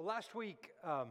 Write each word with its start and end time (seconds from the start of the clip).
Well, 0.00 0.08
last 0.08 0.34
week, 0.34 0.70
um, 0.82 1.08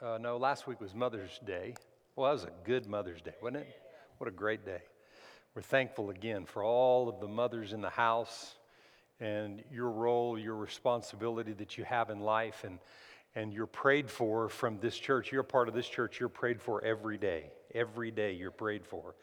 uh, 0.00 0.18
no, 0.20 0.36
last 0.36 0.68
week 0.68 0.80
was 0.80 0.94
Mother's 0.94 1.40
Day. 1.44 1.74
Well, 2.14 2.28
that 2.28 2.34
was 2.34 2.44
a 2.44 2.52
good 2.62 2.86
Mother's 2.86 3.20
Day, 3.20 3.34
wasn't 3.42 3.64
it? 3.64 3.82
What 4.18 4.28
a 4.28 4.30
great 4.30 4.64
day. 4.64 4.78
We're 5.56 5.62
thankful 5.62 6.10
again 6.10 6.44
for 6.44 6.62
all 6.62 7.08
of 7.08 7.18
the 7.18 7.26
mothers 7.26 7.72
in 7.72 7.80
the 7.80 7.90
house 7.90 8.54
and 9.18 9.64
your 9.72 9.90
role, 9.90 10.38
your 10.38 10.54
responsibility 10.54 11.52
that 11.54 11.76
you 11.76 11.82
have 11.82 12.10
in 12.10 12.20
life, 12.20 12.62
and, 12.62 12.78
and 13.34 13.52
you're 13.52 13.66
prayed 13.66 14.08
for 14.08 14.48
from 14.48 14.78
this 14.78 14.96
church. 14.96 15.32
You're 15.32 15.42
part 15.42 15.66
of 15.66 15.74
this 15.74 15.88
church, 15.88 16.20
you're 16.20 16.28
prayed 16.28 16.62
for 16.62 16.80
every 16.84 17.18
day. 17.18 17.50
Every 17.74 18.12
day 18.12 18.34
you're 18.34 18.52
prayed 18.52 18.86
for. 18.86 19.16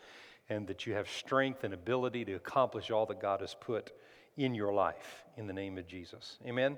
And 0.50 0.68
that 0.68 0.86
you 0.86 0.94
have 0.94 1.08
strength 1.08 1.64
and 1.64 1.74
ability 1.74 2.26
to 2.26 2.34
accomplish 2.34 2.92
all 2.92 3.06
that 3.06 3.22
God 3.22 3.40
has 3.40 3.56
put 3.58 3.94
in 4.36 4.54
your 4.54 4.74
life 4.74 5.24
in 5.38 5.48
the 5.48 5.54
name 5.54 5.78
of 5.78 5.88
Jesus. 5.88 6.38
Amen. 6.46 6.78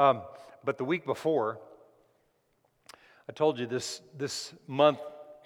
Um, 0.00 0.22
but 0.64 0.78
the 0.78 0.84
week 0.86 1.04
before, 1.04 1.58
I 3.28 3.32
told 3.32 3.58
you 3.58 3.66
this, 3.66 4.00
this 4.16 4.54
month 4.66 4.98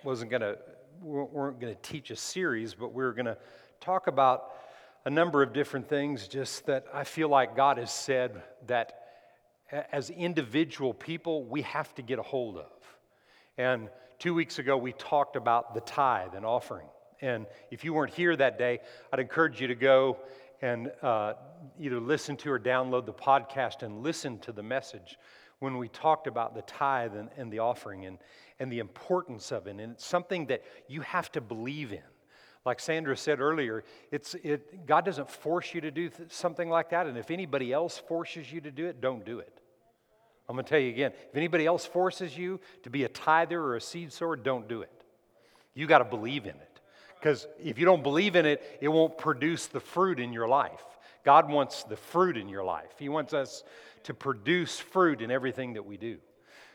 wasn't 0.05 0.31
going 0.31 0.43
to, 0.43 0.57
we 1.03 1.25
weren't 1.25 1.59
going 1.59 1.75
to 1.75 1.83
teach 1.83 2.13
a 2.13 2.17
series, 2.17 2.73
but 2.73 2.93
we 2.95 3.03
were 3.03 3.15
going 3.15 3.27
to 3.27 3.37
talk 3.81 4.07
about 4.07 4.53
a 5.07 5.11
number 5.11 5.43
of 5.43 5.53
different 5.53 5.89
things 5.89 6.29
just 6.29 6.67
that 6.67 6.87
I 6.95 7.03
feel 7.03 7.29
like 7.29 7.57
God 7.57 7.79
has 7.79 7.93
said 7.93 8.45
that 8.69 8.93
as 9.91 10.11
individual 10.11 10.95
people, 10.95 11.43
we 11.43 11.63
have 11.63 11.93
to 11.97 12.03
get 12.03 12.21
a 12.21 12.23
hold 12.23 12.57
of. 12.57 12.71
And 13.59 13.89
two 14.21 14.35
weeks 14.35 14.61
ago, 14.61 14.77
we 14.77 14.93
talked 14.93 15.35
about 15.35 15.75
the 15.75 15.81
tithe 15.81 16.35
and 16.37 16.47
offering. 16.47 16.87
And 17.21 17.47
if 17.73 17.83
you 17.83 17.93
weren't 17.93 18.15
here 18.15 18.37
that 18.37 18.57
day, 18.57 18.79
I'd 19.13 19.19
encourage 19.19 19.61
you 19.61 19.67
to 19.67 19.75
go 19.75 20.19
and 20.65 20.91
uh, 21.03 21.35
either 21.79 22.01
listen 22.01 22.39
to 22.39 22.51
or 22.51 22.59
download 22.59 23.05
the 23.05 23.13
podcast 23.13 23.83
and 23.83 24.03
listen 24.03 24.39
to 24.39 24.51
the 24.51 24.63
message 24.63 25.19
when 25.59 25.77
we 25.77 25.89
talked 25.89 26.27
about 26.27 26.55
the 26.55 26.63
tithe 26.63 27.15
and, 27.15 27.29
and 27.37 27.53
the 27.53 27.59
offering 27.59 28.07
and, 28.07 28.17
and 28.59 28.73
the 28.73 28.79
importance 28.79 29.53
of 29.53 29.67
it. 29.67 29.73
And 29.73 29.93
it's 29.93 30.07
something 30.07 30.47
that 30.47 30.63
you 30.89 31.03
have 31.03 31.31
to 31.33 31.43
believe 31.43 31.93
in. 31.93 32.01
Like 32.65 32.81
Sandra 32.81 33.15
said 33.15 33.41
earlier, 33.41 33.85
it's, 34.11 34.35
it, 34.37 34.87
God 34.87 35.05
doesn't 35.05 35.31
force 35.31 35.75
you 35.75 35.83
to 35.83 35.91
do 35.91 36.09
th- 36.09 36.33
something 36.33 36.71
like 36.71 36.89
that. 36.91 37.07
And 37.07 37.19
if 37.19 37.31
anybody 37.31 37.71
else 37.71 37.99
forces 37.99 38.51
you 38.51 38.63
to 38.63 38.71
do 38.71 38.87
it, 38.87 39.03
don't 39.03 39.23
do 39.23 39.41
it. 39.41 39.61
I'm 40.49 40.57
going 40.57 40.65
to 40.65 40.71
tell 40.71 40.81
you 40.81 40.89
again 40.89 41.13
if 41.29 41.37
anybody 41.37 41.67
else 41.67 41.85
forces 41.85 42.39
you 42.39 42.59
to 42.85 42.91
be 42.91 43.05
a 43.05 43.09
tither 43.09 43.61
or 43.61 43.77
a 43.77 43.83
seed 43.83 44.15
sower, 44.15 44.35
don't 44.35 44.67
do 44.67 44.81
it. 44.81 45.05
You 45.75 45.87
got 45.87 45.99
to 45.99 46.05
believe 46.07 46.45
in 46.45 46.57
it. 46.57 46.74
Because 47.25 47.49
if 47.59 47.79
you 47.79 47.87
don't 47.87 48.03
believe 48.03 48.37
in 48.37 48.45
it, 48.45 48.79
it 48.83 48.89
won't 48.89 49.17
produce 49.17 49.65
the 49.65 49.81
fruit 49.81 50.21
in 50.21 50.31
your 50.31 50.47
life. 50.47 50.85
God 51.25 51.49
wants 51.49 51.83
the 51.83 51.97
fruit 51.97 52.37
in 52.37 52.51
your 52.51 52.65
life. 52.65 52.93
He 52.99 53.09
wants 53.09 53.33
us 53.33 53.65
to 54.03 54.13
produce 54.13 54.79
fruit 54.79 55.23
in 55.23 55.31
everything 55.31 55.73
that 55.73 55.87
we 55.87 55.97
do. 55.97 56.19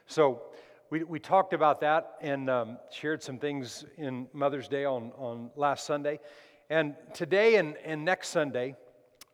So 0.08 0.42
we, 0.90 1.04
we 1.04 1.20
talked 1.20 1.54
about 1.54 1.82
that 1.82 2.16
and 2.20 2.50
um, 2.50 2.80
shared 2.90 3.22
some 3.22 3.38
things 3.38 3.86
in 3.96 4.28
Mother's 4.34 4.68
Day 4.68 4.86
on, 4.86 5.12
on 5.20 5.52
last 5.56 5.86
Sunday. 5.86 6.20
And 6.68 6.96
today 7.14 7.58
and, 7.58 7.76
and 7.86 8.04
next 8.04 8.30
Sunday, 8.30 8.76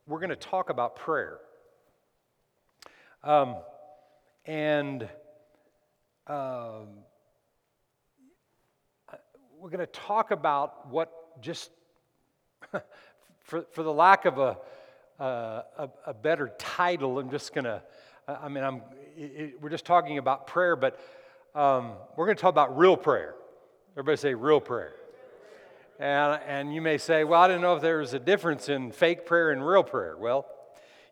we're 0.08 0.20
going 0.20 0.32
to 0.32 0.36
talk 0.36 0.70
about 0.70 0.98
prayer. 0.98 1.40
Um, 3.24 3.56
and 4.46 5.08
um, 6.28 6.88
we're 9.66 9.72
going 9.72 9.80
to 9.80 9.88
talk 9.88 10.30
about 10.30 10.92
what 10.92 11.42
just, 11.42 11.72
for, 13.40 13.66
for 13.72 13.82
the 13.82 13.92
lack 13.92 14.26
of 14.26 14.38
a, 14.38 14.58
uh, 15.20 15.64
a, 15.80 15.90
a, 16.06 16.14
better 16.14 16.52
title, 16.60 17.18
I'm 17.18 17.32
just 17.32 17.52
going 17.52 17.64
to, 17.64 17.82
I 18.28 18.48
mean, 18.48 18.64
I'm, 18.64 18.84
it, 19.18 19.60
we're 19.60 19.72
just 19.72 19.84
talking 19.84 20.20
about 20.20 20.46
prayer, 20.46 20.76
but 20.76 21.00
um, 21.56 21.94
we're 22.16 22.28
going 22.28 22.38
to 22.38 22.42
talk 22.42 22.52
about 22.52 22.78
real 22.78 22.96
prayer. 22.96 23.34
Everybody 23.94 24.18
say 24.18 24.36
real 24.36 24.62
prayer. 24.62 24.94
And, 25.98 26.40
and 26.48 26.76
you 26.76 26.82
may 26.84 27.00
say, 27.00 27.24
well, 27.24 27.42
I 27.42 27.48
didn't 27.48 27.64
know 27.64 27.76
if 27.76 27.82
there 27.82 27.98
was 27.98 28.14
a 28.14 28.20
difference 28.20 28.70
in 28.70 28.92
fake 28.92 29.26
prayer 29.26 29.50
and 29.50 29.66
real 29.66 29.84
prayer. 29.84 30.16
Well, 30.16 30.46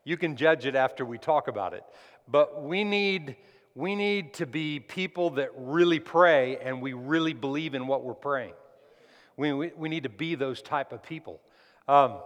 you 0.04 0.16
can 0.16 0.36
judge 0.36 0.68
it 0.68 0.76
after 0.76 1.06
we 1.06 1.18
talk 1.18 1.48
about 1.48 1.74
it. 1.74 1.84
But 2.28 2.62
we 2.62 2.84
need 2.84 3.36
we 3.76 3.96
need 3.96 4.34
to 4.36 4.46
be 4.46 4.80
people 4.80 5.32
that 5.32 5.50
really 5.56 6.00
pray 6.00 6.58
and 6.58 6.82
we 6.82 6.94
really 6.94 7.34
believe 7.34 7.74
in 7.74 7.88
what 7.88 8.04
we're 8.04 8.14
praying. 8.14 8.54
We, 9.36 9.52
we, 9.54 9.72
we 9.76 9.90
need 9.90 10.04
to 10.04 10.10
be 10.10 10.36
those 10.36 10.62
type 10.62 10.92
of 10.92 11.02
people. 11.02 11.42
Um, 11.88 12.20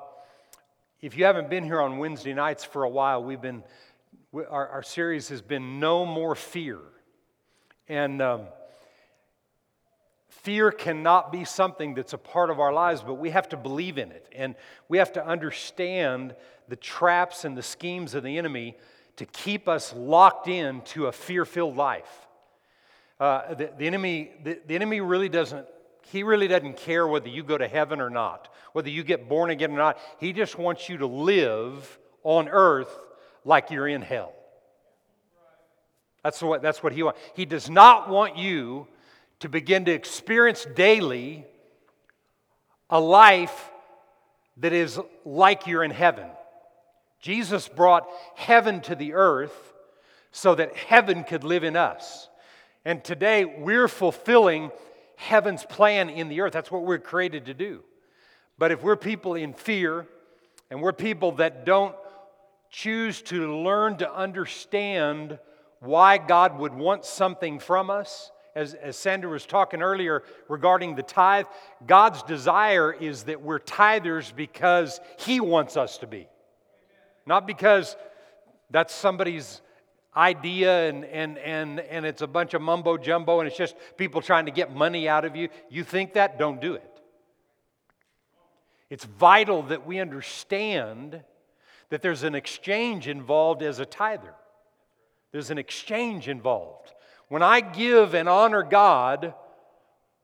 if 0.99 1.15
you 1.15 1.25
haven't 1.25 1.49
been 1.49 1.63
here 1.63 1.79
on 1.79 1.99
Wednesday 1.99 2.33
nights 2.33 2.63
for 2.63 2.83
a 2.83 2.89
while, 2.89 3.23
we've 3.23 3.41
been, 3.41 3.63
our, 4.49 4.67
our 4.67 4.83
series 4.83 5.29
has 5.29 5.41
been 5.41 5.79
No 5.79 6.05
More 6.05 6.35
Fear. 6.35 6.79
And 7.87 8.21
um, 8.21 8.41
fear 10.27 10.71
cannot 10.71 11.31
be 11.31 11.45
something 11.45 11.93
that's 11.93 12.11
a 12.11 12.17
part 12.17 12.49
of 12.49 12.59
our 12.59 12.73
lives, 12.73 13.03
but 13.03 13.15
we 13.15 13.29
have 13.29 13.47
to 13.49 13.57
believe 13.57 13.97
in 13.97 14.11
it. 14.11 14.27
And 14.35 14.55
we 14.89 14.97
have 14.97 15.13
to 15.13 15.25
understand 15.25 16.35
the 16.67 16.75
traps 16.75 17.45
and 17.45 17.55
the 17.55 17.63
schemes 17.63 18.13
of 18.15 18.23
the 18.23 18.37
enemy 18.37 18.75
to 19.17 19.25
keep 19.25 19.67
us 19.67 19.93
locked 19.93 20.47
in 20.47 20.81
to 20.81 21.07
a 21.07 21.11
fear 21.11 21.45
filled 21.45 21.75
life. 21.75 22.27
Uh, 23.19 23.53
the, 23.55 23.71
the, 23.77 23.87
enemy, 23.87 24.31
the, 24.43 24.59
the 24.67 24.75
enemy 24.75 25.01
really 25.01 25.27
doesn't, 25.27 25.65
he 26.11 26.23
really 26.23 26.47
doesn't 26.47 26.77
care 26.77 27.07
whether 27.07 27.27
you 27.27 27.43
go 27.43 27.57
to 27.57 27.67
heaven 27.67 27.99
or 27.99 28.09
not, 28.09 28.53
whether 28.73 28.89
you 28.89 29.03
get 29.03 29.27
born 29.27 29.49
again 29.49 29.71
or 29.71 29.77
not. 29.77 29.97
He 30.19 30.33
just 30.33 30.57
wants 30.57 30.87
you 30.87 30.97
to 30.97 31.07
live 31.07 31.99
on 32.23 32.47
earth 32.47 32.95
like 33.43 33.71
you're 33.71 33.87
in 33.87 34.01
hell. 34.01 34.33
That's 36.23 36.41
what, 36.41 36.61
that's 36.61 36.83
what 36.83 36.93
he 36.93 37.03
wants. 37.03 37.19
He 37.35 37.45
does 37.45 37.69
not 37.69 38.09
want 38.09 38.37
you 38.37 38.87
to 39.39 39.49
begin 39.49 39.85
to 39.85 39.91
experience 39.91 40.67
daily 40.75 41.45
a 42.89 42.99
life 42.99 43.71
that 44.57 44.73
is 44.73 44.99
like 45.25 45.67
you're 45.67 45.83
in 45.83 45.91
heaven. 45.91 46.27
Jesus 47.27 47.67
brought 47.67 48.07
heaven 48.37 48.79
to 48.79 48.95
the 48.95 49.11
earth 49.11 49.73
so 50.31 50.55
that 50.55 50.73
heaven 50.77 51.25
could 51.25 51.43
live 51.43 51.65
in 51.65 51.75
us. 51.75 52.29
And 52.85 53.03
today 53.03 53.43
we're 53.43 53.89
fulfilling 53.89 54.71
heaven's 55.17 55.65
plan 55.65 56.09
in 56.09 56.29
the 56.29 56.39
earth. 56.39 56.53
That's 56.53 56.71
what 56.71 56.85
we're 56.85 56.99
created 56.99 57.47
to 57.47 57.53
do. 57.53 57.83
But 58.57 58.71
if 58.71 58.81
we're 58.81 58.95
people 58.95 59.35
in 59.35 59.51
fear 59.51 60.07
and 60.71 60.81
we're 60.81 60.93
people 60.93 61.33
that 61.33 61.65
don't 61.65 61.93
choose 62.69 63.21
to 63.23 63.61
learn 63.61 63.97
to 63.97 64.09
understand 64.09 65.37
why 65.81 66.19
God 66.19 66.57
would 66.57 66.73
want 66.73 67.03
something 67.03 67.59
from 67.59 67.89
us, 67.89 68.31
as, 68.55 68.73
as 68.73 68.95
Sandra 68.95 69.29
was 69.29 69.45
talking 69.45 69.81
earlier 69.81 70.23
regarding 70.47 70.95
the 70.95 71.03
tithe, 71.03 71.47
God's 71.85 72.23
desire 72.23 72.93
is 72.93 73.23
that 73.23 73.41
we're 73.41 73.59
tithers 73.59 74.33
because 74.33 75.01
He 75.17 75.41
wants 75.41 75.75
us 75.75 75.97
to 75.97 76.07
be. 76.07 76.29
Not 77.27 77.45
because 77.45 77.95
that's 78.71 78.93
somebody's 78.93 79.61
idea 80.15 80.89
and, 80.89 81.05
and, 81.05 81.37
and, 81.37 81.79
and 81.81 82.05
it's 82.05 82.23
a 82.23 82.27
bunch 82.27 82.53
of 82.53 82.61
mumbo 82.61 82.97
jumbo 82.97 83.39
and 83.39 83.47
it's 83.47 83.57
just 83.57 83.75
people 83.97 84.21
trying 84.21 84.45
to 84.45 84.51
get 84.51 84.73
money 84.73 85.07
out 85.07 85.25
of 85.25 85.35
you. 85.35 85.49
You 85.69 85.83
think 85.83 86.13
that? 86.13 86.39
Don't 86.39 86.59
do 86.59 86.73
it. 86.73 87.01
It's 88.89 89.03
vital 89.03 89.63
that 89.63 89.85
we 89.85 89.99
understand 89.99 91.21
that 91.89 92.01
there's 92.01 92.23
an 92.23 92.33
exchange 92.33 93.07
involved 93.07 93.61
as 93.61 93.79
a 93.79 93.85
tither. 93.85 94.33
There's 95.31 95.51
an 95.51 95.57
exchange 95.57 96.29
involved. 96.29 96.93
When 97.27 97.43
I 97.43 97.59
give 97.59 98.13
and 98.15 98.29
honor 98.29 98.63
God, 98.63 99.33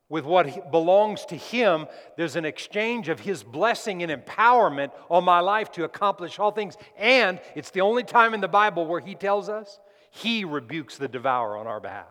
with 0.10 0.26
what 0.26 0.72
belongs 0.72 1.26
to 1.26 1.36
Him, 1.36 1.88
there's 2.18 2.36
an 2.36 2.46
exchange 2.46 3.10
of 3.10 3.20
His 3.20 3.44
blessing 3.44 4.04
and 4.04 4.12
empowerment 4.12 4.92
on 5.10 5.24
my 5.24 5.40
life 5.40 5.72
to 5.74 5.84
accomplish 5.84 6.40
all 6.40 6.52
things. 6.52 6.78
And 6.98 7.40
it's 7.56 7.72
the 7.72 7.82
only 7.82 8.04
time 8.04 8.34
in 8.34 8.42
the 8.42 8.48
Bible 8.48 8.86
where 8.86 9.00
He 9.00 9.16
tells 9.16 9.50
us 9.50 9.80
He 10.12 10.46
rebukes 10.46 10.98
the 10.98 11.08
devourer 11.08 11.58
on 11.58 11.68
our 11.68 11.80
behalf. 11.80 12.08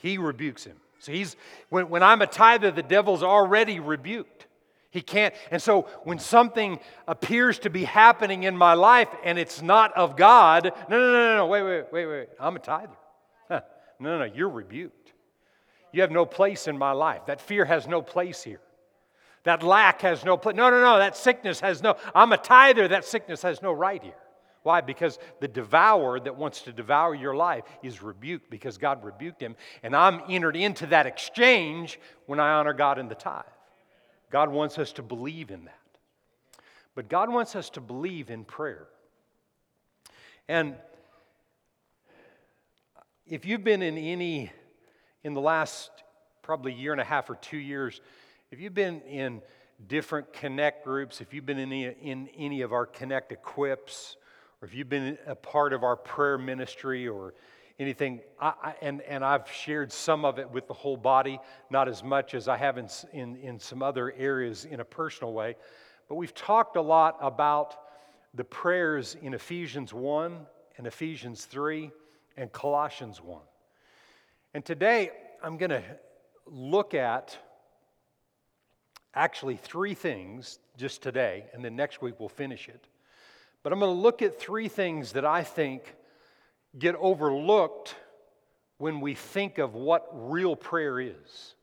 He 0.00 0.16
rebukes 0.18 0.64
him. 0.64 0.76
So 0.98 1.12
he's 1.12 1.36
when, 1.68 1.88
when 1.88 2.02
I'm 2.02 2.22
a 2.22 2.26
tither, 2.26 2.70
the 2.70 2.82
devil's 2.82 3.22
already 3.22 3.80
rebuked. 3.80 4.46
He 4.90 5.02
can't. 5.02 5.34
And 5.50 5.62
so 5.62 5.82
when 6.04 6.18
something 6.18 6.80
appears 7.06 7.58
to 7.60 7.70
be 7.70 7.84
happening 7.84 8.42
in 8.42 8.56
my 8.56 8.74
life 8.74 9.08
and 9.24 9.38
it's 9.38 9.62
not 9.62 9.96
of 9.96 10.16
God, 10.16 10.72
no, 10.88 10.98
no, 10.98 11.12
no, 11.12 11.36
no, 11.36 11.46
wait, 11.46 11.62
wait, 11.62 11.84
wait, 11.92 12.06
wait. 12.06 12.28
I'm 12.38 12.56
a 12.56 12.58
tither. 12.58 12.96
No, 13.48 13.60
no, 14.16 14.18
no, 14.20 14.24
you're 14.24 14.48
rebuked. 14.48 14.99
You 15.92 16.02
have 16.02 16.10
no 16.10 16.26
place 16.26 16.68
in 16.68 16.78
my 16.78 16.92
life. 16.92 17.26
That 17.26 17.40
fear 17.40 17.64
has 17.64 17.86
no 17.86 18.02
place 18.02 18.42
here. 18.42 18.60
That 19.44 19.62
lack 19.62 20.02
has 20.02 20.24
no 20.24 20.36
place. 20.36 20.56
No, 20.56 20.70
no, 20.70 20.80
no. 20.80 20.98
That 20.98 21.16
sickness 21.16 21.60
has 21.60 21.82
no. 21.82 21.96
I'm 22.14 22.32
a 22.32 22.36
tither. 22.36 22.88
That 22.88 23.04
sickness 23.04 23.42
has 23.42 23.62
no 23.62 23.72
right 23.72 24.02
here. 24.02 24.12
Why? 24.62 24.82
Because 24.82 25.18
the 25.40 25.48
devourer 25.48 26.20
that 26.20 26.36
wants 26.36 26.62
to 26.62 26.72
devour 26.72 27.14
your 27.14 27.34
life 27.34 27.64
is 27.82 28.02
rebuked 28.02 28.50
because 28.50 28.76
God 28.76 29.02
rebuked 29.04 29.40
him. 29.40 29.56
And 29.82 29.96
I'm 29.96 30.20
entered 30.28 30.56
into 30.56 30.86
that 30.86 31.06
exchange 31.06 31.98
when 32.26 32.38
I 32.38 32.52
honor 32.52 32.74
God 32.74 32.98
in 32.98 33.08
the 33.08 33.14
tithe. 33.14 33.44
God 34.30 34.50
wants 34.50 34.78
us 34.78 34.92
to 34.92 35.02
believe 35.02 35.50
in 35.50 35.64
that. 35.64 35.74
But 36.94 37.08
God 37.08 37.32
wants 37.32 37.56
us 37.56 37.70
to 37.70 37.80
believe 37.80 38.30
in 38.30 38.44
prayer. 38.44 38.86
And 40.48 40.74
if 43.26 43.46
you've 43.46 43.64
been 43.64 43.80
in 43.80 43.96
any, 43.96 44.52
in 45.24 45.34
the 45.34 45.40
last 45.40 45.90
probably 46.42 46.72
year 46.72 46.92
and 46.92 47.00
a 47.00 47.04
half 47.04 47.30
or 47.30 47.36
two 47.36 47.58
years, 47.58 48.00
if 48.50 48.60
you've 48.60 48.74
been 48.74 49.00
in 49.02 49.42
different 49.86 50.32
connect 50.32 50.84
groups, 50.84 51.20
if 51.20 51.32
you've 51.32 51.46
been 51.46 51.58
in 51.58 51.72
any, 51.72 51.84
in 52.02 52.28
any 52.36 52.62
of 52.62 52.72
our 52.72 52.86
connect 52.86 53.32
equips, 53.32 54.16
or 54.60 54.66
if 54.66 54.74
you've 54.74 54.88
been 54.88 55.16
a 55.26 55.34
part 55.34 55.72
of 55.72 55.84
our 55.84 55.96
prayer 55.96 56.36
ministry 56.36 57.08
or 57.08 57.34
anything, 57.78 58.20
I, 58.40 58.52
I, 58.62 58.74
and, 58.82 59.00
and 59.02 59.24
I've 59.24 59.50
shared 59.50 59.90
some 59.90 60.24
of 60.24 60.38
it 60.38 60.50
with 60.50 60.66
the 60.66 60.74
whole 60.74 60.96
body, 60.96 61.38
not 61.70 61.88
as 61.88 62.04
much 62.04 62.34
as 62.34 62.46
I 62.46 62.56
have 62.56 62.76
in, 62.76 62.88
in, 63.12 63.36
in 63.36 63.58
some 63.58 63.82
other 63.82 64.12
areas 64.12 64.66
in 64.66 64.80
a 64.80 64.84
personal 64.84 65.32
way, 65.32 65.56
but 66.08 66.16
we've 66.16 66.34
talked 66.34 66.76
a 66.76 66.82
lot 66.82 67.16
about 67.20 67.76
the 68.34 68.44
prayers 68.44 69.16
in 69.22 69.34
Ephesians 69.34 69.94
1 69.94 70.46
and 70.76 70.86
Ephesians 70.86 71.44
3 71.46 71.90
and 72.36 72.52
Colossians 72.52 73.22
1. 73.22 73.40
And 74.52 74.64
today 74.64 75.10
I'm 75.44 75.58
going 75.58 75.70
to 75.70 75.82
look 76.46 76.92
at 76.94 77.38
actually 79.14 79.56
three 79.56 79.94
things 79.94 80.58
just 80.76 81.02
today, 81.02 81.44
and 81.54 81.64
then 81.64 81.76
next 81.76 82.02
week 82.02 82.14
we'll 82.18 82.28
finish 82.28 82.68
it. 82.68 82.88
But 83.62 83.72
I'm 83.72 83.78
going 83.78 83.94
to 83.94 84.00
look 84.00 84.22
at 84.22 84.40
three 84.40 84.66
things 84.66 85.12
that 85.12 85.24
I 85.24 85.44
think 85.44 85.94
get 86.76 86.96
overlooked 86.96 87.94
when 88.78 89.00
we 89.00 89.14
think 89.14 89.58
of 89.58 89.74
what 89.74 90.08
real 90.12 90.56
prayer 90.56 90.98
is. 90.98 91.54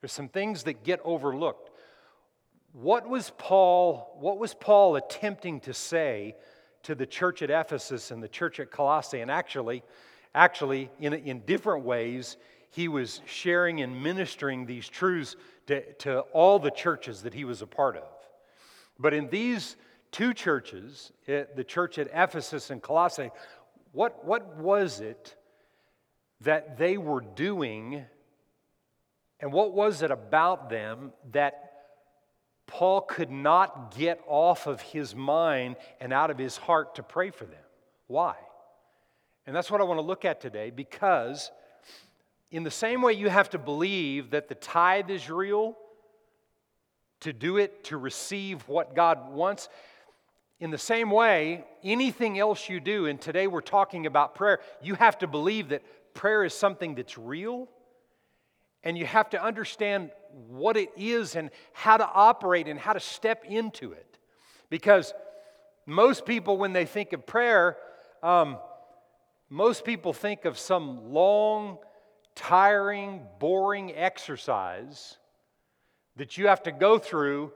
There's 0.00 0.12
some 0.12 0.28
things 0.28 0.62
that 0.62 0.82
get 0.84 1.00
overlooked. 1.04 1.70
What 2.72 3.06
was 3.08 3.30
Paul, 3.36 4.16
what 4.20 4.38
was 4.38 4.54
Paul 4.54 4.96
attempting 4.96 5.60
to 5.60 5.74
say 5.74 6.36
to 6.84 6.94
the 6.94 7.04
church 7.04 7.42
at 7.42 7.50
Ephesus 7.50 8.10
and 8.10 8.22
the 8.22 8.28
church 8.28 8.58
at 8.58 8.70
Colossae? 8.70 9.20
And 9.20 9.30
actually, 9.30 9.82
actually, 10.34 10.90
in, 11.00 11.12
in 11.12 11.40
different 11.40 11.84
ways, 11.84 12.36
he 12.70 12.88
was 12.88 13.20
sharing 13.26 13.80
and 13.80 14.02
ministering 14.02 14.66
these 14.66 14.88
truths 14.88 15.36
to, 15.66 15.92
to 15.94 16.20
all 16.32 16.58
the 16.58 16.70
churches 16.70 17.22
that 17.22 17.34
he 17.34 17.44
was 17.44 17.62
a 17.62 17.66
part 17.66 17.96
of. 17.96 18.08
But 18.98 19.14
in 19.14 19.28
these 19.28 19.76
two 20.12 20.34
churches, 20.34 21.12
eh, 21.26 21.44
the 21.56 21.64
church 21.64 21.98
at 21.98 22.08
Ephesus 22.12 22.70
and 22.70 22.82
Colossae, 22.82 23.30
what, 23.92 24.24
what 24.24 24.56
was 24.56 25.00
it 25.00 25.36
that 26.42 26.78
they 26.78 26.96
were 26.96 27.20
doing, 27.20 28.04
and 29.40 29.52
what 29.52 29.72
was 29.72 30.02
it 30.02 30.10
about 30.10 30.70
them 30.70 31.12
that 31.32 31.66
Paul 32.66 33.00
could 33.00 33.30
not 33.30 33.94
get 33.96 34.20
off 34.26 34.66
of 34.66 34.80
his 34.80 35.14
mind 35.14 35.76
and 36.00 36.12
out 36.12 36.30
of 36.30 36.38
his 36.38 36.56
heart 36.56 36.94
to 36.94 37.02
pray 37.02 37.30
for 37.30 37.44
them? 37.44 37.58
Why? 38.06 38.36
And 39.46 39.56
that's 39.56 39.70
what 39.70 39.80
I 39.80 39.84
want 39.84 39.98
to 39.98 40.06
look 40.06 40.24
at 40.24 40.40
today 40.40 40.70
because, 40.70 41.50
in 42.50 42.62
the 42.62 42.70
same 42.70 43.02
way, 43.02 43.12
you 43.14 43.28
have 43.28 43.50
to 43.50 43.58
believe 43.58 44.30
that 44.30 44.48
the 44.48 44.54
tithe 44.54 45.10
is 45.10 45.30
real 45.30 45.76
to 47.20 47.32
do 47.32 47.58
it 47.58 47.84
to 47.84 47.96
receive 47.96 48.66
what 48.68 48.94
God 48.94 49.32
wants. 49.32 49.68
In 50.58 50.70
the 50.70 50.78
same 50.78 51.10
way, 51.10 51.64
anything 51.82 52.38
else 52.38 52.68
you 52.68 52.80
do, 52.80 53.06
and 53.06 53.20
today 53.20 53.46
we're 53.46 53.60
talking 53.60 54.06
about 54.06 54.34
prayer, 54.34 54.60
you 54.82 54.94
have 54.94 55.18
to 55.18 55.26
believe 55.26 55.70
that 55.70 55.82
prayer 56.14 56.44
is 56.44 56.52
something 56.52 56.94
that's 56.94 57.16
real, 57.16 57.68
and 58.82 58.96
you 58.96 59.06
have 59.06 59.30
to 59.30 59.42
understand 59.42 60.10
what 60.48 60.76
it 60.76 60.90
is 60.96 61.34
and 61.34 61.50
how 61.72 61.96
to 61.96 62.06
operate 62.06 62.68
and 62.68 62.78
how 62.78 62.92
to 62.92 63.00
step 63.00 63.44
into 63.44 63.92
it. 63.92 64.18
Because 64.68 65.12
most 65.86 66.24
people, 66.24 66.56
when 66.56 66.72
they 66.72 66.84
think 66.84 67.12
of 67.12 67.26
prayer, 67.26 67.76
um, 68.22 68.58
most 69.50 69.84
people 69.84 70.12
think 70.12 70.44
of 70.44 70.56
some 70.56 71.12
long, 71.12 71.78
tiring, 72.36 73.26
boring 73.40 73.92
exercise 73.94 75.18
that 76.16 76.38
you 76.38 76.46
have 76.46 76.62
to 76.62 76.72
go 76.72 76.98
through 76.98 77.52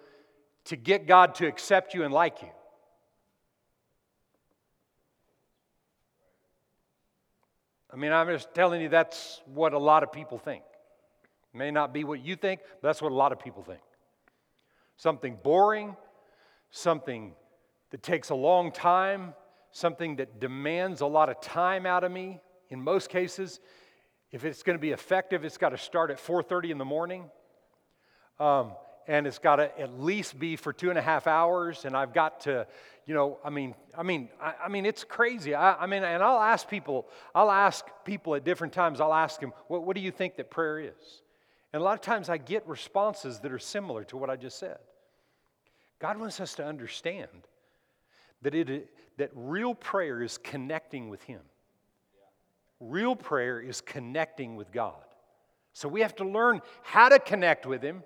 to 0.65 0.77
get 0.77 1.07
God 1.07 1.37
to 1.37 1.47
accept 1.47 1.95
you 1.95 2.03
and 2.03 2.13
like 2.13 2.43
you. 2.43 2.49
I 7.93 7.97
mean, 7.97 8.11
I'm 8.11 8.27
just 8.27 8.53
telling 8.55 8.81
you 8.81 8.89
that's 8.89 9.41
what 9.47 9.73
a 9.73 9.79
lot 9.79 10.03
of 10.03 10.11
people 10.11 10.37
think. 10.37 10.65
It 11.55 11.57
may 11.57 11.71
not 11.71 11.95
be 11.95 12.03
what 12.03 12.25
you 12.25 12.35
think, 12.35 12.61
but 12.83 12.89
that's 12.89 13.01
what 13.01 13.13
a 13.13 13.15
lot 13.15 13.31
of 13.31 13.39
people 13.39 13.63
think. 13.63 13.81
Something 14.97 15.39
boring, 15.41 15.97
something 16.73 17.35
that 17.91 18.03
takes 18.03 18.31
a 18.31 18.35
long 18.35 18.73
time, 18.73 19.33
something 19.75 20.17
that 20.17 20.39
demands 20.41 21.01
a 21.01 21.07
lot 21.07 21.29
of 21.29 21.41
time 21.41 21.85
out 21.85 22.05
of 22.05 22.13
me. 22.13 22.41
In 22.71 22.81
most 22.81 23.11
cases, 23.11 23.59
if 24.31 24.45
it's 24.45 24.63
going 24.63 24.79
to 24.79 24.81
be 24.81 24.93
effective, 24.93 25.45
it's 25.45 25.59
got 25.59 25.71
to 25.71 25.79
start 25.79 26.11
at 26.11 26.19
4:30 26.19 26.71
in 26.71 26.79
the 26.79 26.85
morning. 26.85 27.29
Um, 28.39 28.73
and 29.07 29.27
it's 29.27 29.39
got 29.39 29.57
to 29.57 29.79
at 29.79 30.01
least 30.01 30.39
be 30.39 30.57
for 30.57 30.73
two 30.73 30.91
and 30.91 30.99
a 30.99 31.03
half 31.03 31.27
hours 31.27 31.85
and 31.85 31.95
i've 31.95 32.15
got 32.15 32.41
to 32.41 32.67
you 33.05 33.13
know 33.13 33.39
i 33.45 33.51
mean 33.51 33.75
i 33.99 34.03
mean 34.03 34.31
i, 34.41 34.55
I 34.65 34.69
mean 34.69 34.87
it's 34.87 35.05
crazy 35.05 35.55
I, 35.55 35.75
I, 35.75 35.87
mean 35.87 36.03
and 36.03 36.23
i'll 36.23 36.41
ask 36.41 36.67
people 36.67 37.07
i'll 37.35 37.51
ask 37.51 37.85
people 38.07 38.35
at 38.35 38.45
different 38.45 38.73
times 38.73 39.03
i'll 39.03 39.13
ask 39.13 39.41
them 39.41 39.53
what, 39.69 39.85
what 39.85 39.95
do 39.95 40.01
you 40.01 40.11
think 40.11 40.37
that 40.37 40.51
prayer 40.51 40.81
is 40.81 41.23
and 41.75 41.83
a 41.83 41.85
lot 41.85 41.93
of 41.93 42.01
times 42.01 42.31
i 42.31 42.39
get 42.39 42.67
responses 42.67 43.41
that 43.41 43.53
are 43.53 43.59
similar 43.59 44.05
to 44.05 44.17
what 44.17 44.31
i 44.31 44.37
just 44.37 44.59
said 44.59 44.79
god 46.01 46.17
wants 46.17 46.41
us 46.41 46.55
to 46.55 46.65
understand 46.65 47.29
that 48.41 48.55
it 48.55 48.89
that 49.17 49.31
real 49.35 49.75
prayer 49.75 50.23
is 50.23 50.39
connecting 50.39 51.09
with 51.09 51.23
him 51.23 51.41
real 52.81 53.17
prayer 53.17 53.61
is 53.61 53.81
connecting 53.81 54.57
with 54.57 54.71
god 54.73 54.95
so 55.73 55.89
we 55.89 56.01
have 56.01 56.15
to 56.15 56.25
learn 56.25 56.61
how 56.83 57.09
to 57.09 57.19
connect 57.19 57.67
with 57.67 57.83
him 57.83 58.03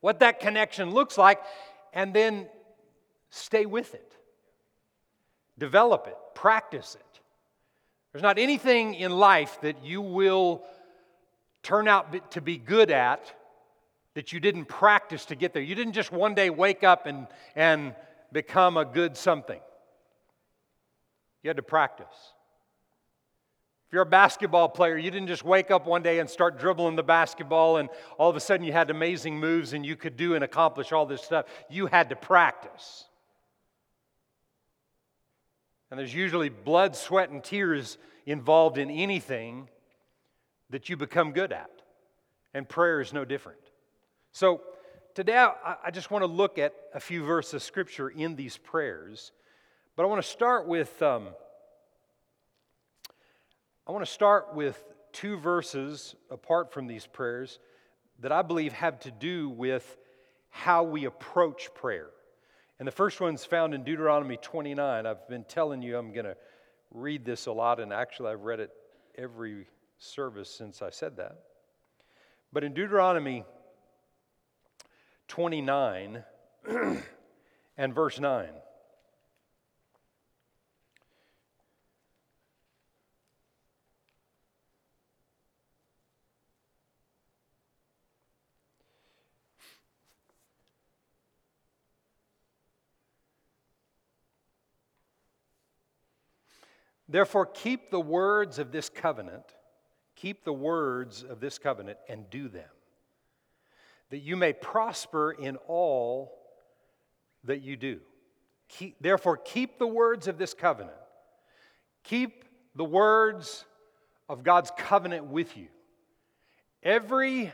what 0.00 0.20
that 0.20 0.40
connection 0.40 0.90
looks 0.90 1.16
like, 1.18 1.40
and 1.92 2.14
then 2.14 2.46
stay 3.30 3.66
with 3.66 3.94
it. 3.94 4.16
Develop 5.58 6.06
it, 6.06 6.16
practice 6.34 6.94
it. 6.98 7.20
There's 8.12 8.22
not 8.22 8.38
anything 8.38 8.94
in 8.94 9.12
life 9.12 9.60
that 9.60 9.84
you 9.84 10.00
will 10.00 10.64
turn 11.62 11.86
out 11.86 12.30
to 12.32 12.40
be 12.40 12.56
good 12.56 12.90
at 12.90 13.32
that 14.14 14.32
you 14.32 14.40
didn't 14.40 14.64
practice 14.64 15.26
to 15.26 15.36
get 15.36 15.52
there. 15.52 15.62
You 15.62 15.74
didn't 15.74 15.92
just 15.92 16.10
one 16.10 16.34
day 16.34 16.50
wake 16.50 16.82
up 16.82 17.06
and, 17.06 17.28
and 17.54 17.94
become 18.32 18.76
a 18.76 18.84
good 18.84 19.16
something. 19.16 19.60
You 21.42 21.48
had 21.48 21.56
to 21.56 21.62
practice. 21.62 22.06
If 23.88 23.94
you're 23.94 24.02
a 24.02 24.06
basketball 24.06 24.68
player, 24.68 24.96
you 24.96 25.10
didn't 25.10 25.26
just 25.26 25.44
wake 25.44 25.72
up 25.72 25.84
one 25.84 26.02
day 26.02 26.20
and 26.20 26.30
start 26.30 26.60
dribbling 26.60 26.94
the 26.94 27.02
basketball 27.02 27.78
and 27.78 27.88
all 28.18 28.30
of 28.30 28.36
a 28.36 28.40
sudden 28.40 28.64
you 28.64 28.72
had 28.72 28.88
amazing 28.88 29.40
moves 29.40 29.72
and 29.72 29.84
you 29.84 29.96
could 29.96 30.16
do 30.16 30.36
and 30.36 30.44
accomplish 30.44 30.92
all 30.92 31.06
this 31.06 31.22
stuff. 31.22 31.46
You 31.68 31.86
had 31.86 32.10
to 32.10 32.16
practice. 32.16 33.06
And 35.90 35.98
there's 35.98 36.14
usually 36.14 36.50
blood, 36.50 36.94
sweat, 36.94 37.30
and 37.30 37.42
tears 37.42 37.98
involved 38.26 38.78
in 38.78 38.90
anything 38.90 39.68
that 40.70 40.88
you 40.88 40.96
become 40.96 41.32
good 41.32 41.52
at. 41.52 41.70
And 42.54 42.68
prayer 42.68 43.00
is 43.00 43.12
no 43.12 43.24
different. 43.24 43.58
So 44.30 44.60
today 45.14 45.36
I 45.36 45.90
just 45.90 46.12
want 46.12 46.22
to 46.22 46.30
look 46.30 46.58
at 46.58 46.74
a 46.94 47.00
few 47.00 47.24
verses 47.24 47.54
of 47.54 47.62
scripture 47.64 48.08
in 48.08 48.36
these 48.36 48.56
prayers. 48.56 49.32
But 49.96 50.04
I 50.04 50.06
want 50.06 50.22
to 50.22 50.28
start 50.28 50.66
with. 50.66 51.00
Um, 51.02 51.28
I 53.86 53.92
want 53.92 54.04
to 54.04 54.12
start 54.12 54.54
with 54.54 54.80
two 55.12 55.36
verses 55.36 56.14
apart 56.30 56.72
from 56.72 56.86
these 56.86 57.06
prayers 57.06 57.58
that 58.20 58.30
I 58.30 58.42
believe 58.42 58.72
have 58.72 59.00
to 59.00 59.10
do 59.10 59.48
with 59.48 59.98
how 60.50 60.84
we 60.84 61.06
approach 61.06 61.74
prayer. 61.74 62.10
And 62.78 62.86
the 62.86 62.92
first 62.92 63.20
one's 63.20 63.44
found 63.44 63.74
in 63.74 63.82
Deuteronomy 63.82 64.36
29. 64.36 65.06
I've 65.06 65.28
been 65.28 65.44
telling 65.44 65.82
you 65.82 65.98
I'm 65.98 66.12
going 66.12 66.26
to 66.26 66.36
read 66.92 67.24
this 67.24 67.46
a 67.46 67.52
lot, 67.52 67.80
and 67.80 67.92
actually, 67.92 68.30
I've 68.30 68.42
read 68.42 68.60
it 68.60 68.70
every 69.18 69.66
service 69.98 70.50
since 70.50 70.82
I 70.82 70.90
said 70.90 71.16
that. 71.16 71.40
But 72.52 72.64
in 72.64 72.74
Deuteronomy 72.74 73.44
29 75.28 76.22
and 77.76 77.94
verse 77.94 78.20
9, 78.20 78.48
Therefore, 97.10 97.44
keep 97.44 97.90
the 97.90 98.00
words 98.00 98.60
of 98.60 98.70
this 98.70 98.88
covenant, 98.88 99.42
keep 100.14 100.44
the 100.44 100.52
words 100.52 101.24
of 101.24 101.40
this 101.40 101.58
covenant 101.58 101.98
and 102.08 102.30
do 102.30 102.48
them, 102.48 102.68
that 104.10 104.18
you 104.18 104.36
may 104.36 104.52
prosper 104.52 105.32
in 105.32 105.56
all 105.66 106.38
that 107.44 107.62
you 107.62 107.76
do. 107.76 107.98
Keep, 108.68 108.96
therefore, 109.00 109.36
keep 109.36 109.78
the 109.78 109.88
words 109.88 110.28
of 110.28 110.38
this 110.38 110.54
covenant. 110.54 110.96
Keep 112.04 112.44
the 112.76 112.84
words 112.84 113.64
of 114.28 114.44
God's 114.44 114.70
covenant 114.78 115.26
with 115.26 115.56
you. 115.56 115.66
Every 116.84 117.52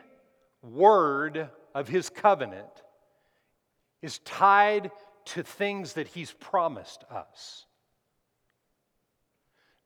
word 0.63 1.49
of 1.75 1.89
his 1.89 2.11
covenant 2.11 2.67
is 4.03 4.19
tied 4.19 4.91
to 5.25 5.43
things 5.43 5.95
that 5.95 6.09
he's 6.09 6.33
promised 6.33 7.05
us. 7.11 7.65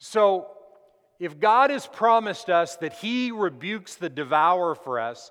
So, 0.00 0.48
if 1.18 1.38
God 1.38 1.68
has 1.70 1.86
promised 1.86 2.48
us 2.48 2.76
that 2.76 2.94
he 2.94 3.30
rebukes 3.30 3.96
the 3.96 4.08
devourer 4.08 4.74
for 4.74 4.98
us, 4.98 5.30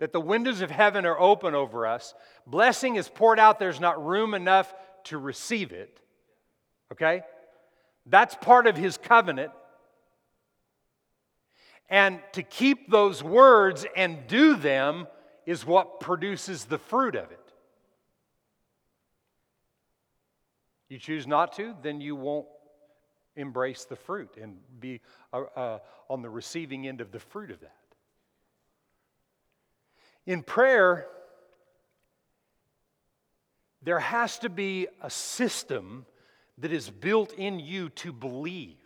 that 0.00 0.12
the 0.12 0.20
windows 0.20 0.60
of 0.60 0.70
heaven 0.70 1.06
are 1.06 1.18
open 1.18 1.54
over 1.54 1.86
us, 1.86 2.14
blessing 2.44 2.96
is 2.96 3.08
poured 3.08 3.38
out, 3.38 3.60
there's 3.60 3.80
not 3.80 4.04
room 4.04 4.34
enough 4.34 4.74
to 5.04 5.16
receive 5.16 5.70
it. 5.70 6.00
Okay? 6.92 7.22
That's 8.06 8.34
part 8.34 8.66
of 8.66 8.76
his 8.76 8.98
covenant. 8.98 9.52
And 11.88 12.20
to 12.32 12.42
keep 12.42 12.90
those 12.90 13.22
words 13.22 13.86
and 13.96 14.26
do 14.26 14.56
them 14.56 15.06
is 15.46 15.64
what 15.64 16.00
produces 16.00 16.64
the 16.64 16.78
fruit 16.78 17.14
of 17.14 17.30
it. 17.30 17.38
You 20.88 20.98
choose 20.98 21.26
not 21.26 21.52
to, 21.54 21.76
then 21.82 22.00
you 22.00 22.16
won't 22.16 22.46
embrace 23.38 23.84
the 23.84 23.96
fruit 23.96 24.36
and 24.40 24.56
be 24.80 25.00
uh, 25.32 25.42
uh, 25.56 25.78
on 26.10 26.22
the 26.22 26.28
receiving 26.28 26.86
end 26.86 27.00
of 27.00 27.12
the 27.12 27.20
fruit 27.20 27.50
of 27.50 27.60
that. 27.60 27.74
In 30.26 30.42
prayer, 30.42 31.06
there 33.82 34.00
has 34.00 34.38
to 34.40 34.48
be 34.48 34.88
a 35.00 35.08
system 35.08 36.04
that 36.58 36.72
is 36.72 36.90
built 36.90 37.32
in 37.32 37.60
you 37.60 37.88
to 37.90 38.12
believe 38.12 38.76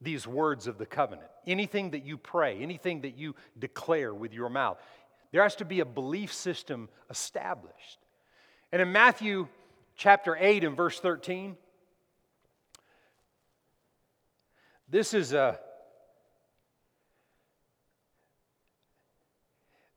these 0.00 0.26
words 0.26 0.66
of 0.66 0.78
the 0.78 0.86
covenant. 0.86 1.28
Anything 1.46 1.90
that 1.90 2.04
you 2.04 2.16
pray, 2.16 2.58
anything 2.60 3.02
that 3.02 3.16
you 3.16 3.34
declare 3.58 4.12
with 4.12 4.32
your 4.32 4.48
mouth, 4.48 4.78
there 5.32 5.42
has 5.42 5.56
to 5.56 5.64
be 5.64 5.80
a 5.80 5.84
belief 5.84 6.32
system 6.32 6.88
established. 7.10 7.98
And 8.72 8.82
in 8.82 8.92
Matthew 8.92 9.48
chapter 9.96 10.36
8 10.38 10.64
and 10.64 10.76
verse 10.76 10.98
13, 10.98 11.56
this 14.88 15.14
is 15.14 15.32
a 15.32 15.58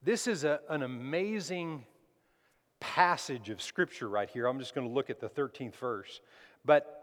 this 0.02 0.28
is 0.28 0.44
a, 0.44 0.60
an 0.70 0.82
amazing 0.82 1.86
passage 2.80 3.50
of 3.50 3.62
scripture 3.62 4.08
right 4.08 4.30
here. 4.30 4.48
I'm 4.48 4.60
just 4.60 4.74
going 4.74 4.88
to 4.88 4.94
look 4.94 5.10
at 5.10 5.20
the 5.20 5.30
13th 5.30 5.76
verse. 5.76 6.22
But 6.66 6.96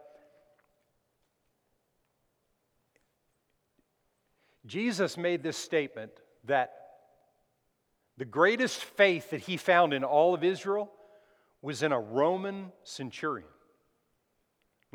Jesus 4.66 5.16
made 5.16 5.42
this 5.42 5.56
statement 5.56 6.10
that 6.44 6.72
the 8.16 8.24
greatest 8.24 8.82
faith 8.82 9.30
that 9.30 9.42
he 9.42 9.56
found 9.56 9.92
in 9.92 10.02
all 10.02 10.34
of 10.34 10.42
Israel 10.42 10.90
was 11.62 11.82
in 11.82 11.92
a 11.92 12.00
Roman 12.00 12.72
centurion. 12.82 13.48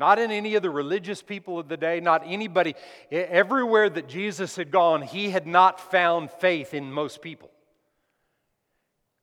Not 0.02 0.18
in 0.18 0.32
any 0.32 0.56
of 0.56 0.62
the 0.62 0.70
religious 0.70 1.22
people 1.22 1.60
of 1.60 1.68
the 1.68 1.76
day, 1.76 2.00
not 2.00 2.24
anybody. 2.26 2.74
Everywhere 3.12 3.88
that 3.88 4.08
Jesus 4.08 4.56
had 4.56 4.72
gone, 4.72 5.00
he 5.02 5.30
had 5.30 5.46
not 5.46 5.78
found 5.78 6.32
faith 6.32 6.74
in 6.74 6.92
most 6.92 7.22
people. 7.22 7.52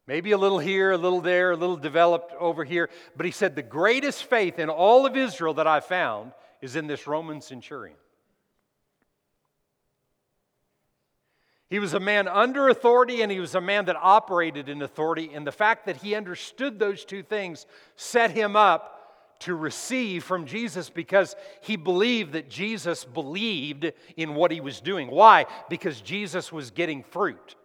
Maybe 0.08 0.32
a 0.32 0.38
little 0.38 0.58
here, 0.58 0.92
a 0.92 0.98
little 0.98 1.20
there, 1.20 1.52
a 1.52 1.58
little 1.58 1.76
developed 1.76 2.34
over 2.40 2.64
here. 2.64 2.90
But 3.18 3.26
he 3.26 3.34
said, 3.34 3.58
The 3.58 3.62
greatest 3.62 4.24
faith 4.24 4.58
in 4.58 4.70
all 4.70 5.06
of 5.06 5.18
Israel 5.18 5.56
that 5.56 5.68
I 5.68 5.82
found 5.82 6.32
is 6.62 6.78
in 6.78 6.88
this 6.88 7.08
Roman 7.08 7.42
centurion. 7.42 7.98
He 11.70 11.80
was 11.80 11.94
a 11.94 12.00
man 12.00 12.30
under 12.30 12.70
authority 12.70 13.22
and 13.22 13.30
he 13.30 13.42
was 13.42 13.54
a 13.54 13.60
man 13.60 13.84
that 13.88 13.98
operated 13.98 14.70
in 14.70 14.82
authority. 14.82 15.32
And 15.34 15.46
the 15.46 15.52
fact 15.52 15.88
that 15.88 15.98
he 15.98 16.16
understood 16.16 16.80
those 16.80 17.04
two 17.04 17.22
things 17.22 17.66
set 17.98 18.32
him 18.32 18.56
up 18.56 18.96
to 19.40 19.56
receive 19.56 20.24
from 20.24 20.46
Jesus 20.46 20.90
because 20.90 21.36
he 21.62 21.76
believed 21.76 22.34
that 22.34 22.50
Jesus 22.50 23.06
believed 23.06 23.92
in 24.18 24.36
what 24.36 24.52
he 24.52 24.62
was 24.62 24.82
doing. 24.82 25.10
Why? 25.10 25.46
Because 25.70 26.02
Jesus 26.02 26.52
was 26.52 26.72
getting 26.72 27.04
fruit. 27.04 27.56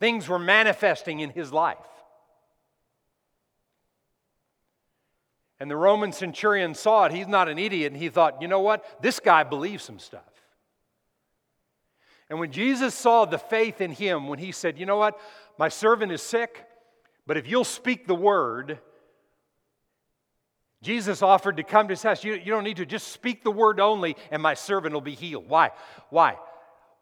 Things 0.00 0.28
were 0.28 0.38
manifesting 0.38 1.20
in 1.20 1.30
his 1.30 1.52
life. 1.52 1.78
And 5.60 5.70
the 5.70 5.76
Roman 5.76 6.12
centurion 6.12 6.74
saw 6.74 7.04
it. 7.04 7.12
He's 7.12 7.28
not 7.28 7.48
an 7.48 7.58
idiot. 7.58 7.92
And 7.92 8.00
he 8.00 8.10
thought, 8.10 8.42
you 8.42 8.48
know 8.48 8.60
what? 8.60 8.84
This 9.00 9.18
guy 9.20 9.44
believes 9.44 9.84
some 9.84 9.98
stuff. 9.98 10.22
And 12.28 12.38
when 12.38 12.52
Jesus 12.52 12.94
saw 12.94 13.24
the 13.24 13.38
faith 13.38 13.80
in 13.80 13.92
him, 13.92 14.28
when 14.28 14.38
he 14.38 14.52
said, 14.52 14.78
you 14.78 14.86
know 14.86 14.96
what? 14.96 15.18
My 15.58 15.68
servant 15.68 16.10
is 16.10 16.20
sick, 16.20 16.66
but 17.26 17.36
if 17.36 17.48
you'll 17.48 17.64
speak 17.64 18.06
the 18.06 18.14
word, 18.14 18.80
Jesus 20.84 21.22
offered 21.22 21.56
to 21.56 21.62
come 21.62 21.88
to 21.88 21.92
his 21.92 22.02
house. 22.02 22.22
You, 22.22 22.34
you 22.34 22.52
don't 22.52 22.62
need 22.62 22.76
to 22.76 22.84
just 22.84 23.08
speak 23.08 23.42
the 23.42 23.50
word 23.50 23.80
only, 23.80 24.16
and 24.30 24.42
my 24.42 24.52
servant 24.52 24.92
will 24.92 25.00
be 25.00 25.14
healed. 25.14 25.48
Why? 25.48 25.70
Why? 26.10 26.36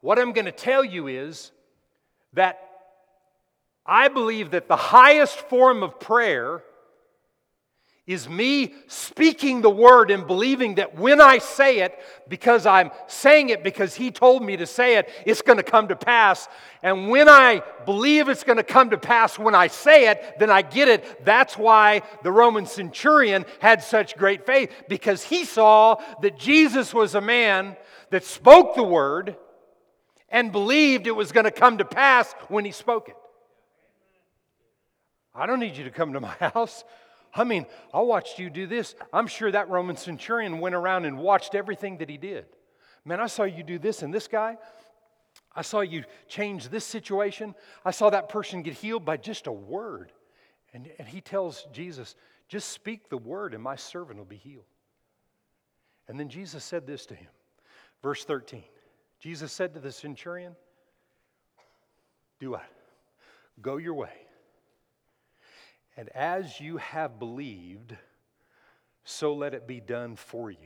What 0.00 0.20
I'm 0.20 0.32
going 0.32 0.44
to 0.44 0.52
tell 0.52 0.84
you 0.84 1.08
is 1.08 1.50
that 2.32 2.60
I 3.84 4.06
believe 4.06 4.52
that 4.52 4.68
the 4.68 4.76
highest 4.76 5.36
form 5.36 5.82
of 5.82 5.98
prayer 5.98 6.62
is 8.04 8.28
me 8.28 8.74
speaking 8.88 9.60
the 9.60 9.70
word 9.70 10.10
and 10.10 10.26
believing 10.26 10.74
that 10.74 10.96
when 10.96 11.20
I 11.20 11.38
say 11.38 11.80
it, 11.80 11.96
because 12.28 12.66
I'm 12.66 12.90
saying 13.06 13.50
it 13.50 13.62
because 13.62 13.94
he 13.94 14.10
told 14.10 14.42
me 14.42 14.56
to 14.56 14.66
say 14.66 14.96
it, 14.96 15.08
it's 15.24 15.40
going 15.40 15.58
to 15.58 15.62
come 15.62 15.86
to 15.86 15.94
pass. 15.94 16.48
And 16.82 17.10
when 17.10 17.28
I 17.28 17.62
believe 17.86 18.28
it's 18.28 18.42
going 18.42 18.56
to 18.56 18.64
come 18.64 18.90
to 18.90 18.98
pass 18.98 19.38
when 19.38 19.54
I 19.54 19.68
say 19.68 20.08
it, 20.08 20.34
then 20.40 20.50
I 20.50 20.62
get 20.62 20.88
it. 20.88 21.24
That's 21.24 21.56
why 21.56 22.02
the 22.24 22.32
Roman 22.32 22.66
centurion 22.66 23.44
had 23.60 23.84
such 23.84 24.16
great 24.16 24.46
faith, 24.46 24.72
because 24.88 25.22
he 25.22 25.44
saw 25.44 26.02
that 26.22 26.36
Jesus 26.36 26.92
was 26.92 27.14
a 27.14 27.20
man 27.20 27.76
that 28.10 28.24
spoke 28.24 28.74
the 28.74 28.82
word 28.82 29.36
and 30.28 30.50
believed 30.50 31.06
it 31.06 31.14
was 31.14 31.30
going 31.30 31.44
to 31.44 31.52
come 31.52 31.78
to 31.78 31.84
pass 31.84 32.32
when 32.48 32.64
he 32.64 32.72
spoke 32.72 33.08
it. 33.08 33.16
I 35.34 35.46
don't 35.46 35.60
need 35.60 35.76
you 35.76 35.84
to 35.84 35.90
come 35.90 36.14
to 36.14 36.20
my 36.20 36.28
house. 36.40 36.84
I 37.34 37.44
mean, 37.44 37.66
I 37.94 38.00
watched 38.00 38.38
you 38.38 38.50
do 38.50 38.66
this. 38.66 38.94
I'm 39.12 39.26
sure 39.26 39.50
that 39.50 39.70
Roman 39.70 39.96
centurion 39.96 40.58
went 40.58 40.74
around 40.74 41.06
and 41.06 41.18
watched 41.18 41.54
everything 41.54 41.98
that 41.98 42.10
he 42.10 42.18
did. 42.18 42.44
Man, 43.04 43.20
I 43.20 43.26
saw 43.26 43.44
you 43.44 43.62
do 43.62 43.78
this 43.78 44.02
and 44.02 44.12
this 44.12 44.28
guy. 44.28 44.58
I 45.54 45.62
saw 45.62 45.80
you 45.80 46.04
change 46.28 46.68
this 46.68 46.84
situation. 46.84 47.54
I 47.84 47.90
saw 47.90 48.10
that 48.10 48.28
person 48.28 48.62
get 48.62 48.74
healed 48.74 49.04
by 49.04 49.16
just 49.16 49.46
a 49.46 49.52
word. 49.52 50.12
And, 50.74 50.90
and 50.98 51.08
he 51.08 51.20
tells 51.20 51.66
Jesus, 51.72 52.16
just 52.48 52.70
speak 52.70 53.08
the 53.08 53.18
word 53.18 53.54
and 53.54 53.62
my 53.62 53.76
servant 53.76 54.18
will 54.18 54.26
be 54.26 54.36
healed. 54.36 54.64
And 56.08 56.20
then 56.20 56.28
Jesus 56.28 56.64
said 56.64 56.86
this 56.86 57.06
to 57.06 57.14
him. 57.14 57.28
Verse 58.02 58.24
13 58.24 58.64
Jesus 59.20 59.52
said 59.52 59.72
to 59.74 59.80
the 59.80 59.92
centurion, 59.92 60.56
Do 62.40 62.50
what? 62.50 62.64
Go 63.60 63.76
your 63.76 63.94
way 63.94 64.10
and 65.96 66.08
as 66.10 66.60
you 66.60 66.78
have 66.78 67.18
believed, 67.18 67.96
so 69.04 69.34
let 69.34 69.54
it 69.54 69.66
be 69.66 69.80
done 69.80 70.16
for 70.16 70.50
you. 70.50 70.56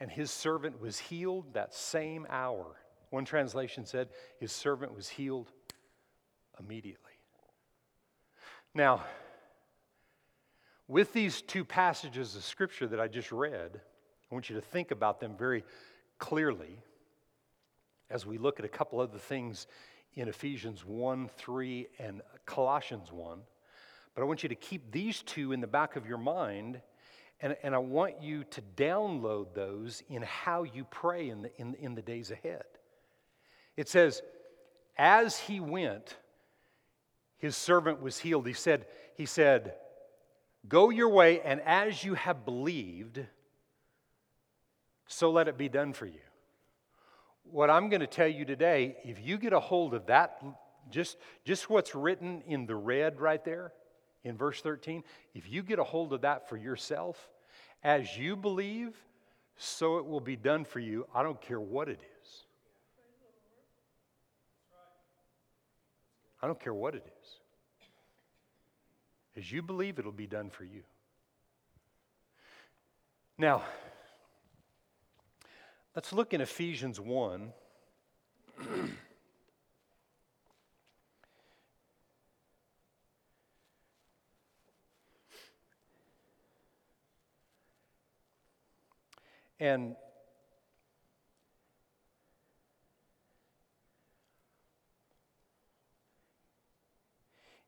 And 0.00 0.10
his 0.10 0.30
servant 0.30 0.80
was 0.80 0.98
healed 0.98 1.54
that 1.54 1.74
same 1.74 2.26
hour. 2.28 2.76
One 3.10 3.24
translation 3.24 3.86
said 3.86 4.08
his 4.38 4.52
servant 4.52 4.94
was 4.94 5.08
healed 5.08 5.50
immediately. 6.58 7.12
Now, 8.74 9.04
with 10.88 11.12
these 11.12 11.42
two 11.42 11.64
passages 11.64 12.36
of 12.36 12.44
scripture 12.44 12.86
that 12.88 13.00
I 13.00 13.08
just 13.08 13.32
read, 13.32 13.70
I 13.74 14.34
want 14.34 14.50
you 14.50 14.56
to 14.56 14.62
think 14.62 14.90
about 14.90 15.20
them 15.20 15.36
very 15.36 15.64
clearly 16.18 16.80
as 18.10 18.26
we 18.26 18.36
look 18.38 18.58
at 18.58 18.64
a 18.64 18.68
couple 18.68 19.00
other 19.00 19.18
things 19.18 19.66
in 20.14 20.28
Ephesians 20.28 20.84
1 20.84 21.28
3 21.36 21.86
and 21.98 22.22
Colossians 22.46 23.12
1. 23.12 23.40
But 24.14 24.22
I 24.22 24.24
want 24.24 24.42
you 24.42 24.48
to 24.48 24.54
keep 24.54 24.92
these 24.92 25.22
two 25.22 25.52
in 25.52 25.60
the 25.60 25.66
back 25.66 25.96
of 25.96 26.06
your 26.06 26.18
mind, 26.18 26.80
and, 27.40 27.56
and 27.62 27.74
I 27.74 27.78
want 27.78 28.22
you 28.22 28.44
to 28.44 28.62
download 28.76 29.54
those 29.54 30.02
in 30.08 30.22
how 30.22 30.62
you 30.62 30.84
pray 30.84 31.30
in 31.30 31.42
the, 31.42 31.60
in, 31.60 31.74
in 31.74 31.94
the 31.94 32.02
days 32.02 32.30
ahead. 32.30 32.64
It 33.76 33.88
says, 33.88 34.22
As 34.96 35.38
he 35.38 35.58
went, 35.58 36.16
his 37.38 37.56
servant 37.56 38.00
was 38.00 38.18
healed. 38.18 38.46
He 38.46 38.52
said, 38.52 38.86
he 39.16 39.26
said, 39.26 39.74
Go 40.68 40.90
your 40.90 41.08
way, 41.08 41.40
and 41.40 41.60
as 41.60 42.04
you 42.04 42.14
have 42.14 42.44
believed, 42.44 43.20
so 45.06 45.30
let 45.30 45.48
it 45.48 45.58
be 45.58 45.68
done 45.68 45.92
for 45.92 46.06
you. 46.06 46.20
What 47.42 47.68
I'm 47.68 47.90
going 47.90 48.00
to 48.00 48.06
tell 48.06 48.28
you 48.28 48.44
today, 48.44 48.96
if 49.04 49.20
you 49.20 49.36
get 49.36 49.52
a 49.52 49.60
hold 49.60 49.92
of 49.92 50.06
that, 50.06 50.42
just, 50.90 51.18
just 51.44 51.68
what's 51.68 51.94
written 51.94 52.42
in 52.46 52.66
the 52.66 52.76
red 52.76 53.20
right 53.20 53.44
there, 53.44 53.72
in 54.24 54.36
verse 54.36 54.60
13, 54.60 55.04
if 55.34 55.50
you 55.50 55.62
get 55.62 55.78
a 55.78 55.84
hold 55.84 56.12
of 56.12 56.22
that 56.22 56.48
for 56.48 56.56
yourself, 56.56 57.28
as 57.82 58.16
you 58.16 58.34
believe, 58.34 58.96
so 59.56 59.98
it 59.98 60.06
will 60.06 60.20
be 60.20 60.36
done 60.36 60.64
for 60.64 60.80
you. 60.80 61.06
I 61.14 61.22
don't 61.22 61.40
care 61.40 61.60
what 61.60 61.88
it 61.88 62.00
is. 62.22 62.44
I 66.42 66.46
don't 66.46 66.58
care 66.58 66.74
what 66.74 66.94
it 66.94 67.06
is. 67.22 67.28
As 69.36 69.50
you 69.50 69.62
believe, 69.62 69.98
it'll 69.98 70.12
be 70.12 70.26
done 70.26 70.50
for 70.50 70.64
you. 70.64 70.82
Now, 73.36 73.62
let's 75.96 76.12
look 76.12 76.32
in 76.32 76.40
Ephesians 76.40 77.00
1. 77.00 77.52
and 89.60 89.96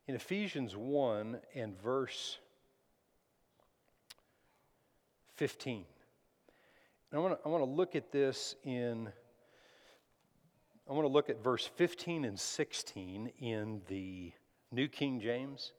in 0.07 0.15
Ephesians 0.15 0.75
1 0.75 1.39
and 1.55 1.79
verse 1.81 2.37
15. 5.35 5.85
I 7.13 7.19
want, 7.19 7.39
to, 7.39 7.45
I 7.45 7.49
want 7.49 7.63
to 7.63 7.69
look 7.69 7.95
at 7.95 8.11
this 8.11 8.55
in, 8.63 9.07
I 10.89 10.93
want 10.93 11.05
to 11.05 11.11
look 11.11 11.29
at 11.29 11.41
verse 11.41 11.69
15 11.75 12.25
and 12.25 12.39
16 12.39 13.31
in 13.39 13.81
the 13.87 14.33
New 14.71 14.87
King 14.87 15.21
James. 15.21 15.71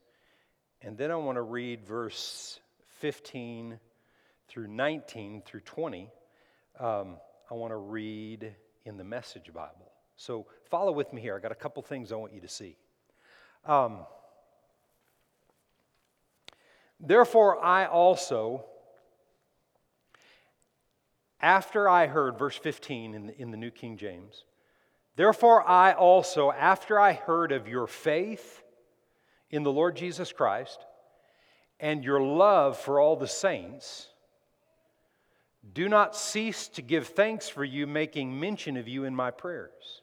And 0.80 0.96
then 0.96 1.10
I 1.10 1.16
want 1.16 1.36
to 1.36 1.42
read 1.42 1.84
verse 1.84 2.60
15 3.00 3.78
through 4.48 4.68
19 4.68 5.42
through 5.44 5.60
20. 5.60 6.10
Um, 6.80 7.16
I 7.50 7.54
want 7.54 7.72
to 7.72 7.76
read 7.76 8.54
in 8.84 8.96
the 8.96 9.04
Message 9.04 9.52
Bible. 9.52 9.92
So 10.16 10.46
follow 10.70 10.92
with 10.92 11.12
me 11.12 11.20
here. 11.20 11.36
I 11.36 11.40
got 11.40 11.52
a 11.52 11.56
couple 11.56 11.82
things 11.82 12.12
I 12.12 12.16
want 12.16 12.32
you 12.32 12.40
to 12.40 12.48
see. 12.48 12.76
Um, 13.64 14.00
Therefore, 17.00 17.64
I 17.64 17.86
also, 17.86 18.64
after 21.40 21.88
I 21.88 22.06
heard, 22.06 22.38
verse 22.38 22.56
15 22.56 23.14
in 23.14 23.26
the, 23.26 23.40
in 23.40 23.50
the 23.50 23.56
New 23.56 23.70
King 23.70 23.96
James, 23.96 24.44
therefore 25.14 25.66
I 25.68 25.92
also, 25.92 26.50
after 26.50 26.98
I 26.98 27.12
heard 27.12 27.52
of 27.52 27.68
your 27.68 27.86
faith 27.86 28.62
in 29.50 29.62
the 29.62 29.72
Lord 29.72 29.96
Jesus 29.96 30.32
Christ 30.32 30.84
and 31.78 32.02
your 32.02 32.20
love 32.20 32.76
for 32.76 32.98
all 32.98 33.14
the 33.14 33.28
saints, 33.28 34.08
do 35.74 35.88
not 35.88 36.16
cease 36.16 36.68
to 36.68 36.82
give 36.82 37.08
thanks 37.08 37.48
for 37.48 37.64
you, 37.64 37.86
making 37.86 38.38
mention 38.38 38.76
of 38.76 38.88
you 38.88 39.04
in 39.04 39.14
my 39.14 39.30
prayers. 39.30 40.02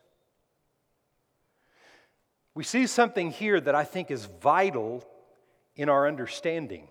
We 2.53 2.63
see 2.63 2.87
something 2.87 3.31
here 3.31 3.59
that 3.59 3.75
I 3.75 3.83
think 3.83 4.11
is 4.11 4.25
vital 4.41 5.03
in 5.75 5.89
our 5.89 6.07
understanding. 6.07 6.87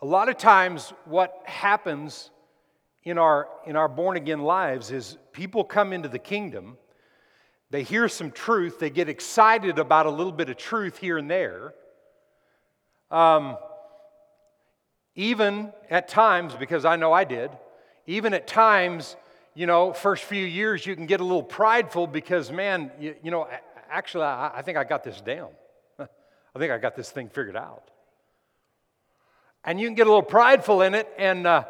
A 0.00 0.06
lot 0.06 0.30
of 0.30 0.38
times, 0.38 0.92
what 1.04 1.42
happens 1.44 2.30
in 3.04 3.18
our, 3.18 3.48
in 3.66 3.76
our 3.76 3.88
born 3.88 4.16
again 4.16 4.40
lives 4.40 4.90
is 4.90 5.18
people 5.32 5.64
come 5.64 5.92
into 5.92 6.08
the 6.08 6.18
kingdom, 6.18 6.78
they 7.70 7.82
hear 7.82 8.08
some 8.08 8.30
truth, 8.30 8.78
they 8.78 8.90
get 8.90 9.08
excited 9.08 9.78
about 9.78 10.06
a 10.06 10.10
little 10.10 10.32
bit 10.32 10.48
of 10.48 10.56
truth 10.56 10.96
here 10.96 11.18
and 11.18 11.30
there. 11.30 11.74
Um, 13.10 13.58
even 15.20 15.70
at 15.90 16.08
times, 16.08 16.54
because 16.54 16.86
I 16.86 16.96
know 16.96 17.12
I 17.12 17.24
did, 17.24 17.50
even 18.06 18.32
at 18.32 18.46
times, 18.46 19.16
you 19.54 19.66
know, 19.66 19.92
first 19.92 20.24
few 20.24 20.46
years 20.46 20.86
you 20.86 20.96
can 20.96 21.04
get 21.04 21.20
a 21.20 21.24
little 21.24 21.42
prideful 21.42 22.06
because, 22.06 22.50
man, 22.50 22.90
you, 22.98 23.14
you 23.22 23.30
know, 23.30 23.46
actually, 23.90 24.24
I, 24.24 24.50
I 24.56 24.62
think 24.62 24.78
I 24.78 24.84
got 24.84 25.04
this 25.04 25.20
down. 25.20 25.50
I 25.98 26.58
think 26.58 26.72
I 26.72 26.78
got 26.78 26.96
this 26.96 27.10
thing 27.10 27.28
figured 27.28 27.54
out. 27.54 27.90
And 29.62 29.78
you 29.78 29.86
can 29.88 29.94
get 29.94 30.06
a 30.06 30.10
little 30.10 30.22
prideful 30.22 30.80
in 30.80 30.94
it, 30.94 31.06
and, 31.18 31.46
uh, 31.46 31.64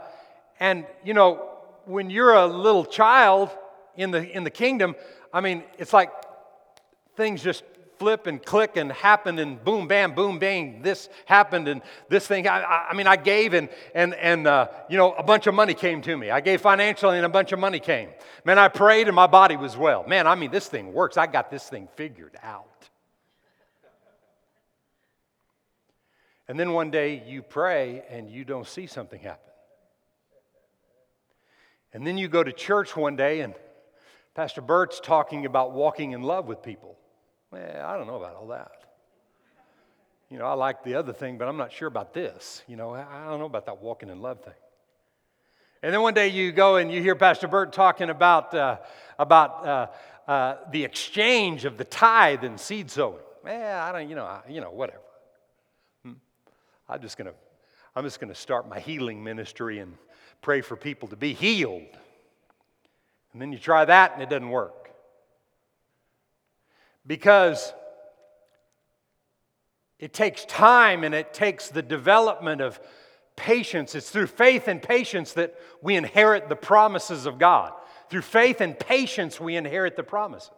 and 0.61 0.87
you 1.05 1.12
know, 1.12 1.48
when 1.87 2.09
you're 2.09 2.35
a 2.35 2.46
little 2.46 2.85
child 2.85 3.51
in 3.96 4.12
the, 4.12 4.31
in 4.31 4.44
the 4.44 4.51
kingdom, 4.51 4.94
I 5.33 5.40
mean, 5.40 5.64
it's 5.77 5.92
like 5.92 6.12
things 7.16 7.42
just 7.42 7.64
flip 8.01 8.27
and 8.27 8.43
click 8.43 8.79
and 8.79 8.91
happen 8.91 9.39
and 9.39 9.63
boom, 9.63 9.87
bam, 9.87 10.15
boom, 10.15 10.39
bang, 10.39 10.81
this 10.81 11.11
happened 11.27 11.69
and 11.69 11.83
this 12.09 12.27
thing. 12.27 12.49
I, 12.49 12.87
I 12.89 12.95
mean, 12.95 13.07
I 13.07 13.17
gave 13.17 13.53
and, 13.53 13.69
and, 13.95 14.15
and 14.15 14.47
uh, 14.47 14.69
you 14.89 14.97
know, 14.97 15.13
a 15.13 15.23
bunch 15.23 15.47
of 15.47 15.55
money 15.55 15.75
came 15.75 16.01
to 16.01 16.17
me. 16.17 16.31
I 16.31 16.41
gave 16.41 16.63
financially 16.63 17.19
and 17.19 17.27
a 17.27 17.29
bunch 17.29 17.53
of 17.53 17.59
money 17.59 17.79
came. 17.79 18.09
Man, 18.47 18.59
I 18.59 18.69
prayed 18.69 19.07
and 19.07 19.15
my 19.15 19.27
body 19.27 19.57
was 19.57 19.77
well. 19.77 20.07
Man, 20.07 20.27
I 20.27 20.35
mean, 20.35 20.51
this 20.51 20.67
thing 20.67 20.95
works. 20.95 21.19
I 21.19 21.27
got 21.27 21.51
this 21.51 21.69
thing 21.69 21.89
figured 21.95 22.39
out. 22.43 22.65
And 26.49 26.59
then 26.59 26.73
one 26.73 26.91
day 26.91 27.23
you 27.27 27.43
pray 27.43 28.03
and 28.09 28.31
you 28.31 28.47
don't 28.47 28.67
see 28.67 28.87
something 28.87 29.21
happen. 29.21 29.53
And 31.93 32.07
then 32.07 32.17
you 32.17 32.29
go 32.29 32.43
to 32.43 32.53
church 32.53 32.97
one 32.97 33.17
day 33.17 33.41
and 33.41 33.53
Pastor 34.35 34.63
Bert's 34.63 35.01
talking 35.01 35.45
about 35.45 35.73
walking 35.73 36.13
in 36.13 36.23
love 36.23 36.47
with 36.47 36.63
people. 36.63 36.97
Well, 37.51 37.87
I 37.87 37.97
don't 37.97 38.07
know 38.07 38.17
about 38.17 38.37
all 38.37 38.49
that. 38.49 38.73
You 40.31 40.39
know, 40.39 40.47
I 40.47 40.53
like 40.53 40.85
the 40.85 40.95
other 40.95 41.13
thing, 41.13 41.39
but 41.39 41.49
I'm 41.49 41.57
not 41.57 41.73
sure 41.73 41.89
about 41.89 42.15
this. 42.15 42.63
You 42.69 42.77
know, 42.77 42.95
I 42.95 43.27
don't 43.29 43.41
know 43.41 43.47
about 43.47 43.67
that 43.67 43.83
walking 43.83 44.09
in 44.09 44.23
love 44.23 44.41
thing. 44.45 44.55
And 45.83 45.93
then 45.93 46.03
one 46.03 46.15
day 46.15 46.29
you 46.29 46.53
go 46.53 46.77
and 46.77 46.93
you 46.93 47.03
hear 47.03 47.17
Pastor 47.17 47.49
Bert 47.49 47.73
talking 47.73 48.11
about, 48.11 48.55
uh, 48.55 48.77
about 49.19 49.67
uh, 49.67 49.87
uh, 50.31 50.57
the 50.71 50.85
exchange 50.85 51.65
of 51.65 51.79
the 51.79 51.85
tithe 51.85 52.45
and 52.45 52.61
seed 52.61 52.91
sowing. 52.91 53.19
Well, 53.43 53.83
I 53.83 53.91
don't, 53.91 54.09
you 54.09 54.15
know, 54.15 54.25
I, 54.25 54.43
you 54.49 54.61
know, 54.61 54.71
whatever. 54.71 55.01
Hmm. 56.05 56.13
I'm 56.89 57.01
just 57.01 57.17
gonna, 57.17 57.33
I'm 57.97 58.05
just 58.05 58.21
gonna 58.21 58.35
start 58.35 58.69
my 58.69 58.79
healing 58.79 59.25
ministry 59.25 59.81
and 59.81 59.95
pray 60.43 60.61
for 60.61 60.77
people 60.77 61.09
to 61.09 61.17
be 61.17 61.33
healed. 61.33 61.97
And 63.33 63.43
then 63.43 63.53
you 63.53 63.59
try 63.59 63.85
that 63.85 64.13
and 64.13 64.23
it 64.23 64.31
doesn't 64.31 64.51
work. 64.51 64.80
Because 67.07 67.73
it 69.99 70.13
takes 70.13 70.45
time 70.47 71.05
and 71.05 71.15
it 71.15 71.35
takes 71.35 71.69
the 71.69 71.83
development 71.83 72.61
of 72.61 72.81
patience. 73.37 73.95
It's 73.95 74.11
through 74.11 74.29
faith 74.29 74.69
and 74.69 74.83
patience 74.83 75.35
that 75.35 75.55
we 75.83 75.97
inherit 75.97 76.49
the 76.49 76.57
promises 76.57 77.27
of 77.27 77.39
God. 77.39 77.73
Through 78.09 78.23
faith 78.23 78.61
and 78.61 78.79
patience, 78.79 79.39
we 79.39 79.57
inherit 79.57 79.97
the 79.97 80.03
promises. 80.03 80.51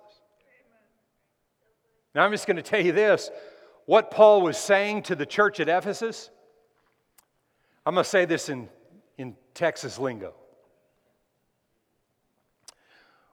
Now, 2.15 2.25
I'm 2.25 2.31
just 2.31 2.47
going 2.47 2.57
to 2.57 2.63
tell 2.63 2.81
you 2.81 2.93
this 2.93 3.31
what 3.87 4.11
Paul 4.11 4.43
was 4.43 4.57
saying 4.57 5.03
to 5.05 5.17
the 5.17 5.27
church 5.27 5.61
at 5.61 5.69
Ephesus. 5.69 6.31
I'm 7.85 7.95
going 7.95 8.05
to 8.05 8.11
say 8.11 8.25
this 8.25 8.49
in, 8.49 8.69
in 9.19 9.35
Texas 9.55 9.99
lingo. 9.99 10.35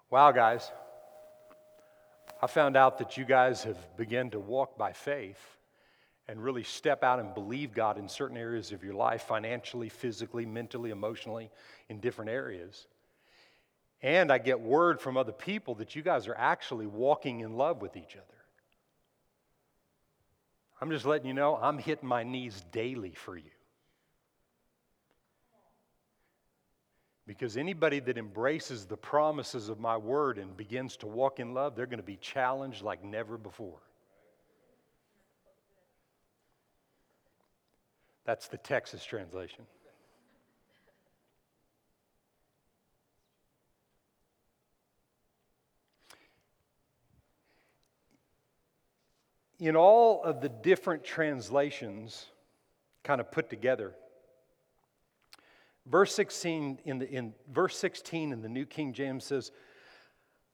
Wow, 0.10 0.32
guys. 0.32 0.72
I 2.42 2.48
found 2.48 2.78
out 2.78 2.98
that 3.00 3.18
you 3.18 3.26
guys 3.26 3.64
have 3.64 3.78
begun 3.98 4.30
to 4.32 4.40
walk 4.40 4.78
by 4.78 4.94
faith 4.94 5.58
and 6.28 6.42
really 6.42 6.64
step 6.64 7.04
out 7.04 7.20
and 7.20 7.34
believe 7.34 7.74
God 7.74 7.98
in 7.98 8.08
certain 8.08 8.38
areas 8.38 8.72
of 8.72 8.84
your 8.84 8.94
life 8.94 9.24
financially, 9.24 9.90
physically, 9.90 10.46
mentally, 10.46 10.92
emotionally, 10.92 11.50
in 11.90 12.00
different 12.00 12.30
areas. 12.30 12.88
And 14.02 14.32
I 14.32 14.38
get 14.38 14.62
word 14.62 15.02
from 15.02 15.18
other 15.18 15.32
people 15.32 15.76
that 15.76 15.96
you 15.96 16.02
guys 16.02 16.28
are 16.28 16.36
actually 16.36 16.86
walking 16.86 17.42
in 17.42 17.58
love 17.58 17.82
with 17.82 17.98
each 17.98 18.16
other. 18.16 18.26
I'm 20.80 20.92
just 20.92 21.06
letting 21.06 21.28
you 21.28 21.34
know 21.34 21.58
I'm 21.62 21.78
hitting 21.78 22.08
my 22.08 22.24
knees 22.24 22.64
daily 22.72 23.12
for 23.12 23.36
you. 23.36 23.52
Because 27.30 27.58
anybody 27.58 28.00
that 28.00 28.18
embraces 28.18 28.88
the 28.88 28.98
promises 28.98 29.70
of 29.70 29.80
my 29.80 29.96
word 29.96 30.40
and 30.40 30.58
begins 30.58 30.98
to 30.98 31.06
walk 31.06 31.40
in 31.40 31.54
love, 31.54 31.76
they're 31.76 31.86
going 31.86 32.00
to 32.00 32.04
be 32.04 32.16
challenged 32.16 32.82
like 32.82 33.04
never 33.04 33.38
before. 33.38 33.78
That's 38.26 38.48
the 38.48 38.58
Texas 38.58 39.06
translation. 39.06 39.68
In 49.60 49.76
all 49.76 50.24
of 50.24 50.42
the 50.42 50.50
different 50.50 51.04
translations 51.04 52.26
kind 53.04 53.22
of 53.22 53.32
put 53.32 53.52
together, 53.52 53.94
Verse 55.90 56.14
16 56.14 56.80
in, 56.86 57.00
the, 57.00 57.10
in 57.10 57.34
verse 57.52 57.76
16 57.78 58.32
in 58.32 58.42
the 58.42 58.50
New 58.50 58.66
King 58.66 58.94
James 58.94 59.26
says, 59.26 59.52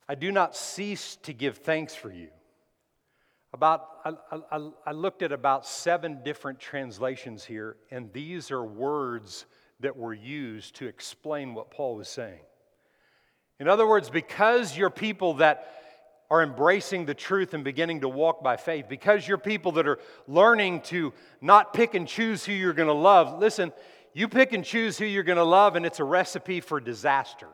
I 0.08 0.16
do 0.16 0.32
not 0.32 0.56
cease 0.56 1.18
to 1.24 1.34
give 1.34 1.58
thanks 1.58 1.94
for 1.94 2.12
you. 2.12 2.30
About, 3.54 3.88
I, 4.04 4.14
I, 4.52 4.70
I 4.88 4.92
looked 4.92 5.22
at 5.22 5.32
about 5.32 5.66
seven 5.66 6.22
different 6.24 6.60
translations 6.60 7.44
here, 7.44 7.78
and 7.90 8.12
these 8.14 8.52
are 8.52 8.64
words 8.64 9.46
that 9.80 9.96
were 9.96 10.14
used 10.14 10.76
to 10.76 10.88
explain 10.88 11.54
what 11.54 11.72
Paul 11.72 11.96
was 11.96 12.08
saying. 12.08 12.42
In 13.60 13.68
other 13.68 13.88
words, 13.88 14.10
because 14.10 14.78
you're 14.78 14.90
people 14.90 15.36
that 15.36 15.72
are 16.30 16.44
embracing 16.44 17.06
the 17.06 17.14
truth 17.14 17.54
and 17.54 17.64
beginning 17.64 18.02
to 18.02 18.10
walk 18.10 18.44
by 18.44 18.58
faith, 18.58 18.88
because 18.90 19.28
you're 19.28 19.38
people 19.38 19.74
that 19.74 19.88
are 19.88 20.00
learning 20.28 20.82
to 20.82 21.14
not 21.40 21.74
pick 21.74 21.94
and 21.94 22.08
choose 22.08 22.44
who 22.44 22.52
you're 22.52 22.74
going 22.74 22.88
to 22.88 22.94
love, 22.94 23.40
listen, 23.40 23.72
you 24.16 24.30
pick 24.30 24.54
and 24.54 24.64
choose 24.64 24.98
who 24.98 25.04
you're 25.04 25.24
going 25.24 25.38
to 25.38 25.44
love, 25.44 25.76
and 25.76 25.86
it's 25.86 26.00
a 26.00 26.04
recipe 26.06 26.62
for 26.62 26.80
disaster. 26.80 27.50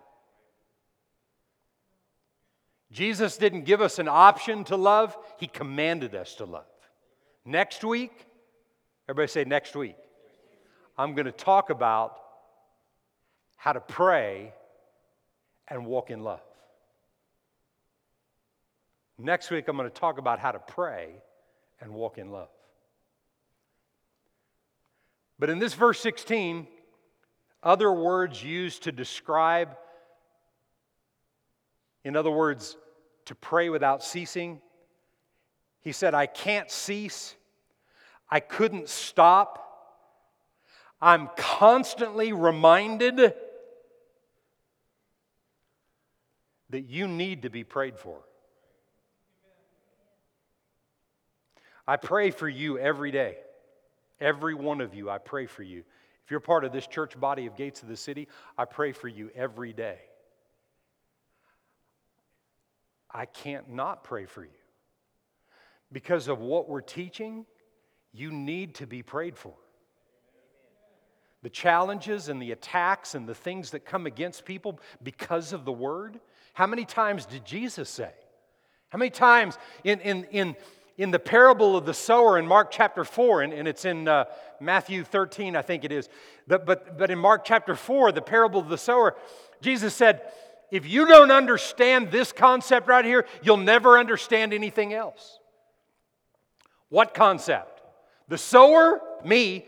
Jesus 2.92 3.36
didn't 3.36 3.64
give 3.64 3.82
us 3.82 3.98
an 3.98 4.08
option 4.08 4.64
to 4.66 4.76
love, 4.76 5.18
He 5.40 5.48
commanded 5.48 6.14
us 6.14 6.36
to 6.36 6.46
love. 6.46 6.66
Next 7.46 7.84
week, 7.84 8.12
everybody 9.10 9.28
say 9.28 9.44
next 9.44 9.76
week, 9.76 9.96
I'm 11.00 11.16
going 11.16 11.26
to 11.26 11.32
talk 11.32 11.72
about 11.72 12.16
how 13.58 13.74
to 13.74 13.80
pray 13.80 14.54
and 15.68 15.88
walk 15.88 16.12
in 16.12 16.22
love. 16.24 16.42
Next 19.18 19.50
week, 19.50 19.68
I'm 19.68 19.78
going 19.78 19.90
to 19.90 20.00
talk 20.00 20.20
about 20.20 20.38
how 20.38 20.52
to 20.52 20.60
pray 20.60 21.10
and 21.80 21.92
walk 21.92 22.20
in 22.20 22.32
love. 22.32 22.50
But 25.42 25.50
in 25.50 25.58
this 25.58 25.74
verse 25.74 26.00
16, 26.02 26.68
other 27.64 27.92
words 27.92 28.44
used 28.44 28.84
to 28.84 28.92
describe, 28.92 29.76
in 32.04 32.16
other 32.16 32.30
words, 32.30 32.78
to 33.26 33.34
pray 33.34 33.70
without 33.72 34.04
ceasing. 34.04 34.62
He 35.80 35.94
said, 35.94 36.14
I 36.14 36.28
can't 36.28 36.70
cease. 36.70 37.34
I 38.30 38.40
couldn't 38.40 38.88
stop. 38.88 39.98
I'm 41.02 41.28
constantly 41.36 42.34
reminded 42.34 43.34
that 46.70 46.88
you 46.88 47.08
need 47.08 47.42
to 47.42 47.50
be 47.50 47.64
prayed 47.64 47.98
for. 47.98 48.20
I 51.88 51.98
pray 51.98 52.30
for 52.30 52.48
you 52.48 52.78
every 52.78 53.10
day. 53.10 53.38
Every 54.22 54.54
one 54.54 54.80
of 54.80 54.94
you, 54.94 55.10
I 55.10 55.18
pray 55.18 55.48
for 55.48 55.64
you. 55.64 55.84
If 56.24 56.32
you're 56.32 56.40
part 56.40 56.64
of 56.64 56.72
this 56.72 56.88
church 56.88 57.20
body 57.20 57.48
of 57.48 57.58
Gates 57.58 57.82
of 57.82 57.90
the 57.90 57.98
City, 57.98 58.28
I 58.58 58.66
pray 58.66 58.92
for 58.92 59.08
you 59.08 59.32
every 59.36 59.74
day. 59.74 59.98
I 63.10 63.26
can't 63.26 63.70
not 63.70 64.04
pray 64.04 64.26
for 64.26 64.44
you. 64.44 64.52
Because 65.92 66.28
of 66.28 66.40
what 66.40 66.70
we're 66.70 66.82
teaching, 66.82 67.46
you 68.14 68.32
need 68.32 68.76
to 68.76 68.88
be 68.88 69.02
prayed 69.02 69.38
for. 69.38 69.54
The 71.44 71.50
challenges 71.50 72.30
and 72.30 72.42
the 72.42 72.52
attacks 72.52 73.16
and 73.16 73.28
the 73.28 73.36
things 73.36 73.72
that 73.72 73.84
come 73.84 74.06
against 74.06 74.46
people 74.46 74.80
because 75.02 75.52
of 75.52 75.66
the 75.66 75.72
word. 75.72 76.20
How 76.54 76.68
many 76.68 76.86
times 76.86 77.26
did 77.26 77.44
Jesus 77.44 77.90
say? 77.90 78.12
How 78.90 79.00
many 79.00 79.10
times 79.10 79.58
in, 79.84 80.00
in, 80.02 80.26
in, 80.26 80.56
in 80.98 81.12
the 81.12 81.20
parable 81.20 81.76
of 81.76 81.86
the 81.86 81.94
sower 81.94 82.38
in 82.38 82.46
Mark 82.46 82.72
chapter 82.72 83.04
4, 83.04 83.42
and, 83.44 83.54
and 83.54 83.68
it's 83.68 83.86
in 83.86 84.08
uh, 84.08 84.26
Matthew 84.60 85.04
13, 85.04 85.56
I 85.56 85.62
think 85.62 85.84
it 85.84 85.92
is, 85.92 86.10
but, 86.48 86.66
but, 86.66 86.98
but 86.98 87.10
in 87.10 87.18
Mark 87.18 87.44
chapter 87.46 87.76
4, 87.76 88.12
the 88.12 88.22
parable 88.22 88.60
of 88.60 88.70
the 88.70 88.78
sower, 88.78 89.16
Jesus 89.62 89.94
said, 89.94 90.22
if 90.72 90.88
you 90.88 91.06
don't 91.06 91.32
understand 91.32 92.12
this 92.12 92.32
concept 92.32 92.88
right 92.88 93.04
here, 93.04 93.26
you'll 93.44 93.58
never 93.58 94.00
understand 94.00 94.54
anything 94.54 94.94
else. 94.94 95.40
What 96.90 97.14
concept? 97.14 97.82
The 98.30 98.38
sower, 98.38 99.02
me, 99.26 99.66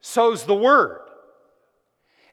sows 0.00 0.44
the 0.44 0.54
word. 0.54 1.00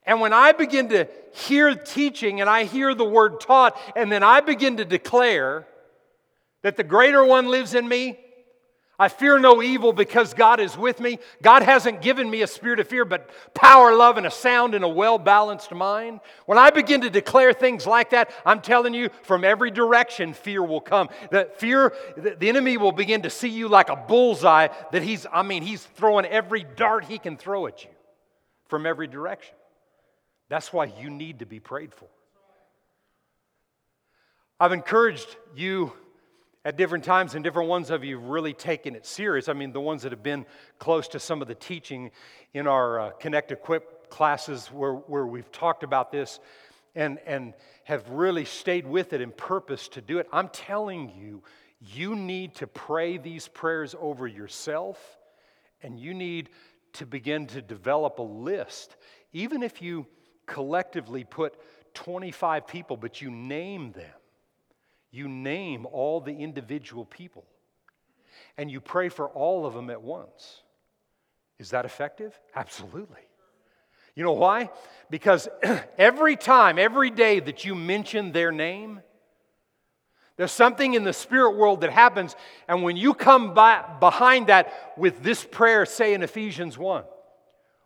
And 0.05 0.21
when 0.21 0.33
I 0.33 0.53
begin 0.53 0.89
to 0.89 1.07
hear 1.33 1.75
teaching 1.75 2.41
and 2.41 2.49
I 2.49 2.63
hear 2.63 2.95
the 2.95 3.05
word 3.05 3.39
taught, 3.39 3.77
and 3.95 4.11
then 4.11 4.23
I 4.23 4.39
begin 4.39 4.77
to 4.77 4.85
declare 4.85 5.67
that 6.61 6.77
the 6.77 6.83
greater 6.83 7.23
one 7.23 7.47
lives 7.47 7.73
in 7.73 7.87
me, 7.87 8.17
I 9.01 9.07
fear 9.07 9.39
no 9.39 9.63
evil 9.63 9.93
because 9.93 10.33
God 10.33 10.59
is 10.59 10.77
with 10.77 10.99
me. 10.99 11.19
God 11.41 11.63
hasn't 11.63 12.01
given 12.01 12.29
me 12.29 12.41
a 12.41 12.47
spirit 12.47 12.81
of 12.81 12.87
fear, 12.89 13.05
but 13.05 13.29
power, 13.53 13.95
love, 13.95 14.17
and 14.17 14.27
a 14.27 14.31
sound 14.31 14.75
and 14.75 14.83
a 14.83 14.89
well 14.89 15.17
balanced 15.17 15.71
mind. 15.71 16.19
When 16.45 16.57
I 16.57 16.69
begin 16.69 16.99
to 17.01 17.09
declare 17.09 17.53
things 17.53 17.87
like 17.87 18.09
that, 18.09 18.29
I'm 18.45 18.59
telling 18.59 18.93
you, 18.93 19.09
from 19.23 19.45
every 19.45 19.71
direction, 19.71 20.33
fear 20.33 20.61
will 20.61 20.81
come. 20.81 21.07
The 21.31 21.49
fear, 21.55 21.93
the 22.17 22.49
enemy 22.49 22.75
will 22.75 22.91
begin 22.91 23.21
to 23.21 23.29
see 23.29 23.47
you 23.47 23.69
like 23.69 23.87
a 23.87 23.95
bullseye 23.95 24.67
that 24.91 25.01
he's, 25.01 25.25
I 25.31 25.43
mean, 25.43 25.63
he's 25.63 25.81
throwing 25.81 26.25
every 26.25 26.65
dart 26.75 27.05
he 27.05 27.19
can 27.19 27.37
throw 27.37 27.67
at 27.67 27.85
you 27.85 27.91
from 28.67 28.85
every 28.85 29.07
direction. 29.07 29.55
That's 30.49 30.73
why 30.73 30.91
you 30.99 31.09
need 31.09 31.39
to 31.39 31.45
be 31.45 31.61
prayed 31.61 31.93
for. 31.93 32.09
I've 34.59 34.73
encouraged 34.73 35.37
you 35.55 35.93
at 36.65 36.75
different 36.75 37.05
times, 37.05 37.35
and 37.35 37.43
different 37.43 37.69
ones 37.69 37.89
of 37.89 38.03
you 38.03 38.19
have 38.19 38.27
really 38.27 38.53
taken 38.53 38.95
it 38.95 39.05
serious. 39.05 39.47
I 39.47 39.53
mean, 39.53 39.71
the 39.71 39.79
ones 39.79 40.03
that 40.03 40.11
have 40.11 40.23
been 40.23 40.45
close 40.77 41.07
to 41.09 41.19
some 41.19 41.41
of 41.41 41.47
the 41.47 41.55
teaching 41.55 42.11
in 42.53 42.67
our 42.67 42.99
uh, 42.99 43.09
Connect 43.11 43.51
Equip 43.51 44.09
classes 44.09 44.67
where, 44.67 44.93
where 44.93 45.25
we've 45.25 45.51
talked 45.51 45.83
about 45.83 46.11
this 46.11 46.39
and, 46.95 47.19
and 47.25 47.53
have 47.85 48.09
really 48.09 48.43
stayed 48.43 48.85
with 48.85 49.13
it 49.13 49.21
and 49.21 49.35
purpose 49.35 49.87
to 49.89 50.01
do 50.01 50.19
it. 50.19 50.27
I'm 50.33 50.49
telling 50.49 51.13
you, 51.17 51.43
you 51.79 52.15
need 52.15 52.55
to 52.55 52.67
pray 52.67 53.17
these 53.17 53.47
prayers 53.47 53.95
over 53.97 54.27
yourself, 54.27 55.17
and 55.81 55.97
you 55.97 56.13
need 56.13 56.49
to 56.93 57.05
begin 57.05 57.47
to 57.47 57.61
develop 57.61 58.19
a 58.19 58.23
list. 58.23 58.97
Even 59.31 59.63
if 59.63 59.81
you 59.81 60.05
collectively 60.45 61.23
put 61.23 61.53
25 61.93 62.67
people, 62.67 62.97
but 62.97 63.21
you 63.21 63.31
name 63.31 63.93
them 63.93 64.18
you 65.11 65.27
name 65.27 65.85
all 65.91 66.21
the 66.21 66.35
individual 66.35 67.05
people 67.05 67.45
and 68.57 68.69
you 68.69 68.81
pray 68.81 69.09
for 69.09 69.27
all 69.29 69.65
of 69.65 69.73
them 69.73 69.89
at 69.89 70.01
once. 70.01 70.61
Is 71.57 71.71
that 71.71 71.85
effective? 71.85 72.37
Absolutely. 72.55 73.21
You 74.15 74.23
know 74.23 74.33
why? 74.33 74.69
Because 75.09 75.47
every 75.97 76.35
time, 76.35 76.77
every 76.77 77.09
day 77.09 77.39
that 77.39 77.65
you 77.65 77.75
mention 77.75 78.31
their 78.31 78.51
name, 78.51 79.01
there's 80.37 80.51
something 80.51 80.93
in 80.93 81.03
the 81.03 81.13
spirit 81.13 81.57
world 81.57 81.81
that 81.81 81.91
happens. 81.91 82.35
And 82.67 82.83
when 82.83 82.95
you 82.95 83.13
come 83.13 83.53
by, 83.53 83.83
behind 83.99 84.47
that 84.47 84.93
with 84.97 85.21
this 85.21 85.43
prayer, 85.43 85.85
say 85.85 86.13
in 86.13 86.23
Ephesians 86.23 86.77
1 86.77 87.03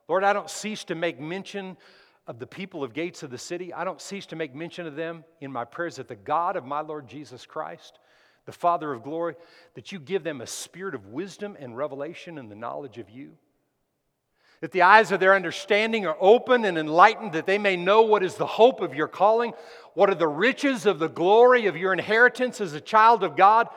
Lord, 0.07 0.23
I 0.23 0.33
don't 0.33 0.49
cease 0.49 0.83
to 0.85 0.95
make 0.95 1.19
mention 1.19 1.77
of 2.25 2.39
the 2.39 2.47
people 2.47 2.83
of 2.83 2.93
Gates 2.93 3.23
of 3.23 3.31
the 3.31 3.37
City, 3.37 3.73
I 3.73 3.83
don't 3.83 3.99
cease 3.99 4.25
to 4.27 4.35
make 4.35 4.55
mention 4.55 4.87
of 4.87 4.95
them 4.95 5.25
in 5.41 5.51
my 5.51 5.65
prayers 5.65 5.97
that 5.97 6.07
the 6.07 6.15
God 6.15 6.55
of 6.55 6.65
my 6.65 6.79
Lord 6.79 7.07
Jesus 7.07 7.45
Christ, 7.45 7.99
the 8.45 8.53
Father 8.53 8.93
of 8.93 9.03
glory, 9.03 9.35
that 9.75 9.91
you 9.91 9.99
give 9.99 10.23
them 10.23 10.39
a 10.39 10.47
spirit 10.47 10.95
of 10.95 11.07
wisdom 11.07 11.57
and 11.59 11.75
revelation 11.75 12.37
and 12.37 12.49
the 12.49 12.55
knowledge 12.55 12.97
of 12.97 13.09
you. 13.09 13.33
That 14.61 14.71
the 14.71 14.83
eyes 14.83 15.11
of 15.11 15.19
their 15.19 15.35
understanding 15.35 16.05
are 16.05 16.15
open 16.21 16.63
and 16.63 16.77
enlightened, 16.77 17.33
that 17.33 17.45
they 17.45 17.57
may 17.57 17.75
know 17.75 18.03
what 18.03 18.23
is 18.23 18.35
the 18.35 18.45
hope 18.45 18.79
of 18.79 18.95
your 18.95 19.09
calling, 19.09 19.51
what 19.93 20.09
are 20.09 20.15
the 20.15 20.27
riches 20.27 20.85
of 20.85 20.99
the 20.99 21.09
glory 21.09 21.65
of 21.65 21.75
your 21.75 21.91
inheritance 21.91 22.61
as 22.61 22.73
a 22.73 22.79
child 22.79 23.25
of 23.25 23.35
God, 23.35 23.67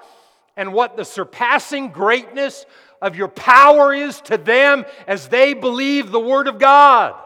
and 0.57 0.73
what 0.73 0.97
the 0.97 1.05
surpassing 1.05 1.89
greatness 1.89 2.65
of 3.03 3.17
your 3.17 3.29
power 3.29 3.93
is 3.93 4.21
to 4.23 4.39
them 4.39 4.85
as 5.09 5.27
they 5.27 5.55
believe 5.55 6.13
the 6.13 6.21
Word 6.21 6.47
of 6.47 6.61
God. 6.61 7.21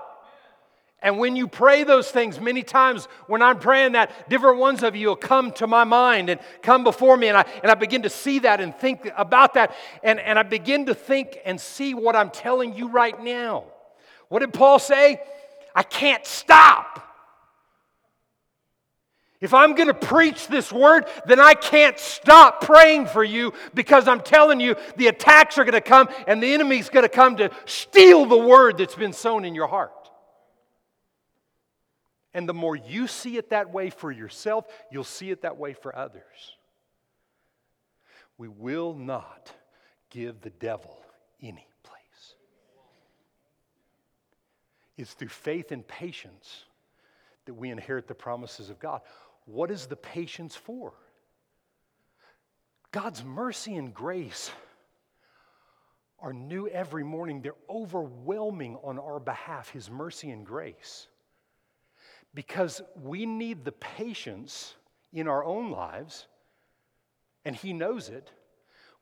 And 1.02 1.18
when 1.18 1.34
you 1.34 1.48
pray 1.48 1.84
those 1.84 2.10
things, 2.10 2.38
many 2.40 2.62
times 2.62 3.06
when 3.26 3.40
I'm 3.40 3.58
praying 3.58 3.92
that, 3.92 4.28
different 4.28 4.58
ones 4.58 4.82
of 4.82 4.94
you 4.94 5.08
will 5.08 5.16
come 5.16 5.50
to 5.52 5.66
my 5.66 5.84
mind 5.84 6.28
and 6.28 6.40
come 6.62 6.84
before 6.84 7.16
me, 7.16 7.28
and 7.28 7.38
I, 7.38 7.46
and 7.62 7.70
I 7.70 7.74
begin 7.74 8.02
to 8.02 8.10
see 8.10 8.40
that 8.40 8.60
and 8.60 8.74
think 8.74 9.10
about 9.16 9.54
that, 9.54 9.74
and, 10.02 10.20
and 10.20 10.38
I 10.38 10.42
begin 10.42 10.86
to 10.86 10.94
think 10.94 11.38
and 11.44 11.58
see 11.58 11.94
what 11.94 12.16
I'm 12.16 12.30
telling 12.30 12.74
you 12.76 12.88
right 12.88 13.18
now. 13.22 13.64
What 14.28 14.40
did 14.40 14.52
Paul 14.52 14.78
say? 14.78 15.22
I 15.74 15.82
can't 15.82 16.26
stop. 16.26 17.06
If 19.40 19.54
I'm 19.54 19.74
going 19.74 19.88
to 19.88 19.94
preach 19.94 20.48
this 20.48 20.70
word, 20.70 21.06
then 21.24 21.40
I 21.40 21.54
can't 21.54 21.98
stop 21.98 22.60
praying 22.60 23.06
for 23.06 23.24
you 23.24 23.54
because 23.72 24.06
I'm 24.06 24.20
telling 24.20 24.60
you 24.60 24.76
the 24.96 25.06
attacks 25.06 25.56
are 25.56 25.64
going 25.64 25.72
to 25.72 25.80
come 25.80 26.10
and 26.26 26.42
the 26.42 26.52
enemy's 26.52 26.90
going 26.90 27.04
to 27.04 27.08
come 27.08 27.36
to 27.36 27.50
steal 27.64 28.26
the 28.26 28.36
word 28.36 28.76
that's 28.76 28.94
been 28.94 29.14
sown 29.14 29.46
in 29.46 29.54
your 29.54 29.66
heart. 29.66 29.99
And 32.32 32.48
the 32.48 32.54
more 32.54 32.76
you 32.76 33.06
see 33.06 33.36
it 33.36 33.50
that 33.50 33.72
way 33.72 33.90
for 33.90 34.12
yourself, 34.12 34.66
you'll 34.90 35.04
see 35.04 35.30
it 35.30 35.42
that 35.42 35.56
way 35.56 35.72
for 35.72 35.94
others. 35.96 36.56
We 38.38 38.48
will 38.48 38.94
not 38.94 39.52
give 40.10 40.40
the 40.40 40.50
devil 40.50 40.96
any 41.42 41.66
place. 41.82 42.34
It's 44.96 45.12
through 45.12 45.28
faith 45.28 45.72
and 45.72 45.86
patience 45.86 46.64
that 47.46 47.54
we 47.54 47.70
inherit 47.70 48.06
the 48.06 48.14
promises 48.14 48.70
of 48.70 48.78
God. 48.78 49.00
What 49.46 49.70
is 49.70 49.86
the 49.86 49.96
patience 49.96 50.54
for? 50.54 50.92
God's 52.92 53.24
mercy 53.24 53.76
and 53.76 53.92
grace 53.92 54.50
are 56.20 56.32
new 56.32 56.68
every 56.68 57.04
morning. 57.04 57.40
They're 57.40 57.54
overwhelming 57.68 58.76
on 58.82 58.98
our 58.98 59.18
behalf, 59.18 59.70
His 59.70 59.90
mercy 59.90 60.30
and 60.30 60.44
grace. 60.44 61.08
Because 62.34 62.80
we 63.02 63.26
need 63.26 63.64
the 63.64 63.72
patience 63.72 64.74
in 65.12 65.26
our 65.26 65.44
own 65.44 65.70
lives, 65.70 66.26
and 67.44 67.56
He 67.56 67.72
knows 67.72 68.08
it. 68.08 68.30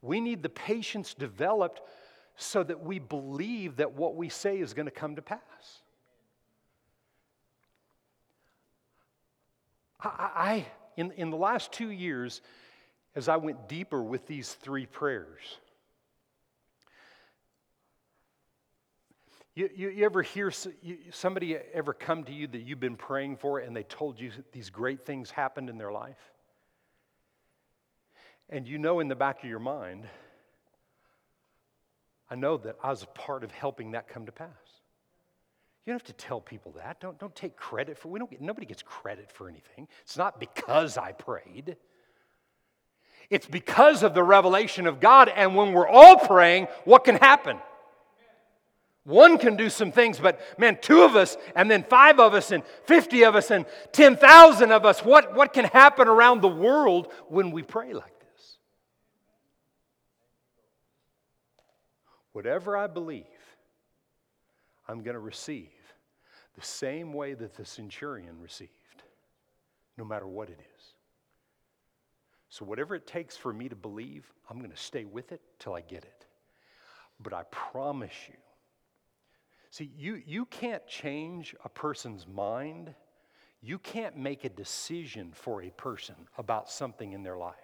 We 0.01 0.21
need 0.21 0.43
the 0.43 0.49
patience 0.49 1.15
developed 1.15 1.83
so 2.37 2.63
that 2.63 2.83
we 2.83 2.99
believe 2.99 3.77
that 3.77 3.93
what 3.93 4.15
we 4.15 4.29
say 4.29 4.59
is 4.59 4.73
going 4.73 4.87
to 4.87 4.93
come 4.93 5.17
to 5.17 5.23
pass. 5.23 5.41
I, 10.01 10.09
I 10.09 10.67
in, 10.97 11.13
in 11.13 11.31
the 11.31 11.37
last 11.37 11.73
two 11.73 11.91
years, 11.91 12.41
as 13.15 13.29
I 13.29 13.37
went 13.37 13.69
deeper 13.69 14.03
with 14.03 14.27
these 14.27 14.53
three 14.53 14.87
prayers, 14.87 15.59
You, 19.59 19.69
you, 19.75 19.89
you, 19.89 20.05
ever 20.05 20.23
hear 20.23 20.53
somebody 21.11 21.57
ever 21.75 21.93
come 21.93 22.23
to 22.23 22.33
you 22.33 22.47
that 22.47 22.61
you've 22.61 22.79
been 22.79 22.95
praying 22.95 23.39
for 23.39 23.59
and 23.59 23.75
they 23.75 23.83
told 23.83 24.21
you 24.21 24.31
these 24.53 24.71
great 24.71 25.05
things 25.05 25.33
happened 25.33 25.69
in 25.69 25.79
their 25.79 25.91
life? 25.91 26.33
And 28.49 28.69
you 28.69 28.79
know 28.79 29.01
in 29.01 29.09
the 29.09 29.17
back 29.17 29.43
of 29.43 29.51
your 29.51 29.59
mind, 29.59 30.07
I 32.31 32.37
know 32.37 32.57
that 32.59 32.77
I 32.85 32.91
was 32.91 33.03
a 33.03 33.07
part 33.07 33.43
of 33.43 33.51
helping 33.51 33.91
that 33.91 34.07
come 34.07 34.27
to 34.27 34.31
pass. 34.31 34.47
You 35.85 35.93
don't 35.93 36.01
have 36.03 36.17
to 36.17 36.25
tell 36.25 36.41
people 36.41 36.71
that. 36.77 37.01
Don't, 37.01 37.19
don't 37.19 37.35
take 37.35 37.57
credit 37.57 37.99
for 37.99 38.11
we 38.11 38.21
don't 38.21 38.31
get, 38.31 38.41
nobody 38.41 38.65
gets 38.65 38.85
credit 38.85 39.33
for 39.33 39.49
anything. 39.49 39.89
It's 40.03 40.17
not 40.17 40.39
because 40.39 40.97
I 40.97 41.11
prayed. 41.11 41.77
It's 43.29 43.49
because 43.49 44.05
of 44.05 44.15
the 44.15 44.23
revelation 44.23 44.87
of 44.87 45.01
God. 45.01 45.29
And 45.29 45.57
when 45.57 45.73
we're 45.73 45.89
all 45.89 46.17
praying, 46.17 46.69
what 46.85 47.03
can 47.03 47.17
happen? 47.17 47.59
One 49.09 49.39
can 49.39 49.57
do 49.57 49.71
some 49.71 49.91
things, 49.91 50.19
but 50.19 50.39
man, 50.59 50.77
two 50.83 51.01
of 51.01 51.17
us, 51.17 51.39
and 51.57 51.71
then 51.71 51.83
five 51.83 52.21
of 52.21 52.35
us, 52.35 52.51
and 52.51 52.63
50 52.85 53.25
of 53.25 53.37
us, 53.37 53.51
and 53.51 53.65
10,000 53.93 54.71
of 54.71 54.85
us, 54.85 55.03
what, 55.03 55.35
what 55.35 55.55
can 55.55 55.65
happen 55.65 56.09
around 56.09 56.43
the 56.43 56.49
world 56.49 57.11
when 57.29 57.51
we 57.51 57.63
pray 57.63 57.95
like 57.95 58.19
this? 58.21 58.59
Whatever 62.33 62.77
I 62.77 62.87
believe, 62.87 63.25
I'm 64.87 65.03
going 65.03 65.15
to 65.15 65.21
receive 65.21 65.71
the 66.55 66.67
same 66.67 67.15
way 67.15 67.33
that 67.33 67.55
the 67.55 67.65
centurion 67.65 68.39
received, 68.43 68.73
no 69.97 70.05
matter 70.05 70.27
what 70.27 70.51
it 70.51 70.61
is. 70.61 70.85
So, 72.51 72.67
whatever 72.67 72.95
it 72.95 73.07
takes 73.07 73.39
for 73.39 73.55
me 73.55 73.71
to 73.71 73.77
believe, 73.77 74.31
I'm 74.51 74.59
going 74.59 74.71
to 74.71 74.77
stay 74.77 75.07
with 75.07 75.33
it 75.33 75.41
till 75.59 75.73
I 75.73 75.81
get 75.81 76.05
it. 76.05 76.27
But 77.19 77.33
I 77.33 77.45
promise 77.51 78.13
you, 78.29 78.35
See, 79.71 79.91
you, 79.97 80.23
you 80.27 80.47
can't 80.47 80.87
change 80.87 81.55
a 81.65 81.69
person's 81.69 82.27
mind. 82.27 82.95
You 83.61 83.79
can't 83.79 84.17
make 84.17 84.45
a 84.45 84.49
decision 84.49 85.33
for 85.35 85.63
a 85.63 85.71
person 85.71 86.15
about 86.39 86.71
something 86.71 87.13
in 87.13 87.23
their 87.23 87.37
life. 87.37 87.55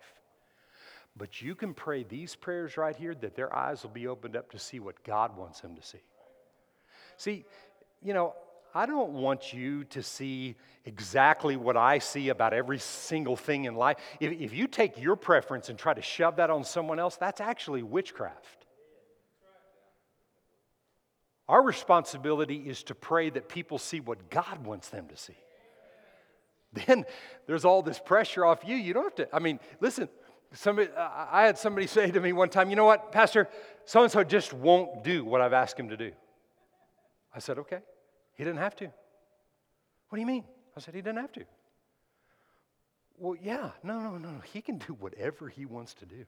But 1.16 1.40
you 1.40 1.54
can 1.54 1.74
pray 1.74 2.02
these 2.02 2.34
prayers 2.34 2.76
right 2.76 2.96
here 2.96 3.14
that 3.14 3.36
their 3.36 3.54
eyes 3.54 3.82
will 3.82 3.90
be 3.90 4.06
opened 4.06 4.36
up 4.36 4.50
to 4.50 4.58
see 4.58 4.80
what 4.80 5.02
God 5.04 5.36
wants 5.36 5.60
them 5.60 5.76
to 5.76 5.82
see. 5.82 6.02
See, 7.16 7.44
you 8.02 8.12
know, 8.12 8.34
I 8.74 8.86
don't 8.86 9.12
want 9.12 9.52
you 9.52 9.84
to 9.84 10.02
see 10.02 10.56
exactly 10.84 11.56
what 11.56 11.76
I 11.76 12.00
see 12.00 12.30
about 12.30 12.52
every 12.52 12.80
single 12.80 13.36
thing 13.36 13.66
in 13.66 13.76
life. 13.76 13.98
If, 14.18 14.32
if 14.32 14.52
you 14.52 14.66
take 14.66 15.00
your 15.00 15.14
preference 15.14 15.68
and 15.68 15.78
try 15.78 15.94
to 15.94 16.02
shove 16.02 16.36
that 16.36 16.50
on 16.50 16.64
someone 16.64 16.98
else, 16.98 17.16
that's 17.16 17.40
actually 17.40 17.84
witchcraft. 17.84 18.63
Our 21.48 21.62
responsibility 21.62 22.56
is 22.56 22.82
to 22.84 22.94
pray 22.94 23.30
that 23.30 23.48
people 23.48 23.78
see 23.78 24.00
what 24.00 24.30
God 24.30 24.64
wants 24.64 24.88
them 24.88 25.08
to 25.08 25.16
see. 25.16 25.36
Then 26.86 27.04
there's 27.46 27.64
all 27.64 27.82
this 27.82 27.98
pressure 27.98 28.44
off 28.44 28.64
you. 28.66 28.76
You 28.76 28.94
don't 28.94 29.04
have 29.04 29.14
to, 29.16 29.34
I 29.34 29.38
mean, 29.38 29.60
listen, 29.80 30.08
somebody, 30.52 30.90
I 30.96 31.44
had 31.44 31.58
somebody 31.58 31.86
say 31.86 32.10
to 32.10 32.20
me 32.20 32.32
one 32.32 32.48
time, 32.48 32.70
you 32.70 32.76
know 32.76 32.84
what, 32.84 33.12
Pastor, 33.12 33.48
so 33.84 34.02
and 34.02 34.10
so 34.10 34.24
just 34.24 34.52
won't 34.52 35.04
do 35.04 35.24
what 35.24 35.40
I've 35.40 35.52
asked 35.52 35.78
him 35.78 35.90
to 35.90 35.96
do. 35.96 36.12
I 37.34 37.38
said, 37.38 37.58
okay, 37.58 37.78
he 38.36 38.44
didn't 38.44 38.58
have 38.58 38.76
to. 38.76 38.86
What 40.08 40.16
do 40.16 40.20
you 40.20 40.26
mean? 40.26 40.44
I 40.76 40.80
said, 40.80 40.94
he 40.94 41.00
didn't 41.00 41.18
have 41.18 41.32
to. 41.32 41.44
Well, 43.18 43.36
yeah, 43.40 43.70
no, 43.82 44.00
no, 44.00 44.16
no, 44.16 44.30
no. 44.30 44.40
he 44.52 44.60
can 44.60 44.78
do 44.78 44.94
whatever 44.94 45.48
he 45.48 45.66
wants 45.66 45.94
to 45.94 46.06
do. 46.06 46.24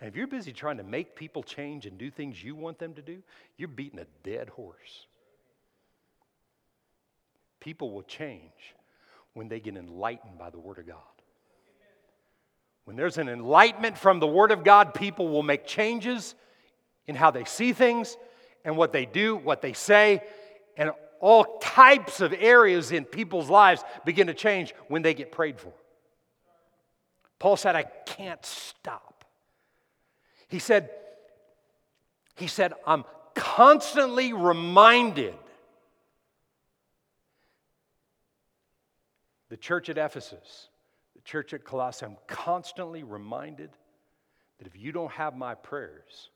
And 0.00 0.08
if 0.08 0.16
you're 0.16 0.28
busy 0.28 0.52
trying 0.52 0.76
to 0.76 0.84
make 0.84 1.16
people 1.16 1.42
change 1.42 1.86
and 1.86 1.98
do 1.98 2.10
things 2.10 2.42
you 2.42 2.54
want 2.54 2.78
them 2.78 2.94
to 2.94 3.02
do, 3.02 3.22
you're 3.56 3.68
beating 3.68 3.98
a 3.98 4.06
dead 4.22 4.48
horse. 4.48 5.06
People 7.60 7.90
will 7.90 8.04
change 8.04 8.74
when 9.34 9.48
they 9.48 9.58
get 9.58 9.76
enlightened 9.76 10.38
by 10.38 10.50
the 10.50 10.58
Word 10.58 10.78
of 10.78 10.86
God. 10.86 10.96
When 12.84 12.96
there's 12.96 13.18
an 13.18 13.28
enlightenment 13.28 13.98
from 13.98 14.20
the 14.20 14.26
Word 14.26 14.52
of 14.52 14.64
God, 14.64 14.94
people 14.94 15.28
will 15.28 15.42
make 15.42 15.66
changes 15.66 16.34
in 17.06 17.16
how 17.16 17.30
they 17.30 17.44
see 17.44 17.72
things 17.72 18.16
and 18.64 18.76
what 18.76 18.92
they 18.92 19.04
do, 19.04 19.36
what 19.36 19.62
they 19.62 19.72
say, 19.72 20.22
and 20.76 20.92
all 21.20 21.58
types 21.58 22.20
of 22.20 22.32
areas 22.32 22.92
in 22.92 23.04
people's 23.04 23.50
lives 23.50 23.82
begin 24.04 24.28
to 24.28 24.34
change 24.34 24.72
when 24.86 25.02
they 25.02 25.12
get 25.12 25.32
prayed 25.32 25.58
for. 25.58 25.72
Paul 27.40 27.56
said, 27.56 27.74
I 27.74 27.82
can't 27.82 28.44
stop 28.46 29.07
he 30.48 30.58
said, 30.58 30.90
he 32.36 32.46
said, 32.46 32.72
I'm 32.86 33.04
constantly 33.34 34.32
reminded. 34.32 35.34
The 39.50 39.56
church 39.56 39.88
at 39.88 39.96
Ephesus, 39.96 40.68
the 41.14 41.22
church 41.22 41.54
at 41.54 41.64
Colossae, 41.64 42.06
I'm 42.06 42.16
constantly 42.26 43.02
reminded 43.02 43.70
that 44.58 44.66
if 44.66 44.76
you 44.76 44.92
don't 44.92 45.12
have 45.12 45.36
my 45.36 45.54
prayers, 45.54 46.30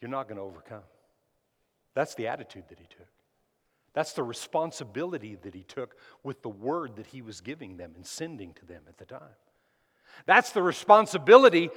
you're 0.00 0.10
not 0.10 0.26
going 0.26 0.36
to 0.36 0.42
overcome. 0.42 0.82
That's 1.94 2.14
the 2.14 2.28
attitude 2.28 2.64
that 2.68 2.78
he 2.78 2.86
took. 2.86 3.06
That's 3.92 4.12
the 4.12 4.22
responsibility 4.22 5.36
that 5.42 5.54
he 5.54 5.64
took 5.64 5.96
with 6.22 6.42
the 6.42 6.48
word 6.48 6.96
that 6.96 7.06
he 7.06 7.22
was 7.22 7.40
giving 7.40 7.76
them 7.76 7.92
and 7.96 8.06
sending 8.06 8.54
to 8.54 8.66
them 8.66 8.82
at 8.88 8.98
the 8.98 9.04
time. 9.04 9.36
That's 10.26 10.52
the 10.52 10.62
responsibility 10.62 11.70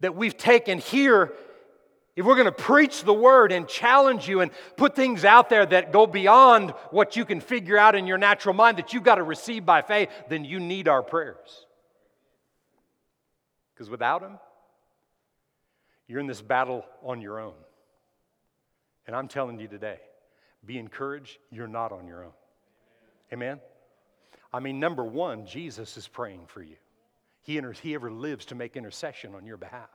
that 0.00 0.14
we've 0.14 0.36
taken 0.36 0.78
here, 0.78 1.32
if 2.16 2.24
we're 2.24 2.34
going 2.34 2.46
to 2.46 2.52
preach 2.52 3.04
the 3.04 3.12
word 3.12 3.52
and 3.52 3.68
challenge 3.68 4.26
you 4.28 4.40
and 4.40 4.50
put 4.76 4.96
things 4.96 5.24
out 5.24 5.50
there 5.50 5.66
that 5.66 5.92
go 5.92 6.06
beyond 6.06 6.70
what 6.90 7.16
you 7.16 7.24
can 7.24 7.40
figure 7.40 7.76
out 7.76 7.94
in 7.94 8.06
your 8.06 8.18
natural 8.18 8.54
mind 8.54 8.78
that 8.78 8.92
you've 8.92 9.02
got 9.02 9.16
to 9.16 9.22
receive 9.22 9.66
by 9.66 9.82
faith, 9.82 10.08
then 10.28 10.44
you 10.44 10.58
need 10.58 10.88
our 10.88 11.02
prayers. 11.02 11.66
Because 13.74 13.90
without 13.90 14.22
them, 14.22 14.38
you're 16.08 16.20
in 16.20 16.26
this 16.26 16.40
battle 16.40 16.84
on 17.02 17.20
your 17.20 17.38
own. 17.38 17.54
And 19.06 19.14
I'm 19.14 19.28
telling 19.28 19.60
you 19.60 19.68
today, 19.68 19.98
be 20.64 20.78
encouraged, 20.78 21.38
you're 21.50 21.68
not 21.68 21.92
on 21.92 22.06
your 22.06 22.24
own. 22.24 22.32
Amen? 23.32 23.60
I 24.52 24.60
mean, 24.60 24.80
number 24.80 25.04
one, 25.04 25.46
Jesus 25.46 25.96
is 25.96 26.08
praying 26.08 26.46
for 26.46 26.62
you. 26.62 26.76
He, 27.46 27.60
he 27.80 27.94
ever 27.94 28.10
lives 28.10 28.44
to 28.46 28.56
make 28.56 28.76
intercession 28.76 29.36
on 29.36 29.46
your 29.46 29.56
behalf. 29.56 29.88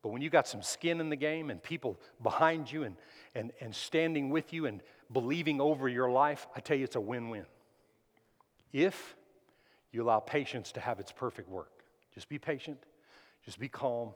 But 0.00 0.10
when 0.10 0.22
you 0.22 0.30
got 0.30 0.46
some 0.46 0.62
skin 0.62 1.00
in 1.00 1.10
the 1.10 1.16
game 1.16 1.50
and 1.50 1.60
people 1.60 2.00
behind 2.22 2.70
you 2.70 2.84
and, 2.84 2.96
and, 3.34 3.50
and 3.60 3.74
standing 3.74 4.30
with 4.30 4.52
you 4.52 4.66
and 4.66 4.80
believing 5.12 5.60
over 5.60 5.88
your 5.88 6.08
life, 6.08 6.46
I 6.54 6.60
tell 6.60 6.76
you, 6.76 6.84
it's 6.84 6.94
a 6.94 7.00
win 7.00 7.30
win. 7.30 7.46
If 8.72 9.16
you 9.90 10.04
allow 10.04 10.20
patience 10.20 10.70
to 10.72 10.80
have 10.80 11.00
its 11.00 11.10
perfect 11.10 11.48
work, 11.48 11.82
just 12.14 12.28
be 12.28 12.38
patient, 12.38 12.78
just 13.44 13.58
be 13.58 13.68
calm. 13.68 14.10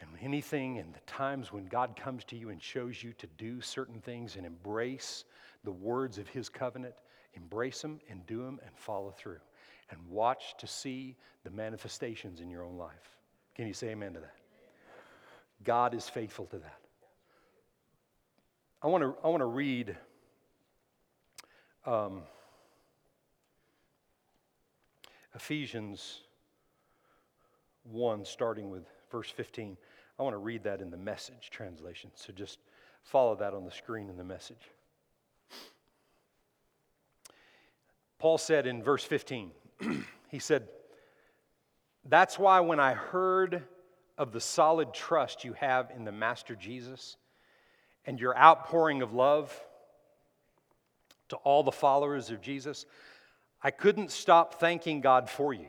And 0.00 0.10
anything 0.22 0.78
and 0.78 0.94
the 0.94 1.00
times 1.00 1.52
when 1.52 1.66
God 1.66 1.96
comes 1.96 2.22
to 2.26 2.36
you 2.36 2.50
and 2.50 2.62
shows 2.62 3.02
you 3.02 3.12
to 3.14 3.26
do 3.38 3.60
certain 3.60 4.00
things 4.00 4.36
and 4.36 4.46
embrace 4.46 5.24
the 5.64 5.72
words 5.72 6.16
of 6.18 6.28
His 6.28 6.48
covenant, 6.48 6.94
embrace 7.34 7.82
them 7.82 8.00
and 8.08 8.24
do 8.24 8.38
them 8.38 8.60
and 8.64 8.76
follow 8.76 9.10
through 9.10 9.38
and 9.94 10.10
watch 10.10 10.54
to 10.58 10.66
see 10.66 11.16
the 11.44 11.50
manifestations 11.50 12.40
in 12.40 12.50
your 12.50 12.64
own 12.64 12.76
life. 12.76 13.10
Can 13.54 13.66
you 13.66 13.72
say 13.72 13.90
amen 13.90 14.14
to 14.14 14.20
that? 14.20 14.34
God 15.62 15.94
is 15.94 16.08
faithful 16.08 16.46
to 16.46 16.58
that. 16.58 16.80
I 18.82 18.88
want 18.88 19.02
to, 19.02 19.14
I 19.24 19.28
want 19.28 19.40
to 19.40 19.46
read 19.46 19.96
um, 21.86 22.22
Ephesians 25.34 26.20
1, 27.84 28.24
starting 28.24 28.68
with 28.68 28.84
verse 29.10 29.30
15. 29.30 29.76
I 30.18 30.22
want 30.22 30.34
to 30.34 30.38
read 30.38 30.64
that 30.64 30.80
in 30.80 30.90
the 30.90 30.96
message 30.96 31.50
translation. 31.50 32.10
So 32.14 32.32
just 32.32 32.58
follow 33.04 33.34
that 33.36 33.54
on 33.54 33.64
the 33.64 33.70
screen 33.70 34.10
in 34.10 34.16
the 34.16 34.24
message. 34.24 34.70
Paul 38.18 38.38
said 38.38 38.66
in 38.66 38.82
verse 38.82 39.04
15, 39.04 39.50
he 40.28 40.38
said, 40.38 40.68
That's 42.04 42.38
why 42.38 42.60
when 42.60 42.80
I 42.80 42.94
heard 42.94 43.62
of 44.16 44.32
the 44.32 44.40
solid 44.40 44.94
trust 44.94 45.44
you 45.44 45.54
have 45.54 45.90
in 45.94 46.04
the 46.04 46.12
Master 46.12 46.54
Jesus 46.54 47.16
and 48.06 48.20
your 48.20 48.36
outpouring 48.36 49.02
of 49.02 49.12
love 49.12 49.52
to 51.28 51.36
all 51.36 51.62
the 51.62 51.72
followers 51.72 52.30
of 52.30 52.40
Jesus, 52.40 52.86
I 53.62 53.70
couldn't 53.70 54.10
stop 54.10 54.60
thanking 54.60 55.00
God 55.00 55.28
for 55.28 55.52
you. 55.52 55.66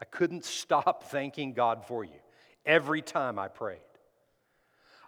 I 0.00 0.04
couldn't 0.04 0.44
stop 0.44 1.04
thanking 1.04 1.54
God 1.54 1.84
for 1.86 2.04
you 2.04 2.20
every 2.64 3.02
time 3.02 3.38
I 3.38 3.48
prayed. 3.48 3.78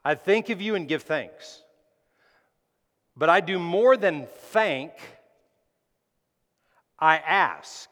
I 0.04 0.14
think 0.14 0.48
of 0.48 0.60
you 0.60 0.74
and 0.74 0.88
give 0.88 1.02
thanks. 1.02 1.62
But 3.16 3.28
I 3.28 3.40
do 3.40 3.58
more 3.58 3.96
than 3.96 4.26
thank, 4.26 4.92
I 6.98 7.18
ask. 7.18 7.90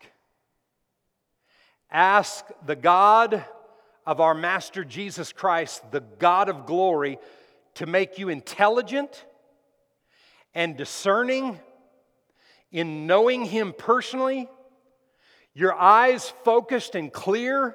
Ask 1.90 2.44
the 2.66 2.76
God 2.76 3.44
of 4.06 4.20
our 4.20 4.34
Master 4.34 4.84
Jesus 4.84 5.32
Christ, 5.32 5.90
the 5.90 6.00
God 6.00 6.48
of 6.48 6.66
glory, 6.66 7.18
to 7.74 7.86
make 7.86 8.18
you 8.18 8.28
intelligent 8.28 9.24
and 10.54 10.76
discerning 10.76 11.58
in 12.70 13.06
knowing 13.06 13.44
Him 13.44 13.72
personally, 13.76 14.48
your 15.54 15.74
eyes 15.74 16.28
focused 16.44 16.94
and 16.94 17.12
clear, 17.12 17.74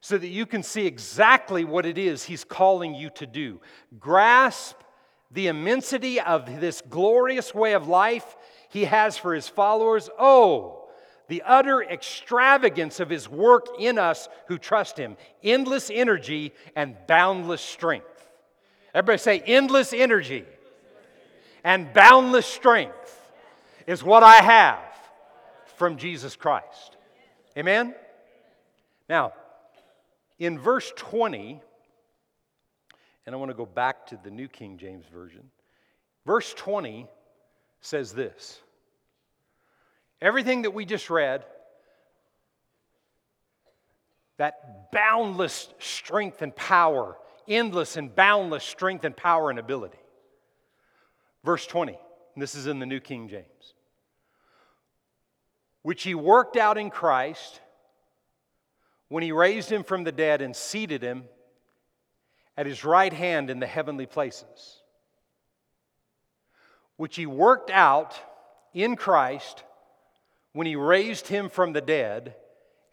so 0.00 0.18
that 0.18 0.28
you 0.28 0.44
can 0.44 0.62
see 0.62 0.86
exactly 0.86 1.64
what 1.64 1.86
it 1.86 1.96
is 1.96 2.24
He's 2.24 2.44
calling 2.44 2.94
you 2.94 3.08
to 3.10 3.26
do. 3.26 3.60
Grasp 3.98 4.76
the 5.30 5.46
immensity 5.46 6.20
of 6.20 6.60
this 6.60 6.82
glorious 6.90 7.54
way 7.54 7.72
of 7.72 7.88
life 7.88 8.36
He 8.68 8.84
has 8.84 9.16
for 9.16 9.34
His 9.34 9.48
followers. 9.48 10.10
Oh, 10.18 10.81
the 11.32 11.42
utter 11.46 11.82
extravagance 11.82 13.00
of 13.00 13.08
His 13.08 13.26
work 13.26 13.66
in 13.78 13.96
us 13.96 14.28
who 14.48 14.58
trust 14.58 14.98
Him, 14.98 15.16
endless 15.42 15.90
energy 15.90 16.52
and 16.76 16.94
boundless 17.06 17.62
strength. 17.62 18.28
Everybody 18.94 19.16
say, 19.16 19.38
endless 19.46 19.94
energy 19.94 20.44
and 21.64 21.90
boundless 21.94 22.44
strength 22.46 23.32
is 23.86 24.04
what 24.04 24.22
I 24.22 24.42
have 24.42 24.84
from 25.76 25.96
Jesus 25.96 26.36
Christ. 26.36 26.98
Amen? 27.56 27.94
Now, 29.08 29.32
in 30.38 30.58
verse 30.58 30.92
20, 30.96 31.62
and 33.24 33.34
I 33.34 33.38
want 33.38 33.50
to 33.50 33.56
go 33.56 33.64
back 33.64 34.06
to 34.08 34.18
the 34.22 34.30
New 34.30 34.48
King 34.48 34.76
James 34.76 35.06
Version, 35.10 35.50
verse 36.26 36.52
20 36.52 37.06
says 37.80 38.12
this 38.12 38.60
Everything 40.22 40.62
that 40.62 40.70
we 40.70 40.86
just 40.86 41.10
read, 41.10 41.44
that 44.38 44.90
boundless 44.90 45.68
strength 45.78 46.40
and 46.40 46.56
power, 46.56 47.18
endless 47.46 47.98
and 47.98 48.14
boundless 48.14 48.64
strength 48.64 49.04
and 49.04 49.14
power 49.14 49.50
and 49.50 49.58
ability. 49.58 49.98
Verse 51.44 51.66
20, 51.66 51.98
this 52.38 52.54
is 52.54 52.66
in 52.66 52.78
the 52.78 52.86
New 52.86 53.00
King 53.00 53.28
James 53.28 53.74
which 55.82 56.04
he 56.04 56.14
worked 56.14 56.56
out 56.56 56.78
in 56.78 56.90
Christ 56.90 57.60
when 59.08 59.22
he 59.22 59.32
raised 59.32 59.70
him 59.70 59.84
from 59.84 60.04
the 60.04 60.12
dead 60.12 60.40
and 60.40 60.56
seated 60.56 61.02
him 61.02 61.24
at 62.56 62.66
his 62.66 62.84
right 62.84 63.12
hand 63.12 63.50
in 63.50 63.60
the 63.60 63.66
heavenly 63.66 64.06
places. 64.06 64.82
Which 66.96 67.16
he 67.16 67.26
worked 67.26 67.70
out 67.70 68.18
in 68.72 68.96
Christ 68.96 69.64
when 70.52 70.66
he 70.66 70.76
raised 70.76 71.28
him 71.28 71.48
from 71.48 71.72
the 71.72 71.80
dead 71.80 72.34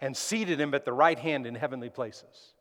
and 0.01 0.15
seated 0.15 0.59
him 0.59 0.73
at 0.73 0.85
the 0.85 0.93
right 0.93 1.19
hand 1.19 1.45
in 1.45 1.55
heavenly 1.55 1.89
places. 1.89 2.53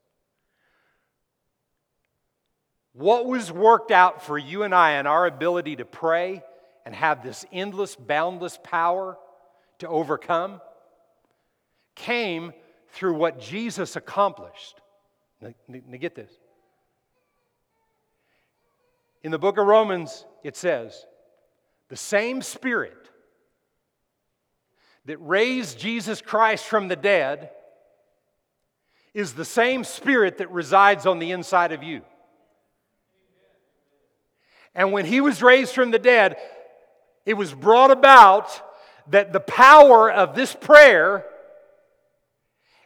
What 2.92 3.26
was 3.26 3.52
worked 3.52 3.92
out 3.92 4.24
for 4.24 4.36
you 4.36 4.64
and 4.64 4.74
I 4.74 4.92
and 4.92 5.06
our 5.06 5.26
ability 5.26 5.76
to 5.76 5.84
pray 5.84 6.42
and 6.84 6.94
have 6.94 7.22
this 7.22 7.44
endless, 7.52 7.94
boundless 7.94 8.58
power 8.62 9.16
to 9.78 9.88
overcome 9.88 10.60
came 11.94 12.52
through 12.88 13.14
what 13.14 13.38
Jesus 13.40 13.94
accomplished. 13.94 14.80
Now, 15.40 15.52
get 16.00 16.14
this. 16.14 16.32
In 19.22 19.30
the 19.30 19.38
book 19.38 19.58
of 19.58 19.66
Romans, 19.66 20.24
it 20.42 20.56
says, 20.56 21.06
the 21.88 21.96
same 21.96 22.42
Spirit 22.42 23.07
that 25.08 25.16
raised 25.16 25.78
Jesus 25.78 26.20
Christ 26.20 26.66
from 26.66 26.88
the 26.88 26.94
dead 26.94 27.48
is 29.14 29.32
the 29.32 29.44
same 29.44 29.82
Spirit 29.82 30.36
that 30.36 30.50
resides 30.50 31.06
on 31.06 31.18
the 31.18 31.30
inside 31.30 31.72
of 31.72 31.82
you. 31.82 32.02
And 34.74 34.92
when 34.92 35.06
he 35.06 35.22
was 35.22 35.42
raised 35.42 35.74
from 35.74 35.92
the 35.92 35.98
dead, 35.98 36.36
it 37.24 37.32
was 37.38 37.54
brought 37.54 37.90
about 37.90 38.50
that 39.10 39.32
the 39.32 39.40
power 39.40 40.12
of 40.12 40.34
this 40.34 40.54
prayer 40.54 41.24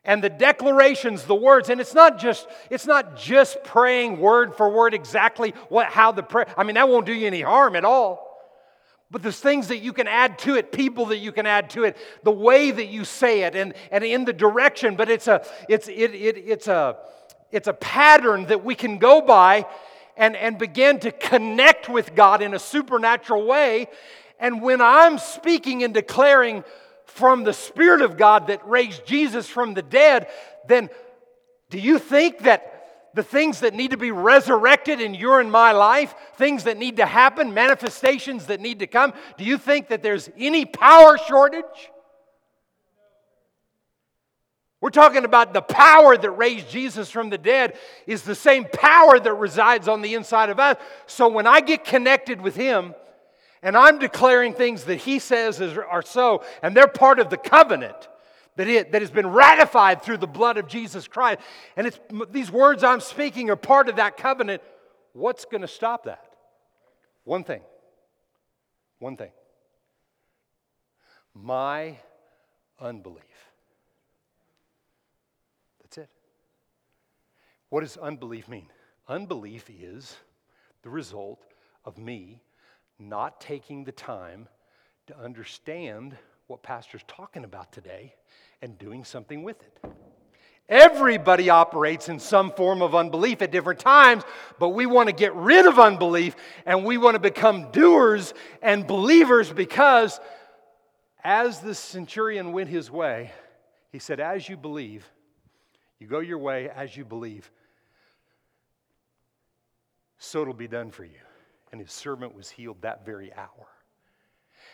and 0.04 0.22
the 0.22 0.30
declarations 0.30 1.24
the 1.24 1.34
words 1.34 1.70
and 1.70 1.80
it's 1.80 1.94
not 1.94 2.20
just 2.20 2.46
it's 2.70 2.86
not 2.86 3.16
just 3.16 3.62
praying 3.64 4.20
word 4.20 4.54
for 4.56 4.68
word 4.68 4.94
exactly 4.94 5.54
what 5.68 5.86
how 5.86 6.10
the 6.10 6.24
prayer 6.24 6.52
i 6.56 6.64
mean 6.64 6.74
that 6.74 6.88
won't 6.88 7.06
do 7.06 7.12
you 7.12 7.26
any 7.26 7.40
harm 7.40 7.76
at 7.76 7.84
all 7.84 8.31
but 9.12 9.22
there's 9.22 9.38
things 9.38 9.68
that 9.68 9.78
you 9.78 9.92
can 9.92 10.08
add 10.08 10.38
to 10.40 10.56
it 10.56 10.72
people 10.72 11.06
that 11.06 11.18
you 11.18 11.30
can 11.30 11.46
add 11.46 11.70
to 11.70 11.84
it 11.84 11.96
the 12.24 12.32
way 12.32 12.70
that 12.70 12.86
you 12.86 13.04
say 13.04 13.42
it 13.42 13.54
and 13.54 13.74
and 13.90 14.02
in 14.02 14.24
the 14.24 14.32
direction 14.32 14.96
but 14.96 15.08
it's 15.08 15.28
a 15.28 15.46
it's 15.68 15.86
it, 15.86 16.14
it 16.14 16.38
it's 16.38 16.66
a 16.66 16.96
it's 17.52 17.68
a 17.68 17.74
pattern 17.74 18.46
that 18.46 18.64
we 18.64 18.74
can 18.74 18.98
go 18.98 19.20
by 19.20 19.64
and 20.16 20.34
and 20.36 20.58
begin 20.58 20.98
to 20.98 21.12
connect 21.12 21.88
with 21.88 22.14
god 22.14 22.42
in 22.42 22.54
a 22.54 22.58
supernatural 22.58 23.46
way. 23.46 23.88
And 24.38 24.60
when 24.60 24.80
I'm 24.80 25.18
speaking 25.18 25.84
and 25.84 25.94
declaring 25.94 26.64
from 27.04 27.44
the 27.44 27.52
Spirit 27.52 28.02
of 28.02 28.16
God 28.16 28.48
that 28.48 28.66
raised 28.66 29.06
Jesus 29.06 29.46
from 29.46 29.74
the 29.74 29.82
dead, 29.82 30.26
then 30.66 30.90
do 31.70 31.78
you 31.78 31.98
think 31.98 32.40
that 32.40 32.71
the 33.14 33.22
things 33.22 33.60
that 33.60 33.74
need 33.74 33.90
to 33.90 33.96
be 33.96 34.10
resurrected 34.10 35.00
in 35.00 35.14
your 35.14 35.40
and 35.40 35.50
my 35.50 35.72
life, 35.72 36.14
things 36.36 36.64
that 36.64 36.78
need 36.78 36.96
to 36.96 37.06
happen, 37.06 37.54
manifestations 37.54 38.46
that 38.46 38.60
need 38.60 38.78
to 38.78 38.86
come, 38.86 39.12
do 39.36 39.44
you 39.44 39.58
think 39.58 39.88
that 39.88 40.02
there's 40.02 40.30
any 40.38 40.64
power 40.64 41.18
shortage? 41.18 41.90
We're 44.80 44.90
talking 44.90 45.24
about 45.24 45.52
the 45.52 45.62
power 45.62 46.16
that 46.16 46.30
raised 46.30 46.68
Jesus 46.68 47.08
from 47.08 47.30
the 47.30 47.38
dead 47.38 47.76
is 48.06 48.22
the 48.22 48.34
same 48.34 48.64
power 48.64 49.20
that 49.20 49.34
resides 49.34 49.86
on 49.86 50.02
the 50.02 50.14
inside 50.14 50.50
of 50.50 50.58
us. 50.58 50.76
So 51.06 51.28
when 51.28 51.46
I 51.46 51.60
get 51.60 51.84
connected 51.84 52.40
with 52.40 52.56
Him, 52.56 52.94
and 53.62 53.76
I'm 53.76 53.98
declaring 53.98 54.54
things 54.54 54.84
that 54.84 54.96
he 54.96 55.20
says 55.20 55.60
are 55.60 56.02
so, 56.02 56.42
and 56.62 56.76
they're 56.76 56.88
part 56.88 57.20
of 57.20 57.30
the 57.30 57.36
covenant 57.36 58.08
that, 58.56 58.68
it, 58.68 58.92
that 58.92 59.02
has 59.02 59.10
been 59.10 59.28
ratified 59.28 60.02
through 60.02 60.18
the 60.18 60.26
blood 60.26 60.58
of 60.58 60.66
Jesus 60.66 61.08
Christ. 61.08 61.40
And 61.76 61.86
it's, 61.86 61.98
these 62.30 62.50
words 62.50 62.84
I'm 62.84 63.00
speaking 63.00 63.50
are 63.50 63.56
part 63.56 63.88
of 63.88 63.96
that 63.96 64.16
covenant. 64.16 64.62
What's 65.12 65.44
going 65.44 65.62
to 65.62 65.68
stop 65.68 66.04
that? 66.04 66.24
One 67.24 67.44
thing. 67.44 67.60
One 68.98 69.16
thing. 69.16 69.30
My 71.34 71.96
unbelief. 72.78 73.22
That's 75.82 75.98
it. 75.98 76.08
What 77.68 77.80
does 77.80 77.96
unbelief 77.96 78.48
mean? 78.48 78.66
Unbelief 79.08 79.68
is 79.70 80.16
the 80.82 80.90
result 80.90 81.40
of 81.84 81.98
me 81.98 82.42
not 82.98 83.40
taking 83.40 83.84
the 83.84 83.92
time 83.92 84.48
to 85.06 85.18
understand 85.18 86.16
what 86.52 86.62
Pastor's 86.62 87.02
talking 87.08 87.44
about 87.44 87.72
today 87.72 88.14
and 88.60 88.78
doing 88.78 89.04
something 89.04 89.42
with 89.42 89.56
it. 89.62 89.78
Everybody 90.68 91.48
operates 91.48 92.10
in 92.10 92.18
some 92.18 92.52
form 92.52 92.82
of 92.82 92.94
unbelief 92.94 93.40
at 93.40 93.50
different 93.50 93.80
times, 93.80 94.22
but 94.58 94.68
we 94.68 94.84
want 94.84 95.08
to 95.08 95.14
get 95.14 95.34
rid 95.34 95.64
of 95.64 95.78
unbelief 95.78 96.36
and 96.66 96.84
we 96.84 96.98
want 96.98 97.14
to 97.14 97.20
become 97.20 97.70
doers 97.72 98.34
and 98.60 98.86
believers 98.86 99.50
because 99.50 100.20
as 101.24 101.60
the 101.60 101.74
centurion 101.74 102.52
went 102.52 102.68
his 102.68 102.90
way, 102.90 103.32
he 103.90 103.98
said, 103.98 104.20
As 104.20 104.46
you 104.46 104.58
believe, 104.58 105.10
you 105.98 106.06
go 106.06 106.20
your 106.20 106.38
way 106.38 106.68
as 106.68 106.94
you 106.94 107.06
believe, 107.06 107.50
so 110.18 110.42
it'll 110.42 110.52
be 110.52 110.68
done 110.68 110.90
for 110.90 111.04
you 111.04 111.18
and 111.72 111.80
his 111.80 111.92
servant 111.92 112.34
was 112.34 112.50
healed 112.50 112.82
that 112.82 113.06
very 113.06 113.32
hour. 113.32 113.68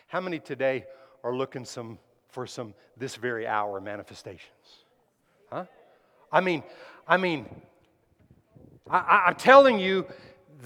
How 0.08 0.20
many 0.20 0.40
today 0.40 0.84
are 1.24 1.34
looking 1.34 1.64
some, 1.64 1.98
for 2.28 2.46
some 2.46 2.74
this 2.96 3.16
very 3.16 3.46
hour 3.46 3.80
manifestations? 3.80 4.84
Huh? 5.50 5.64
I 6.30 6.40
mean, 6.40 6.62
I 7.06 7.16
mean, 7.16 7.46
I, 8.90 9.24
I'm 9.26 9.34
telling 9.34 9.78
you 9.78 10.06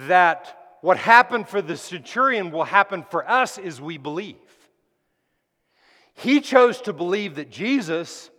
that 0.07 0.78
what 0.80 0.96
happened 0.96 1.48
for 1.48 1.62
the 1.62 1.76
centurion 1.76 2.50
will 2.50 2.64
happen 2.64 3.05
for 3.11 3.28
us 3.28 3.59
as 3.59 3.80
we 3.80 3.98
believe. 3.98 4.36
He 6.14 6.40
chose 6.40 6.80
to 6.82 6.92
believe 6.92 7.36
that 7.36 7.50
Jesus 7.50 8.30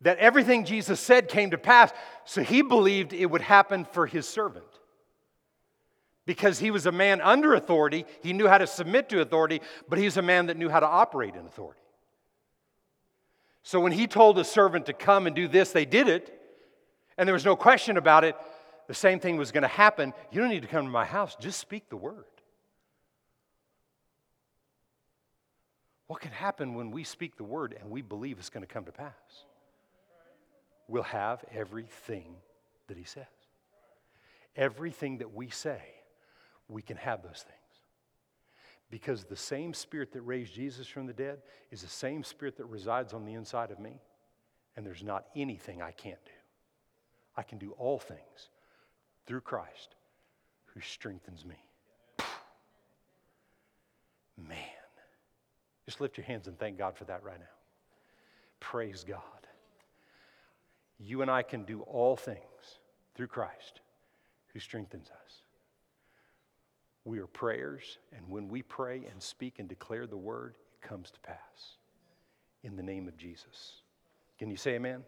that 0.00 0.18
everything 0.18 0.64
Jesus 0.64 1.00
said 1.00 1.28
came 1.28 1.50
to 1.50 1.58
pass, 1.58 1.92
so 2.24 2.42
he 2.42 2.62
believed 2.62 3.12
it 3.12 3.26
would 3.26 3.40
happen 3.40 3.84
for 3.84 4.06
his 4.06 4.28
servant. 4.28 4.64
Because 6.28 6.58
he 6.58 6.70
was 6.70 6.84
a 6.84 6.92
man 6.92 7.22
under 7.22 7.54
authority, 7.54 8.04
he 8.22 8.34
knew 8.34 8.48
how 8.48 8.58
to 8.58 8.66
submit 8.66 9.08
to 9.08 9.22
authority, 9.22 9.62
but 9.88 9.98
he's 9.98 10.18
a 10.18 10.22
man 10.22 10.44
that 10.48 10.58
knew 10.58 10.68
how 10.68 10.78
to 10.78 10.86
operate 10.86 11.34
in 11.34 11.46
authority. 11.46 11.80
So 13.62 13.80
when 13.80 13.92
he 13.92 14.06
told 14.06 14.38
a 14.38 14.44
servant 14.44 14.84
to 14.86 14.92
come 14.92 15.26
and 15.26 15.34
do 15.34 15.48
this, 15.48 15.72
they 15.72 15.86
did 15.86 16.06
it, 16.06 16.38
and 17.16 17.26
there 17.26 17.32
was 17.32 17.46
no 17.46 17.56
question 17.56 17.96
about 17.96 18.24
it. 18.24 18.36
The 18.88 18.94
same 18.94 19.20
thing 19.20 19.38
was 19.38 19.52
going 19.52 19.62
to 19.62 19.68
happen. 19.68 20.12
You 20.30 20.42
don't 20.42 20.50
need 20.50 20.60
to 20.60 20.68
come 20.68 20.84
to 20.84 20.90
my 20.90 21.06
house, 21.06 21.34
just 21.40 21.58
speak 21.58 21.88
the 21.88 21.96
word. 21.96 22.26
What 26.08 26.20
can 26.20 26.32
happen 26.32 26.74
when 26.74 26.90
we 26.90 27.04
speak 27.04 27.38
the 27.38 27.44
word 27.44 27.74
and 27.80 27.88
we 27.88 28.02
believe 28.02 28.38
it's 28.38 28.50
going 28.50 28.66
to 28.66 28.70
come 28.70 28.84
to 28.84 28.92
pass? 28.92 29.14
We'll 30.88 31.04
have 31.04 31.42
everything 31.54 32.34
that 32.88 32.98
he 32.98 33.04
says. 33.04 33.24
Everything 34.56 35.18
that 35.18 35.32
we 35.32 35.48
say, 35.48 35.80
we 36.68 36.82
can 36.82 36.96
have 36.96 37.22
those 37.22 37.44
things. 37.46 37.58
Because 38.90 39.24
the 39.24 39.36
same 39.36 39.74
spirit 39.74 40.12
that 40.12 40.22
raised 40.22 40.54
Jesus 40.54 40.86
from 40.86 41.06
the 41.06 41.12
dead 41.12 41.38
is 41.70 41.82
the 41.82 41.88
same 41.88 42.24
spirit 42.24 42.56
that 42.56 42.64
resides 42.66 43.12
on 43.12 43.24
the 43.24 43.34
inside 43.34 43.70
of 43.70 43.78
me. 43.78 44.00
And 44.76 44.86
there's 44.86 45.02
not 45.02 45.26
anything 45.36 45.82
I 45.82 45.90
can't 45.90 46.24
do. 46.24 46.32
I 47.36 47.42
can 47.42 47.58
do 47.58 47.72
all 47.72 47.98
things 47.98 48.50
through 49.26 49.42
Christ 49.42 49.94
who 50.66 50.80
strengthens 50.80 51.44
me. 51.44 51.56
Man. 54.36 54.56
Just 55.84 56.00
lift 56.00 56.18
your 56.18 56.26
hands 56.26 56.48
and 56.48 56.58
thank 56.58 56.76
God 56.76 56.96
for 56.96 57.04
that 57.04 57.22
right 57.22 57.38
now. 57.38 57.46
Praise 58.60 59.04
God. 59.08 59.22
You 60.98 61.22
and 61.22 61.30
I 61.30 61.42
can 61.42 61.64
do 61.64 61.80
all 61.82 62.16
things 62.16 62.38
through 63.14 63.28
Christ 63.28 63.80
who 64.52 64.60
strengthens 64.60 65.10
us. 65.10 65.42
We 67.08 67.18
are 67.20 67.26
prayers, 67.26 67.96
and 68.14 68.28
when 68.28 68.48
we 68.48 68.60
pray 68.60 69.06
and 69.10 69.22
speak 69.22 69.60
and 69.60 69.66
declare 69.66 70.06
the 70.06 70.18
word, 70.18 70.56
it 70.74 70.86
comes 70.86 71.10
to 71.10 71.18
pass. 71.20 71.78
In 72.62 72.76
the 72.76 72.82
name 72.82 73.08
of 73.08 73.16
Jesus. 73.16 73.80
Can 74.38 74.50
you 74.50 74.58
say 74.58 74.72
amen? 74.72 75.02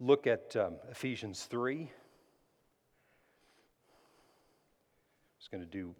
Look 0.00 0.26
at 0.26 0.56
um, 0.56 0.76
Ephesians 0.90 1.44
3. 1.44 1.80
I'm 1.80 1.88
Just 5.38 5.50
going 5.50 5.62
to 5.62 5.68
do 5.68 5.94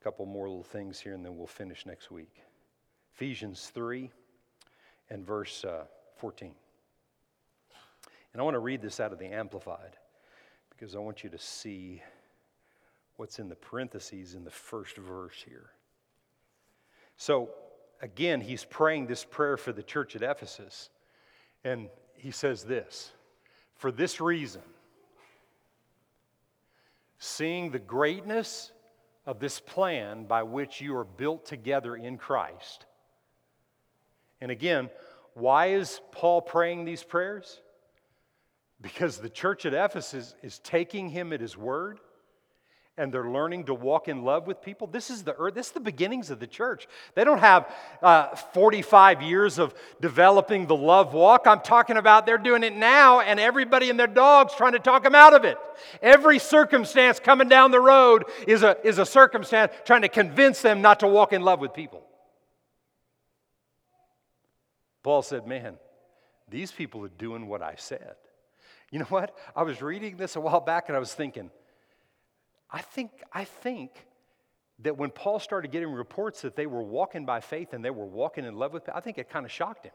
a 0.00 0.02
couple 0.02 0.24
more 0.24 0.48
little 0.48 0.62
things 0.62 0.98
here 0.98 1.12
and 1.12 1.22
then 1.22 1.36
we'll 1.36 1.46
finish 1.46 1.84
next 1.84 2.10
week. 2.10 2.40
Ephesians 3.14 3.70
3 3.74 4.10
and 5.10 5.26
verse 5.26 5.62
uh, 5.66 5.84
14. 6.16 6.54
And 8.32 8.40
I 8.40 8.44
want 8.44 8.54
to 8.54 8.60
read 8.60 8.80
this 8.80 8.98
out 8.98 9.12
of 9.12 9.18
the 9.18 9.26
Amplified 9.26 9.98
because 10.80 10.96
I 10.96 10.98
want 10.98 11.22
you 11.22 11.28
to 11.28 11.38
see 11.38 12.02
what's 13.16 13.38
in 13.38 13.50
the 13.50 13.54
parentheses 13.54 14.34
in 14.34 14.44
the 14.44 14.50
first 14.50 14.96
verse 14.96 15.44
here. 15.46 15.72
So, 17.18 17.50
again, 18.00 18.40
he's 18.40 18.64
praying 18.64 19.06
this 19.06 19.22
prayer 19.22 19.58
for 19.58 19.72
the 19.72 19.82
church 19.82 20.16
at 20.16 20.22
Ephesus. 20.22 20.88
And 21.64 21.90
he 22.14 22.30
says 22.30 22.64
this 22.64 23.12
For 23.76 23.92
this 23.92 24.22
reason, 24.22 24.62
seeing 27.18 27.70
the 27.70 27.78
greatness 27.78 28.72
of 29.26 29.38
this 29.38 29.60
plan 29.60 30.24
by 30.24 30.44
which 30.44 30.80
you 30.80 30.96
are 30.96 31.04
built 31.04 31.44
together 31.44 31.94
in 31.94 32.16
Christ. 32.16 32.86
And 34.40 34.50
again, 34.50 34.88
why 35.34 35.72
is 35.72 36.00
Paul 36.10 36.40
praying 36.40 36.86
these 36.86 37.02
prayers? 37.02 37.60
Because 38.80 39.18
the 39.18 39.28
church 39.28 39.66
at 39.66 39.74
Ephesus 39.74 40.34
is 40.42 40.58
taking 40.60 41.10
him 41.10 41.32
at 41.32 41.40
his 41.40 41.56
word 41.56 42.00
and 43.00 43.10
they're 43.10 43.30
learning 43.30 43.64
to 43.64 43.72
walk 43.72 44.08
in 44.08 44.24
love 44.24 44.46
with 44.46 44.60
people. 44.60 44.86
This 44.86 45.08
is 45.08 45.22
the 45.22 45.34
earth, 45.38 45.54
this 45.54 45.68
is 45.68 45.72
the 45.72 45.80
beginnings 45.80 46.30
of 46.30 46.38
the 46.38 46.46
church. 46.46 46.86
They 47.14 47.24
don't 47.24 47.38
have 47.38 47.74
uh, 48.02 48.36
45 48.36 49.22
years 49.22 49.58
of 49.58 49.74
developing 50.02 50.66
the 50.66 50.76
love 50.76 51.14
walk. 51.14 51.46
I'm 51.46 51.60
talking 51.60 51.96
about 51.96 52.26
they're 52.26 52.36
doing 52.36 52.62
it 52.62 52.76
now, 52.76 53.20
and 53.20 53.40
everybody 53.40 53.88
and 53.88 53.98
their 53.98 54.06
dogs 54.06 54.52
trying 54.54 54.72
to 54.72 54.78
talk 54.78 55.02
them 55.02 55.14
out 55.14 55.32
of 55.32 55.46
it. 55.46 55.56
Every 56.02 56.38
circumstance 56.38 57.18
coming 57.18 57.48
down 57.48 57.70
the 57.70 57.80
road 57.80 58.24
is 58.46 58.62
a, 58.62 58.76
is 58.86 58.98
a 58.98 59.06
circumstance 59.06 59.72
trying 59.86 60.02
to 60.02 60.08
convince 60.08 60.60
them 60.60 60.82
not 60.82 61.00
to 61.00 61.06
walk 61.06 61.32
in 61.32 61.40
love 61.40 61.60
with 61.60 61.72
people. 61.72 62.02
Paul 65.02 65.22
said, 65.22 65.46
Man, 65.46 65.76
these 66.50 66.70
people 66.70 67.02
are 67.02 67.08
doing 67.08 67.46
what 67.46 67.62
I 67.62 67.76
said. 67.78 68.16
You 68.90 68.98
know 68.98 69.04
what? 69.06 69.36
I 69.54 69.62
was 69.62 69.80
reading 69.80 70.16
this 70.16 70.36
a 70.36 70.40
while 70.40 70.60
back 70.60 70.88
and 70.88 70.96
I 70.96 70.98
was 70.98 71.14
thinking, 71.14 71.50
I 72.70 72.80
think, 72.80 73.10
I 73.32 73.44
think 73.44 73.92
that 74.80 74.96
when 74.96 75.10
Paul 75.10 75.38
started 75.38 75.70
getting 75.70 75.92
reports 75.92 76.42
that 76.42 76.56
they 76.56 76.66
were 76.66 76.82
walking 76.82 77.24
by 77.24 77.40
faith 77.40 77.72
and 77.72 77.84
they 77.84 77.90
were 77.90 78.06
walking 78.06 78.44
in 78.44 78.54
love 78.56 78.72
with, 78.72 78.88
I 78.88 79.00
think 79.00 79.18
it 79.18 79.28
kind 79.28 79.44
of 79.44 79.52
shocked 79.52 79.86
him. 79.86 79.92